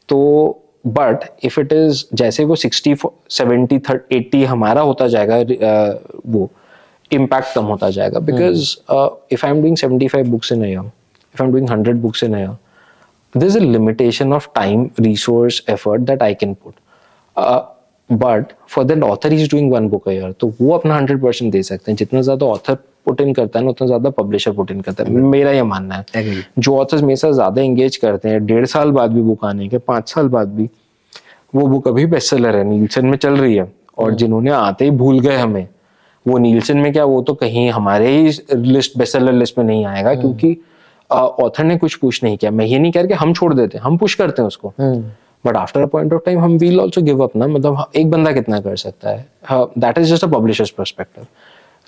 तो 0.10 0.62
बट 0.88 1.30
इफ़ 1.44 1.60
इट 1.60 1.74
इज़ 1.74 2.04
जैसे 2.14 2.46
वो 2.46 2.56
सिक्सटी 2.56 2.96
सेवेंटी 3.30 3.80
थर्ट 3.90 4.14
एट्टी 4.14 4.44
हमारा 4.44 4.82
होता 4.82 5.08
जाएगा 5.08 5.40
uh, 5.40 6.20
वो 6.26 6.50
इम्पैक्ट 7.12 7.56
कम 7.56 7.66
होता 7.66 7.90
जाएगा। 7.90 8.20
Because 8.20 8.76
if 9.34 9.46
I 9.46 9.52
am 9.52 9.62
doing 9.62 9.78
seventy 9.78 10.08
five 10.08 10.30
books 10.32 10.52
in 10.52 10.66
year 10.66 10.80
if 10.80 11.42
I 11.42 11.48
am 11.48 11.52
doing 11.52 11.70
hundred 11.70 12.02
books 12.02 12.24
in 12.24 12.58
there's 13.36 13.56
a 13.60 13.62
limitation 13.62 14.34
of 14.36 14.46
time 14.58 14.84
resource 15.06 15.56
effort 15.72 16.04
that 16.10 16.22
i 16.28 16.34
can 16.42 16.52
put. 16.56 16.76
uh, 17.36 17.62
but 18.10 18.54
for 18.68 18.84
that 18.86 19.02
author 19.04 19.32
is 19.38 19.48
doing 19.54 19.70
one 19.70 19.90
book 19.94 20.08
a 20.08 20.14
year 20.14 20.32
तो 20.40 20.48
वो 20.62 20.72
अपना 20.74 20.96
hundred 20.96 21.22
percent 21.22 21.52
दे 21.52 21.64
सकते 21.64 21.92
हैं। 21.92 21.96
जितना 21.98 22.22
ज़्यादा 22.22 22.46
author 22.46 22.78
put 23.06 23.22
in 23.22 23.34
करता 23.34 23.60
है 23.60 23.66
ना 23.66 23.72
उतना 23.72 23.88
ज़्यादा 23.88 24.10
पब्लिशर 24.12 24.52
पुट 24.54 24.72
इन 24.72 24.82
करता 24.82 25.04
है। 25.04 25.10
मेरा 25.12 25.52
ये 25.52 25.64
मानना 25.64 26.04
है। 26.16 26.44
जो 26.60 26.78
ऑथर्स 26.78 27.02
मेरे 27.02 27.16
साथ 27.16 27.32
ज़्यादा 27.34 27.62
एंगेज 27.62 27.98
करते 27.98 28.30
हैं 28.30 28.46
डेढ़ 28.46 28.66
साल 28.68 28.92
बाद 28.92 29.14
भी 29.14 29.22
बुक 29.22 29.46
आने 29.46 29.68
के 29.68 29.78
पाँच 29.80 30.10
साल 30.10 30.28
बाद 30.30 30.54
भी 30.56 30.70
वो 31.56 31.68
बुक 31.68 31.88
अभी 31.88 32.06
बेस्ट 32.08 32.30
सेलर 32.30 32.56
है 32.56 32.64
नीलसन 32.66 33.06
में 33.06 33.18
चल 33.18 33.38
रही 33.38 33.56
है। 33.56 33.72
और 33.98 34.14
जिन्होंने 34.14 34.52
आते 34.52 34.86
ही 34.86 34.92
भूल 34.94 35.20
गए 35.20 35.36
हमें 35.38 35.68
वो 36.26 36.38
नीलसन 36.38 36.78
में 36.78 36.92
क्या 36.94 37.04
वो 37.06 37.22
तो 37.22 37.34
कहीं 37.36 37.70
हमारे 37.72 38.08
ही 38.10 38.32
लिस्ट 38.54 38.98
बेस्ट 38.98 39.14
सेलर 39.14 39.34
लिस्ट 39.34 39.58
में 39.58 39.66
नहीं 39.66 39.86
आएगा 39.86 40.14
क्योंकि 40.16 40.58
ऑथर 41.10 41.64
ने 41.64 41.78
कुछ 41.78 41.96
पुश 41.96 42.24
नहीं 42.24 42.38
किया। 42.38 42.52
मैं 42.52 42.66
ये 42.66 42.80
नहीं 42.80 42.92
कह 42.92 43.00
रहा 43.00 43.08
कि 43.08 43.14
हम 43.14 43.34
छोड़ 43.34 43.54
देते 43.54 43.78
हैं 43.78 43.86
हम 43.86 43.98
पुश 43.98 44.16
करते 44.16 44.42
हैं 44.42 44.48
उसको। 44.48 44.74
But 45.46 45.56
after 45.58 45.82
a 45.82 45.86
point 45.86 46.14
of 46.14 46.22
time 46.26 46.40
हम 46.40 46.58
वील 46.58 46.80
ऑल्सो 46.80 47.02
गिव 47.02 47.24
अप 47.24 47.36
ना। 47.36 47.48
मतलब 47.48 47.92
एक 47.96 48.10
बंदा 48.12 48.32
कितना 48.32 48.60
कर 48.60 48.76
सकता 48.76 49.10
है? 49.10 49.26
That 49.52 49.98
is 49.98 50.14
just 50.14 50.24
a 50.24 50.28
publisher's 50.30 50.70
perspective 50.70 51.26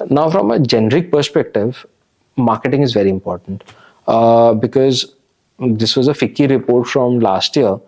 Now 0.00 0.30
from 0.30 0.54
a 0.54 0.56
generic 0.74 1.10
perspective 1.12 1.74
marketing 2.36 2.82
is 2.82 2.92
very 2.92 3.10
important 3.10 3.64
uh, 4.08 4.54
because 4.54 5.14
this 5.58 5.96
was 5.96 6.08
a 6.08 6.12
FICCI 6.12 6.48
report 6.50 6.86
from 6.86 7.18
last 7.20 7.56
year. 7.56 7.78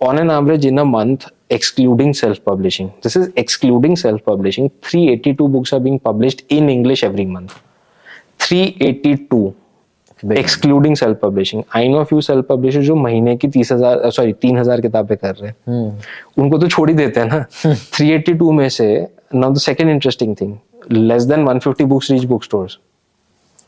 On 0.00 0.18
an 0.18 0.30
average, 0.30 0.64
in 0.64 0.78
a 0.78 0.84
month, 0.84 1.26
excluding 1.50 2.14
self 2.14 2.42
publishing, 2.42 2.92
this 3.02 3.16
is 3.16 3.30
excluding 3.36 3.96
self 3.96 4.24
publishing, 4.24 4.70
382 4.82 5.48
books 5.48 5.72
are 5.74 5.80
being 5.80 5.98
published 5.98 6.42
in 6.48 6.70
English 6.70 7.04
every 7.04 7.26
month. 7.26 7.58
382 8.38 9.52
excluding 10.22 10.94
self 10.96 11.18
publishing 11.18 11.62
I 11.76 11.88
know 11.88 12.02
few 12.04 12.20
self 12.20 12.46
publisher 12.48 12.82
जो 12.82 12.94
महीने 12.94 13.36
की 13.36 13.48
तीस 13.48 13.70
हजार 13.72 14.10
sorry 14.10 14.32
तीन 14.42 14.58
हजार 14.58 14.80
किताबें 14.80 15.16
कर 15.18 15.34
रहे 15.34 15.50
हैं 15.50 16.00
उनको 16.38 16.58
तो 16.58 16.68
छोड़ 16.68 16.88
ही 16.90 16.94
देते 16.96 17.20
हैं 17.20 17.26
ना 17.28 17.44
382 17.98 18.50
में 18.58 18.68
से 18.68 18.88
now 19.34 19.52
the 19.52 19.58
second 19.58 19.90
interesting 19.90 20.34
thing 20.40 20.54
less 20.91 21.23
than 21.23 21.45
150 21.47 21.85
books 21.85 22.11
reach 22.11 22.23
book 22.25 22.43
stores 22.43 22.77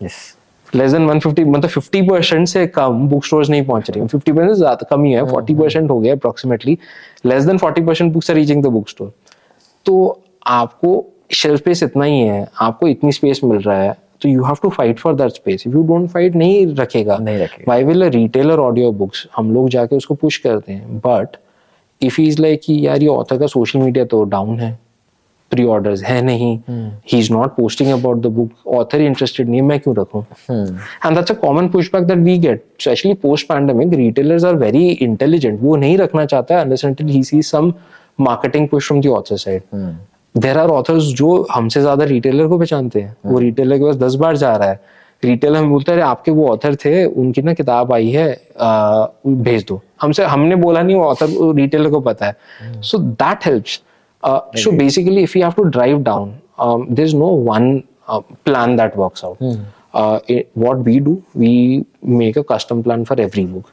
yes. 0.03 0.13
Less 0.73 0.91
than 0.91 1.09
150 1.09 1.45
मतलब 1.47 1.69
50 1.71 2.09
परसेंट 2.09 2.47
से 2.47 2.65
कम 2.69 3.07
बुक 3.09 3.25
स्टोर्स 3.25 3.49
नहीं 3.49 3.65
पहुँच 3.65 3.89
रही। 3.89 4.07
50 4.07 4.31
परसेंट 4.31 4.53
ज़्यादा 4.53 4.87
कम 4.89 5.03
ही 5.03 5.11
है 5.11 5.21
40 5.25 5.59
परसेंट 5.59 5.89
हो 5.89 5.99
गया 5.99 6.13
approximately 6.15 6.77
less 7.25 7.43
than 7.43 7.57
40 7.59 7.85
percent 7.87 8.13
books 8.13 8.29
are 8.31 8.35
reaching 8.35 8.63
the 8.63 8.67
book 8.69 8.89
store 8.89 9.13
तो 9.85 10.23
आपको 10.47 11.05
शेल्फ 11.33 11.59
स्पेस 11.59 11.83
इतना 11.83 12.05
ही 12.05 12.19
है 12.19 12.47
आपको 12.61 12.87
इतनी 12.87 13.11
स्पेस 13.11 13.41
मिल 13.43 13.59
रहा 13.59 13.81
है 13.81 13.95
तो 14.21 14.29
you 14.29 14.43
have 14.43 14.57
to 14.63 14.69
fight 14.69 14.99
for 14.99 15.15
that 15.15 15.31
space 15.31 15.63
if 15.67 15.75
you 15.75 15.81
don't 15.87 16.09
fight 16.09 16.35
नहीं 16.35 16.65
रखेगा। 16.75 17.17
नहीं 17.17 17.37
रखेगा। 17.39 17.71
Why 17.71 17.83
will 17.83 18.03
retailer 18.03 18.59
audio 18.59 18.91
books 18.91 19.25
हम 19.35 19.53
लोग 19.53 19.69
जाके 19.69 19.95
उसको 19.95 20.15
पुश 20.15 20.37
करते 20.37 20.73
हैं। 20.73 20.97
बट 20.99 21.37
इफ़ 22.01 22.19
इज़ 22.21 22.41
लाइक 22.41 22.61
कि 22.63 22.85
यार 22.87 23.01
ये 23.01 23.07
ऑथर 23.07 23.37
का 23.39 23.47
सोशल 23.47 23.79
मीडिया 23.79 24.05
तो 24.05 24.23
डाउन 24.25 24.59
है। 24.59 24.77
प्री 25.51 25.65
ऑर्डर्स 25.65 26.03
है 26.03 26.21
नहीं. 26.21 26.57
He 27.11 27.19
is 27.19 27.31
not 27.33 27.55
posting 27.55 27.91
about 27.91 28.21
the 28.21 28.27
book 28.37 28.67
author 28.75 29.01
interested 29.01 29.49
नहीं 29.49 29.61
है 29.61 29.65
मैं 29.67 29.79
क्यों 29.79 29.95
रखूँ? 29.95 30.25
And 30.49 31.15
that's 31.15 31.31
a 31.31 31.35
common 31.35 31.67
pushback 31.69 32.03
that 32.03 32.17
we 32.17 32.37
get 32.39 32.65
specially 32.81 33.13
post 33.23 33.47
pandemic 33.49 33.93
retailers 33.93 34.45
are 34.45 34.55
very 34.55 34.87
intelligent 34.89 35.59
वो 35.61 35.75
नहीं 35.75 35.97
रखना 35.97 36.25
चाहता 36.25 36.55
है 36.55 36.61
unless 36.61 36.85
sees 37.27 37.47
some 37.49 37.71
marketing 38.25 38.67
push 38.69 38.87
from 38.89 38.99
the 39.01 39.09
author 39.15 39.37
side. 39.41 39.61
There 40.35 40.57
are 40.57 40.69
authors 40.69 41.03
जो 41.17 41.47
हमसे 41.51 41.81
ज़्यादा 41.81 42.05
रिटेलर 42.05 42.47
को 42.47 42.57
पहचानते 42.59 43.01
हैं. 43.01 43.15
वो 43.25 43.39
रिटेलर 43.39 43.77
के 43.77 43.83
पास 43.83 43.95
दस 43.95 44.15
बार 44.15 44.37
जा 44.37 44.55
रहा 44.55 44.69
है. 44.69 44.79
रिटेलर 45.23 45.57
हमें 45.57 45.69
बोलता 45.69 45.93
है 45.93 46.01
आपके 46.01 46.31
वो 46.31 46.47
ऑथर 46.49 46.75
थे 46.75 47.05
उनकी 47.05 47.41
ना 47.41 47.53
किताब 47.53 47.93
आई 47.93 48.09
है 48.11 48.29
भेज 49.27 49.65
दो. 49.69 49.81
हमसे 50.01 50.23
हमने 50.25 50.55
बोला 50.55 50.81
नहीं 50.81 50.95
वो 50.95 51.05
ऑथर 51.05 51.55
रिटेलर 51.55 51.89
को 51.89 51.99
पता 52.01 52.25
है. 52.25 52.35
So 52.81 52.97
that 52.97 53.45
helps 53.45 53.79
So 54.24 54.70
basically 54.78 55.22
if 55.22 55.36
you 55.36 55.42
have 55.42 55.52
to 55.52 55.62
drive 55.62 56.02
down 56.02 56.34
there 56.90 57.06
is 57.06 57.14
no 57.14 57.30
one 57.50 57.82
plan 58.44 58.76
that 58.76 58.96
works 58.96 59.22
out. 59.24 59.38
Uh, 59.94 60.20
it, 60.28 60.50
what 60.54 60.78
we 60.78 61.00
do, 61.00 61.24
we 61.34 61.84
make 62.02 62.36
a 62.36 62.44
custom 62.44 62.82
plan 62.82 63.04
for 63.04 63.20
every 63.20 63.44
book. 63.44 63.72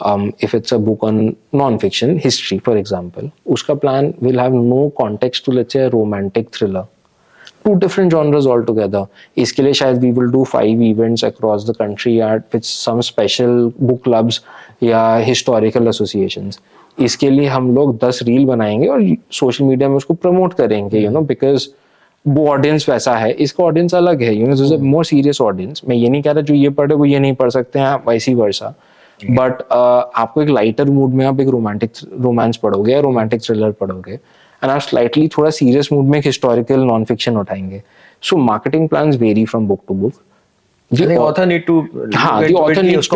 Um, 0.00 0.32
if 0.38 0.54
it's 0.54 0.72
a 0.72 0.78
book 0.78 1.02
on 1.02 1.36
non-fiction, 1.52 2.18
history, 2.18 2.58
for 2.58 2.76
example, 2.76 3.30
uska 3.46 3.78
plan 3.80 4.14
will 4.20 4.38
have 4.38 4.52
no 4.52 4.92
context 5.00 5.44
to 5.44 5.50
let's 5.50 5.72
say 5.72 5.80
a 5.80 5.90
romantic 5.90 6.50
thriller. 6.56 6.86
Two 7.64 7.76
different 7.78 8.12
genres 8.12 8.46
altogether. 8.46 9.06
इसके 9.38 9.62
लिए 9.62 9.72
शायद 9.72 10.00
we 10.04 10.12
will 10.18 10.30
do 10.36 10.44
five 10.54 10.84
events 10.88 11.26
across 11.30 11.66
the 11.70 11.74
country 11.74 12.14
at 12.22 12.54
with 12.54 12.64
some 12.64 13.02
special 13.02 13.70
book 13.90 14.02
clubs 14.04 14.40
या 14.82 15.04
historical 15.30 15.88
associations. 15.88 16.60
इसके 16.99 17.29
लिए 17.29 17.47
हम 17.47 17.75
लोग 17.75 17.97
दस 18.05 18.19
reel 18.23 18.45
बनाएँगे 18.45 18.87
और 18.87 19.15
सोशल 19.31 19.65
मीडिया 19.65 19.89
में 19.89 19.95
उसको 19.95 20.13
प्रमोट 20.13 20.53
करेंगे 20.53 20.99
यू 20.99 21.09
नो 21.09 21.21
बिकॉज़ 21.21 21.67
वो 22.27 22.47
ऑडियंस 22.47 22.89
वैसा 22.89 23.15
है। 23.15 23.31
इसका 23.31 23.63
ऑडियंस 23.63 23.95
अलग 23.95 24.21
है 24.21 24.35
you 24.35 24.47
know 24.47 24.77
more 24.77 25.05
serious 25.05 25.41
audience 25.41 25.81
मैं 25.89 25.95
ये 25.95 26.09
नहीं 26.09 26.21
कह 26.21 26.31
रहा 26.31 26.41
जो 26.41 26.53
ये 26.53 26.69
पढ़े 26.69 26.95
वो 26.95 27.05
ये 27.05 27.19
नहीं 27.19 27.33
पढ़ 27.33 27.49
सकते 27.49 27.79
हैं 27.79 27.95
वैसी 28.07 28.33
वर्षा 28.33 28.73
बट 29.31 29.61
आपको 30.15 30.41
एक 30.41 30.49
लाइटर 30.49 30.85
मूड 30.85 31.13
में 31.13 31.25
आप 31.25 31.39
एक 31.39 31.47
रोमांटिक 31.47 31.91
रोमांस 32.21 32.57
पढ़ोगे 32.57 32.93
या 32.93 32.99
रोमांटिक 32.99 33.41
थ्रिलर 33.41 33.71
पढ़ोगे 33.71 34.13
एंड 34.13 34.69
आप 34.69 34.81
स्लाइटली 34.81 35.27
थोड़ा 35.27 35.49
सीरियस 35.49 35.89
मूड 35.93 36.05
में 36.05 36.19
एक 36.19 36.25
हिस्टोरिकल 36.25 36.79
नॉन 36.79 37.03
फिक्शन 37.03 37.37
उठाएँगे 37.37 37.83
so 38.21 38.37
marketing 38.37 38.89
plan 38.89 39.11
vary 39.11 39.45
from 39.45 39.67
book 39.67 39.81
to 39.87 39.93
book 39.93 40.13
I 40.91 40.97
think 40.97 41.19
author 41.19 41.45
need 41.45 41.65
to 41.67 41.73
हाँ, 42.15 42.41
look 42.41 42.51
the 42.51 42.79
into 42.79 43.09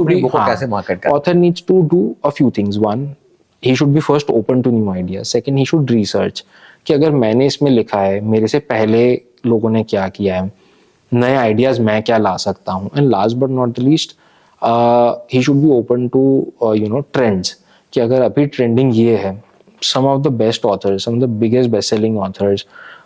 author 2.24 2.48
it 2.92 3.29
कि 3.64 3.76
शुड 3.76 3.90
उसको 3.90 4.14
first 4.14 4.30
open 4.30 4.62
to 4.62 4.72
new 4.72 4.90
idea 4.92 5.24
second 5.24 5.58
he 5.58 5.66
should 5.66 5.92
research 5.92 6.42
कि 6.86 6.94
अगर 6.94 7.12
मैंने 7.12 7.46
इसमें 7.46 7.70
लिखा 7.72 8.02
है, 8.02 8.20
मेरे 8.22 8.48
से 8.48 8.60
पहले 8.60 9.22
लोगों 9.46 9.70
ने 9.70 9.84
क्या 9.84 10.08
किया 10.08 10.42
है, 10.42 10.52
नए 11.14 11.36
आइडियाज़ 11.36 11.82
मैं 11.82 12.02
क्या 12.04 12.18
ला 12.18 12.36
सकता 12.38 12.72
हूँ? 12.72 12.90
And 12.98 13.10
last 13.10 13.38
but 13.38 13.50
not 13.50 13.76
the 13.76 13.80
least 13.80 14.16
he 15.34 15.42
should 15.44 15.56
be 15.56 15.70
open 15.70 16.08
to 16.08 16.22
you 16.76 16.88
know 16.90 17.00
trends 17.14 17.56
कि 17.94 18.00
अगर 18.00 18.22
अभी 18.22 18.46
ट्रेंडिंग 18.46 18.98
ये 18.98 19.16
है 19.18 19.44
some 19.84 20.06
of 20.06 20.22
the 20.22 20.32
best 20.34 20.66
authors 20.66 21.06
some 21.06 21.14
of 21.14 21.20
the 21.20 21.30
biggest 21.40 21.70
best 21.70 21.90
selling 21.90 22.18
authors 22.18 22.66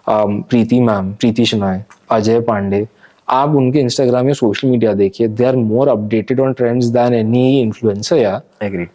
Preeti 0.09 0.79
ma'am, 0.79 1.13
Preeti 1.13 1.45
Shenoy, 1.45 1.83
Ajay 2.11 2.39
Pandey, 2.41 2.87
आप 3.29 3.55
उनके 3.55 3.79
Instagram 3.79 4.27
या 4.27 4.33
social 4.33 4.67
media 4.67 4.93
देखिए 4.93 5.27
they 5.27 5.45
are 5.45 5.55
more 5.55 5.87
updated 5.87 6.39
on 6.39 6.53
trends 6.53 6.85
than 6.85 7.13
any 7.13 7.61
influencer 7.61 8.17
या 8.17 8.41
agree 8.63 8.85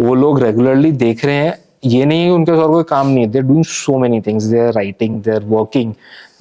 वो 0.00 0.14
लोग 0.14 0.42
regularly 0.42 0.92
देख 0.92 1.24
रहे 1.24 1.34
हैं। 1.34 1.58
ये 1.84 2.04
नहीं 2.04 2.24
है 2.24 2.30
उनके 2.30 2.52
और 2.52 2.68
कोई 2.68 2.84
काम 2.88 3.06
नहीं 3.06 3.24
है। 3.24 3.30
There 3.30 3.42
doing 3.42 3.64
so 3.64 3.98
many 3.98 4.20
things 4.20 4.44
they 4.44 4.58
are 4.60 4.72
writing 4.72 5.20
they 5.22 5.30
are 5.30 5.44
working 5.48 5.92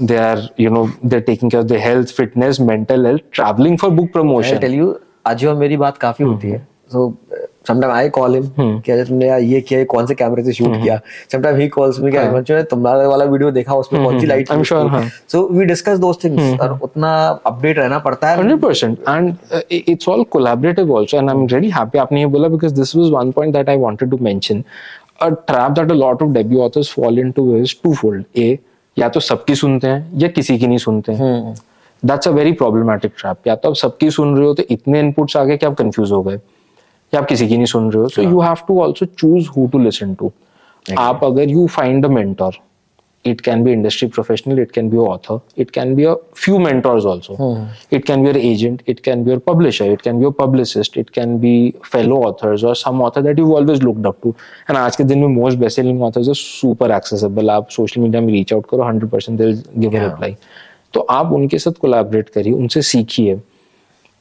they 0.01 0.17
are 0.17 0.47
you 0.59 0.69
know 0.71 0.85
they 1.05 1.15
are 1.15 1.21
taking 1.21 1.51
care 1.51 1.63
of 1.63 1.69
the 1.69 1.77
health 1.81 2.15
fitness 2.15 2.59
mental 2.61 3.05
health 3.05 3.21
travelling 3.33 3.77
for 3.77 3.91
book 3.91 4.11
promotion 4.13 4.57
tell 4.59 4.73
you 4.73 4.95
आज 5.27 5.45
मेरी 5.45 5.77
बात 5.77 5.97
काफ़ी 5.97 6.25
होती 6.25 6.49
है 6.49 6.67
so 6.91 7.07
sometime 7.67 7.93
I 7.93 8.09
call 8.09 8.35
him 8.35 8.43
कि 8.79 8.91
अजय 8.91 9.05
तुमने 9.05 9.27
यार 9.27 9.39
ये 9.39 9.61
किया 9.61 9.83
कौन 9.83 10.05
से 10.05 10.15
कैमरे 10.15 10.43
से 10.43 10.53
शूट 10.53 10.81
किया? 10.81 10.99
समटाइम 11.31 11.57
ही 11.57 11.67
कॉल्स 11.67 11.99
मी 11.99 12.11
कि 12.11 12.17
हिमांशु 12.17 12.53
ने 12.53 12.63
तुम्हारा 12.63 13.07
वाला 13.07 13.25
वीडियो 13.25 13.51
देखा 13.51 13.73
उसमें 13.73 14.03
कौन 14.03 14.19
सी 14.19 14.25
लाइट 14.25 14.51
हाँ. 14.87 15.09
So 15.27 15.47
we 15.51 15.65
discuss 15.65 15.97
those 15.99 16.19
things 16.23 16.41
और 16.61 16.79
उतना 16.83 17.41
अपडेट 17.45 17.77
रहना 17.77 17.99
पड़ता 17.99 18.29
है। 18.29 18.37
100% 18.37 18.95
and 19.07 19.31
uh, 19.55 19.61
i- 19.71 19.95
it's 19.95 20.07
all 20.07 20.25
collaborative 20.37 20.89
also 20.89 21.19
and 21.19 21.29
i'm 21.29 21.45
really 21.53 21.71
happy. 21.79 21.97
आपने 21.97 22.19
ये 22.19 22.25
बोला 22.25 22.47
because 22.47 22.73
this 22.79 22.95
was 22.95 23.11
one 23.21 23.33
point 23.33 23.55
that 23.55 23.69
i 23.69 23.77
wanted 23.85 24.11
to 24.15 24.23
mention. 24.29 24.63
A 25.23 25.29
trap 25.29 25.73
that 25.75 25.91
a 25.91 25.99
lot 25.99 26.21
of 26.21 26.33
debut 26.35 26.59
authors 26.67 26.89
fall 26.99 27.17
into 27.25 27.61
is 27.61 27.75
twofold. 27.85 28.23
A 28.37 28.57
या 28.99 29.09
तो 29.09 29.19
सबकी 29.19 29.55
सुनते 29.55 29.87
हैं 29.87 30.11
या 30.15 30.27
किसी 30.27 30.57
की 30.57 30.67
नहीं 30.67 30.77
सुनते 30.77 31.11
हैं। 31.11 31.55
That's 32.05 32.27
a 32.27 32.31
very 32.31 32.51
problematic 32.51 33.11
trap 33.17 33.37
या 33.47 33.55
तो 33.55 33.69
आप 33.69 33.75
सबकी 33.75 34.11
सुन 34.11 34.37
रहे 34.37 34.47
हो 34.47 34.53
तो 34.53 34.63
इतने 34.71 34.99
इनपुट्स 34.99 35.37
आ 35.37 35.43
गए 35.43 35.57
कि 35.57 35.65
आप 35.65 35.73
कंफ्यूज 35.73 36.11
हो 36.11 36.23
गए। 36.23 36.39
आप 37.17 37.25
किसी 37.25 37.47
की 37.47 37.57
नहीं 37.57 37.65
सुन 37.65 37.91
रहे 37.91 38.03
हो 38.03 38.09
so 38.09 38.21
you 38.21 38.39
have 38.41 38.57
to 38.67 38.81
also 38.81 39.05
choose 39.05 39.49
who 39.57 39.67
to 39.67 39.79
listen 39.79 40.13
to 40.13 40.31
आप 40.99 41.23
अगर 41.23 41.49
you 41.49 41.67
find 41.67 42.05
a 42.05 42.09
mentor 42.09 42.57
it 43.25 43.41
can 43.41 43.63
be 43.63 43.71
industry 43.71 44.07
professional 44.09 44.59
it 44.59 44.71
can 44.71 44.89
be 44.89 44.97
author 44.97 45.39
it 45.61 45.69
can 45.69 45.93
be 45.95 46.03
a 46.03 46.13
few 46.35 46.59
mentors 46.59 47.05
also 47.05 47.35
it 47.93 48.05
can 48.05 48.23
be 48.23 48.29
uh 48.29 48.37
agent 48.37 48.81
it 48.87 48.99
can 48.99 49.23
be 49.23 49.31
uh 49.31 49.37
publisher 49.47 49.91
it 49.91 50.01
can 50.01 50.19
be 50.19 50.25
uh 50.25 50.31
publicist 50.39 50.97
it 50.97 51.09
can 51.09 51.37
be 51.39 51.73
fellow 51.91 52.21
authors 52.23 52.63
और 52.63 52.75
some 52.75 53.01
author 53.01 53.21
that 53.21 53.39
you 53.39 53.53
always 53.55 53.83
looked 53.83 54.07
up 54.07 54.17
to 54.23 54.29
and 54.69 54.77
आज 54.77 54.95
के 54.95 55.03
दिन 55.03 55.19
में 55.19 55.27
most 55.27 55.57
bestselling 55.57 56.01
authors 56.03 56.29
are 56.29 56.35
super 56.35 56.91
accessible 56.91 57.49
आप 57.49 57.69
social 57.69 58.01
media 58.01 58.21
में 58.21 58.33
reach 58.33 58.53
out 58.53 58.65
करो 58.71 58.83
hundred 58.83 59.11
percent 59.11 59.37
they'll 59.37 59.63
give 59.77 59.95
reply 59.95 60.35
तो 60.93 60.99
आप 61.09 61.31
उनके 61.33 61.57
साथ 61.59 61.71
कोलाबरेट 61.71 62.29
करिए 62.29 62.53
उनसे 62.53 62.81
सीखिए। 62.81 63.35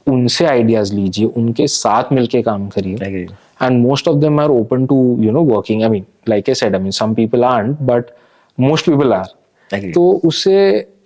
उनसे 0.07 0.45
आइडियाज़ 0.45 0.93
लीजिए 0.95 1.25
उनके 1.27 1.67
साथ 1.67 2.13
मिलके 2.13 2.41
काम 2.41 2.67
करिए। 2.69 3.25
And 3.61 3.81
most 3.81 4.07
of 4.07 4.17
them 4.17 4.39
are 4.39 4.49
open 4.49 4.85
to 4.85 4.95
you 5.21 5.31
know 5.31 5.43
working 5.45 5.83
I 5.83 5.89
mean 5.89 6.05
like 6.29 6.49
a 6.49 6.53
said 6.53 6.75
I 6.75 6.81
mean 6.81 6.91
some 6.91 7.13
people 7.13 7.43
aren't 7.45 7.81
but 7.81 8.11
most 8.57 8.89
people 8.89 9.13
are 9.13 9.91
तो 9.93 10.11
उससे 10.25 10.55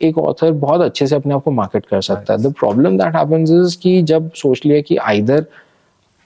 एक 0.02 0.18
ऑथर 0.18 0.52
बहुत 0.52 0.82
अच्छे 0.82 1.08
से 1.08 1.16
अपने 1.16 1.34
आप 1.34 1.44
को 1.44 1.52
मार्केट 1.52 1.86
कर 1.86 2.02
सकता 2.02 2.34
है। 2.34 2.44
The 2.44 2.54
problem 2.60 2.98
that 2.98 3.16
happens 3.16 3.52
is 3.52 3.78
कि 3.82 4.02
जब 4.04 4.32
सोच 4.34 4.62
लिया 4.66 4.82
कि 4.82 4.96
आइदर 4.98 5.46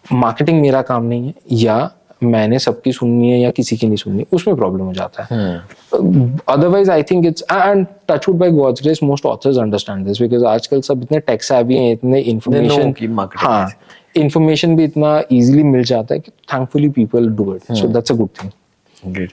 मार्केटिंग 0.05 0.61
मेरा 0.61 0.81
काम 0.81 1.03
नहीं 1.03 1.27
है 1.27 1.33
या 1.53 1.77
मैंने 2.23 2.59
सबकी 2.59 2.91
सुननी 2.91 3.29
है 3.31 3.39
या 3.39 3.49
किसी 3.51 3.77
की 3.77 3.87
नहीं 3.87 3.97
सुननी 3.97 4.25
उसमें 4.33 4.55
प्रॉब्लम 4.57 4.85
हो 4.85 4.93
जाता 4.93 5.23
है। 5.23 5.57
Otherwise 6.49 6.91
I 6.91 7.03
think 7.03 7.25
it's 7.25 7.43
and 7.51 7.85
touch wood 8.09 8.37
by 8.37 8.51
God's 8.51 8.81
grace 8.83 8.99
most 9.03 9.25
authors 9.25 9.57
understand 9.57 10.05
this 10.05 10.21
because 10.21 10.45
आजकल 10.45 10.81
सब 10.81 11.03
इतने 11.03 11.19
टेक 11.19 11.41
हैवी 11.51 11.77
हैं 11.77 11.91
इतने 11.91 12.21
इंफॉर्मेशन 12.21 12.91
की 12.91 13.07
मार्केट 13.07 13.43
हाँ 13.43 13.69
इंफॉर्मेशन 14.15 14.75
भी 14.75 14.83
इतना 14.83 15.17
इजीली 15.31 15.63
मिल 15.63 15.83
जाता 15.83 16.15
है 16.15 16.19
कि 16.19 16.31
thankfully 16.53 16.89
people 16.89 17.29
do 17.29 17.53
it 17.55 17.73
so 17.73 17.87
that's 17.87 18.11
a 18.11 18.15
good 18.15 18.29
thing 18.43 19.13
great 19.13 19.31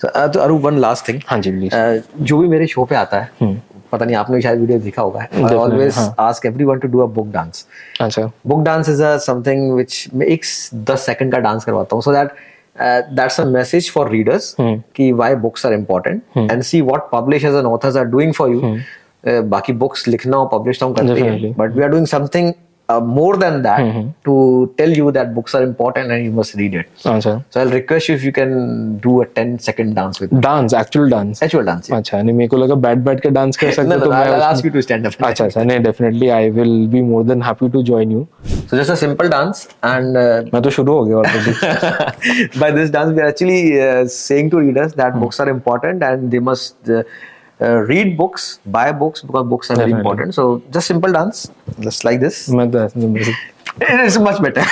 तो 0.00 0.40
अरू 0.40 0.58
वन 0.58 0.78
लास्ट 0.78 1.08
थिंग 1.08 1.20
हाँ 1.26 1.40
जी 1.40 1.50
प्लीज़ 1.50 1.74
जो 2.22 2.38
भी 2.38 2.48
मेरे 2.48 2.66
शो 2.66 2.84
पे 2.84 2.96
आता 2.96 3.20
है 3.20 3.56
पता 3.92 4.04
नहीं 4.04 4.16
आपने 4.16 4.40
शायद 4.42 4.60
वीडियो 4.60 4.78
देखा 4.78 5.02
होगा 5.02 5.20
I 5.20 5.54
always 5.54 5.98
ask 6.18 6.46
everyone 6.46 6.78
to 6.78 6.88
do 6.88 7.00
a 7.00 7.06
book 7.08 7.26
dance 7.32 7.66
अच्छा. 8.00 8.30
Book 8.46 8.62
dance 8.62 8.88
is 8.88 9.02
a 9.02 9.16
something 9.26 9.72
which 9.72 10.08
मैं 10.14 10.26
एक 10.26 10.44
10 10.90 10.98
सेकंड 11.00 11.32
का 11.32 11.38
डांस 11.38 11.64
करवाता 11.64 11.96
हूँ 11.96 12.02
so 12.02 12.12
that 12.12 12.32
that's 13.12 13.40
a 13.40 13.44
message 13.46 13.90
for 13.90 14.10
readers 14.10 14.54
कि 14.60 15.10
why 15.12 15.34
books 15.36 15.66
are 15.66 15.72
important 15.72 16.22
and 16.36 16.62
see 16.62 16.80
what 16.82 17.08
publishers 17.12 17.56
and 17.56 17.66
authors 17.66 17.96
are 17.96 18.04
doing 18.06 18.32
for 18.32 18.50
you 18.50 18.76
बाकी 19.48 19.72
books 19.74 20.08
लिखना 20.08 20.36
और 20.36 20.48
पब्लिश 20.52 20.80
तो 20.80 20.86
हम 20.86 20.92
करते 20.94 21.20
हैं 21.20 21.52
but 21.52 21.76
we 21.76 21.82
are 21.82 21.88
doing 21.88 22.06
something 22.06 22.52
more 23.01 23.35
than 23.41 23.55
that 23.63 23.79
to 24.27 24.33
tell 24.79 24.91
you 24.97 25.11
that 25.11 25.29
books 25.35 25.53
are 25.55 25.61
important 25.63 26.11
and 26.11 26.25
you 26.25 26.31
must 26.39 26.55
read 26.59 26.73
it 26.79 27.05
अच्छा 27.11 27.31
so 27.53 27.59
i'll 27.61 27.71
request 27.75 28.09
you 28.09 28.15
if 28.19 28.25
you 28.27 28.33
can 28.37 28.51
do 29.05 29.13
a 29.21 29.25
10 29.39 29.53
second 29.67 29.95
dance 29.99 30.19
with 30.23 30.33
me 30.33 30.41
dance 30.41 30.73
actual 30.79 31.09
dance 31.09 31.41
actual 31.43 31.65
dance 31.69 31.89
yeah. 31.89 31.97
अच्छा 31.97 32.21
नहीं 32.21 32.35
मेरे 32.35 32.47
को 32.47 32.57
लगा 32.57 32.75
बैठ 32.85 32.97
बैठ 33.07 33.19
के 33.21 33.29
dance 33.37 33.57
कर 33.57 33.71
सकते 33.71 33.89
no, 33.89 33.95
no, 33.95 34.03
तो 34.03 34.05
no, 34.05 34.11
मैं 34.11 34.25
I'll, 34.25 34.33
I'll 34.33 34.35
उसमें- 34.35 34.51
ask 34.51 34.67
you 34.69 34.73
to 34.75 34.85
stand 34.87 35.09
up 35.11 35.25
अच्छा 35.29 35.45
अच्छा 35.45 35.63
नहीं 35.63 35.79
definitely 35.83 36.29
I 36.37 36.49
will 36.59 36.87
be 36.91 37.01
more 37.09 37.23
than 37.31 37.41
happy 37.43 37.69
to 37.77 37.83
join 37.91 38.11
you 38.11 38.25
so 38.71 38.81
just 38.81 38.93
a 38.95 38.99
simple 39.05 39.33
dance 39.35 39.65
and 39.93 40.21
uh, 40.23 40.53
मैं 40.53 40.61
तो 40.61 40.69
शुरू 40.79 40.93
हो 40.93 41.03
गया 41.05 41.17
already 41.17 42.47
by 42.65 42.71
this 42.79 42.93
dance 42.97 43.15
we 43.17 43.23
are 43.25 43.29
actually 43.33 43.61
uh, 43.87 44.05
saying 44.17 44.51
to 44.55 44.63
readers 44.65 44.97
that 45.03 45.19
books 45.23 45.39
are 45.45 45.49
important 45.57 46.05
and 46.11 46.29
they 46.35 46.43
must 46.51 46.93
uh, 46.97 47.03
uh, 47.60 47.76
read 47.90 48.16
books 48.16 48.48
buy 48.76 48.86
books 49.02 49.22
because 49.28 49.46
books 49.52 49.70
are 49.70 49.76
very 49.76 49.94
important 49.98 50.34
so 50.38 50.46
just 50.76 50.86
simple 50.92 51.12
dance 51.18 51.40
just 51.86 52.04
like 52.08 52.20
this 52.26 52.48
मैं 52.58 52.70
तो 52.70 52.78
ऐसे 52.84 53.00
नहीं 53.00 53.12
बोल- 53.14 53.88
it 53.88 54.00
is 54.04 54.18
much 54.26 54.38
better 54.44 54.64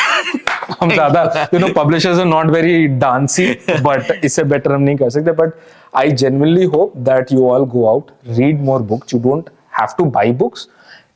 हम 0.81 0.91
ज़्यादा 0.91 1.49
you 1.55 1.59
know 1.61 1.69
publishers 1.75 2.19
are 2.19 2.25
not 2.27 2.51
very 2.51 2.87
dancy 3.03 3.47
but 3.83 4.25
इससे 4.25 4.43
better 4.53 4.73
हम 4.73 4.83
नहीं 4.83 4.97
कर 4.97 5.11
सकते 5.11 5.33
but 5.43 5.53
I 5.97 6.13
genuinely 6.23 6.65
hope 6.77 6.97
that 7.11 7.33
you 7.33 7.49
all 7.51 7.65
go 7.75 7.87
out 7.91 8.11
read 8.39 8.61
more 8.65 8.83
books 8.95 9.15
you 9.15 9.21
don't 9.29 9.51
have 9.81 9.95
to 9.99 10.05
buy 10.19 10.33
books 10.45 10.69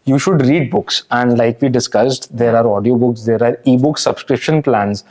you 0.09 0.19
should 0.25 0.43
read 0.49 0.63
books 0.73 0.97
and 1.17 1.35
like 1.39 1.59
we 1.65 1.69
discussed 1.73 2.25
there 2.43 2.53
are 2.61 2.63
audiobooks 2.69 3.25
there 3.27 3.43
are 3.49 3.51
ebook 3.73 3.99
subscription 4.05 4.63
plans 4.69 5.03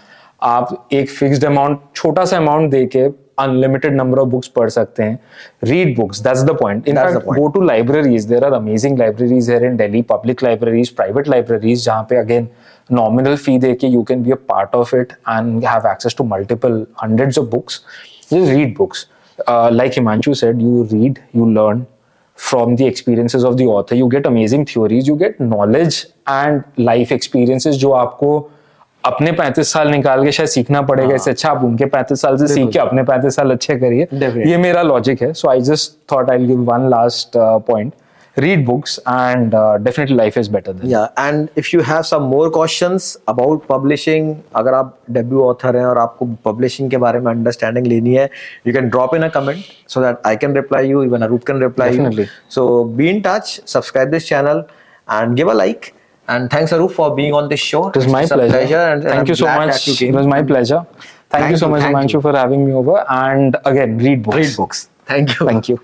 आप 0.44 0.90
एक 1.00 1.10
fixed 1.10 1.46
amount 1.46 1.80
छोटा 1.96 2.24
सा 2.32 2.38
amount 2.38 2.70
दे 2.72 2.86
के 2.96 3.08
unlimited 3.40 3.96
number 3.96 4.20
of 4.20 4.30
books 4.30 4.48
पढ़ 4.56 4.70
सकते 4.70 5.04
हैं। 5.04 5.20
Read 5.64 5.96
books 5.98 6.22
that's 6.24 6.44
the 6.44 6.58
point 6.62 6.88
in 6.88 6.98
go 7.28 7.48
to 7.48 7.62
libraries 7.62 8.26
there 8.26 8.46
are 8.46 8.54
amazing 8.54 9.00
libraries 9.00 9.50
here 9.50 9.66
in 9.66 9.78
Delhi 9.78 10.02
public 10.10 10.44
libraries 10.44 10.90
private 10.90 11.28
libraries 11.30 11.86
जहाँ 11.86 12.06
पे 12.10 12.16
अगेन 12.16 12.48
नॉमिनल 12.92 13.36
फ़ी 13.36 13.58
दे 13.60 13.74
के 13.74 13.88
you 13.88 14.04
can 14.04 14.24
be 14.24 14.32
a 14.32 14.36
part 14.50 14.76
of 14.76 14.96
it 14.96 15.12
and 15.12 15.64
have 15.66 15.88
access 15.92 16.16
to 16.18 16.24
multiple 16.26 16.86
hundreds 17.04 17.40
of 17.40 17.48
books 17.50 17.82
read 18.34 18.76
books 18.78 19.08
like 19.50 19.92
Himanshu 19.96 20.34
said 20.34 20.62
you 20.62 20.84
read 20.92 21.20
you 21.36 21.50
learn 21.52 21.86
from 22.38 22.76
the 22.76 22.82
experiences 22.82 23.44
of 23.46 23.56
the 23.56 23.66
author 23.70 23.96
you 23.96 24.08
get 24.08 24.28
amazing 24.28 24.66
theories 24.68 25.10
you 25.10 25.16
get 25.16 25.42
knowledge 25.42 26.06
and 26.30 26.62
life 26.80 27.12
experiences 27.12 27.76
जो 27.76 27.92
आपको 27.92 28.40
अपने 29.04 29.32
35 29.32 29.72
साल 29.74 29.90
निकाल 29.92 30.24
के 30.24 30.32
शायद 30.32 30.50
सीखना 30.50 30.82
पड़ेगा 30.90 31.16
इससे 31.16 31.32
अच्छा 31.32 31.50
आप 31.50 31.64
उनके 31.64 31.86
35 31.96 32.22
साल 32.22 32.38
से 32.38 32.48
सीख 32.48 32.70
के 32.72 32.80
अपने 32.80 33.04
35 33.04 33.36
साल 33.36 33.52
अच्छे 33.52 33.76
करिए 33.80 34.08
ये 34.50 34.58
मेरा 34.58 34.82
लॉजिक 34.84 35.22
है 35.22 35.32
so 35.34 35.50
I 35.50 35.62
just 35.72 35.98
thought 36.12 36.30
I 36.30 36.46
give 36.46 36.64
one 36.72 36.90
last 36.90 37.38
point 37.38 37.94
read 38.38 38.66
books 38.66 39.00
and 39.08 39.54
uh, 39.54 39.78
definitely 39.78 40.16
life 40.16 40.38
is 40.38 40.50
better 40.50 40.74
than 40.74 40.90
yeah 40.90 41.08
and 41.18 41.50
if 41.56 41.72
you 41.74 41.82
have 41.82 42.06
some 42.10 42.28
more 42.34 42.50
questions 42.58 43.08
about 43.34 43.66
publishing 43.72 44.30
अगर 44.56 44.74
आप 44.74 44.98
डेब्यू 45.12 45.42
ऑथर 45.44 45.78
हैं 45.78 45.86
और 45.86 45.98
आपको 45.98 46.26
publishing 46.46 46.90
के 46.92 46.98
बारे 47.06 47.20
में 47.20 47.32
understanding 47.32 47.88
लेनी 47.88 48.14
है 48.16 48.30
you 48.68 48.76
can 48.78 48.90
drop 48.96 49.16
in 49.20 49.28
a 49.28 49.32
comment 49.38 49.72
so 49.96 50.04
that 50.06 50.22
I 50.32 50.36
can 50.44 50.58
reply 50.60 50.82
you 50.92 51.04
even 51.08 51.28
Arup 51.28 51.46
can 51.52 51.64
reply 51.66 51.90
Definitely. 51.90 52.24
you 52.24 52.56
so 52.58 52.68
be 53.02 53.10
in 53.10 53.22
touch 53.24 53.60
subscribe 53.76 54.16
this 54.18 54.28
channel 54.34 54.64
and 55.20 55.38
give 55.42 55.54
a 55.56 55.58
like 55.60 55.94
and 56.30 56.50
thanks 56.50 56.72
Arup 56.72 56.92
for 56.92 57.16
being 57.16 57.34
on 57.34 57.50
this 57.50 57.60
show 57.60 57.90
It 57.90 57.96
was 57.96 58.08
my 58.08 58.24
a 58.24 58.28
pleasure. 58.28 58.78
and, 58.78 59.04
Thank 59.04 59.16
I'm 59.20 59.28
you 59.28 59.36
so 59.36 59.46
much. 59.46 59.88
you. 59.88 60.08
It 60.10 60.14
was 60.16 60.28
my 60.28 60.42
pleasure. 60.44 60.86
Thank, 61.30 61.44
Thank 61.44 61.52
you 61.52 61.58
so 61.58 61.70
much, 61.70 61.84
Himanshu, 61.84 62.22
for 62.22 62.34
having 62.36 62.66
me 62.68 62.74
over. 62.74 63.06
And 63.10 63.58
again, 63.66 63.98
read 63.98 64.24
books. 64.24 64.38
read 64.38 64.58
books 64.58 64.90
thank 65.06 65.40
you 65.40 65.46
Thank 65.48 65.70
you. 65.70 65.80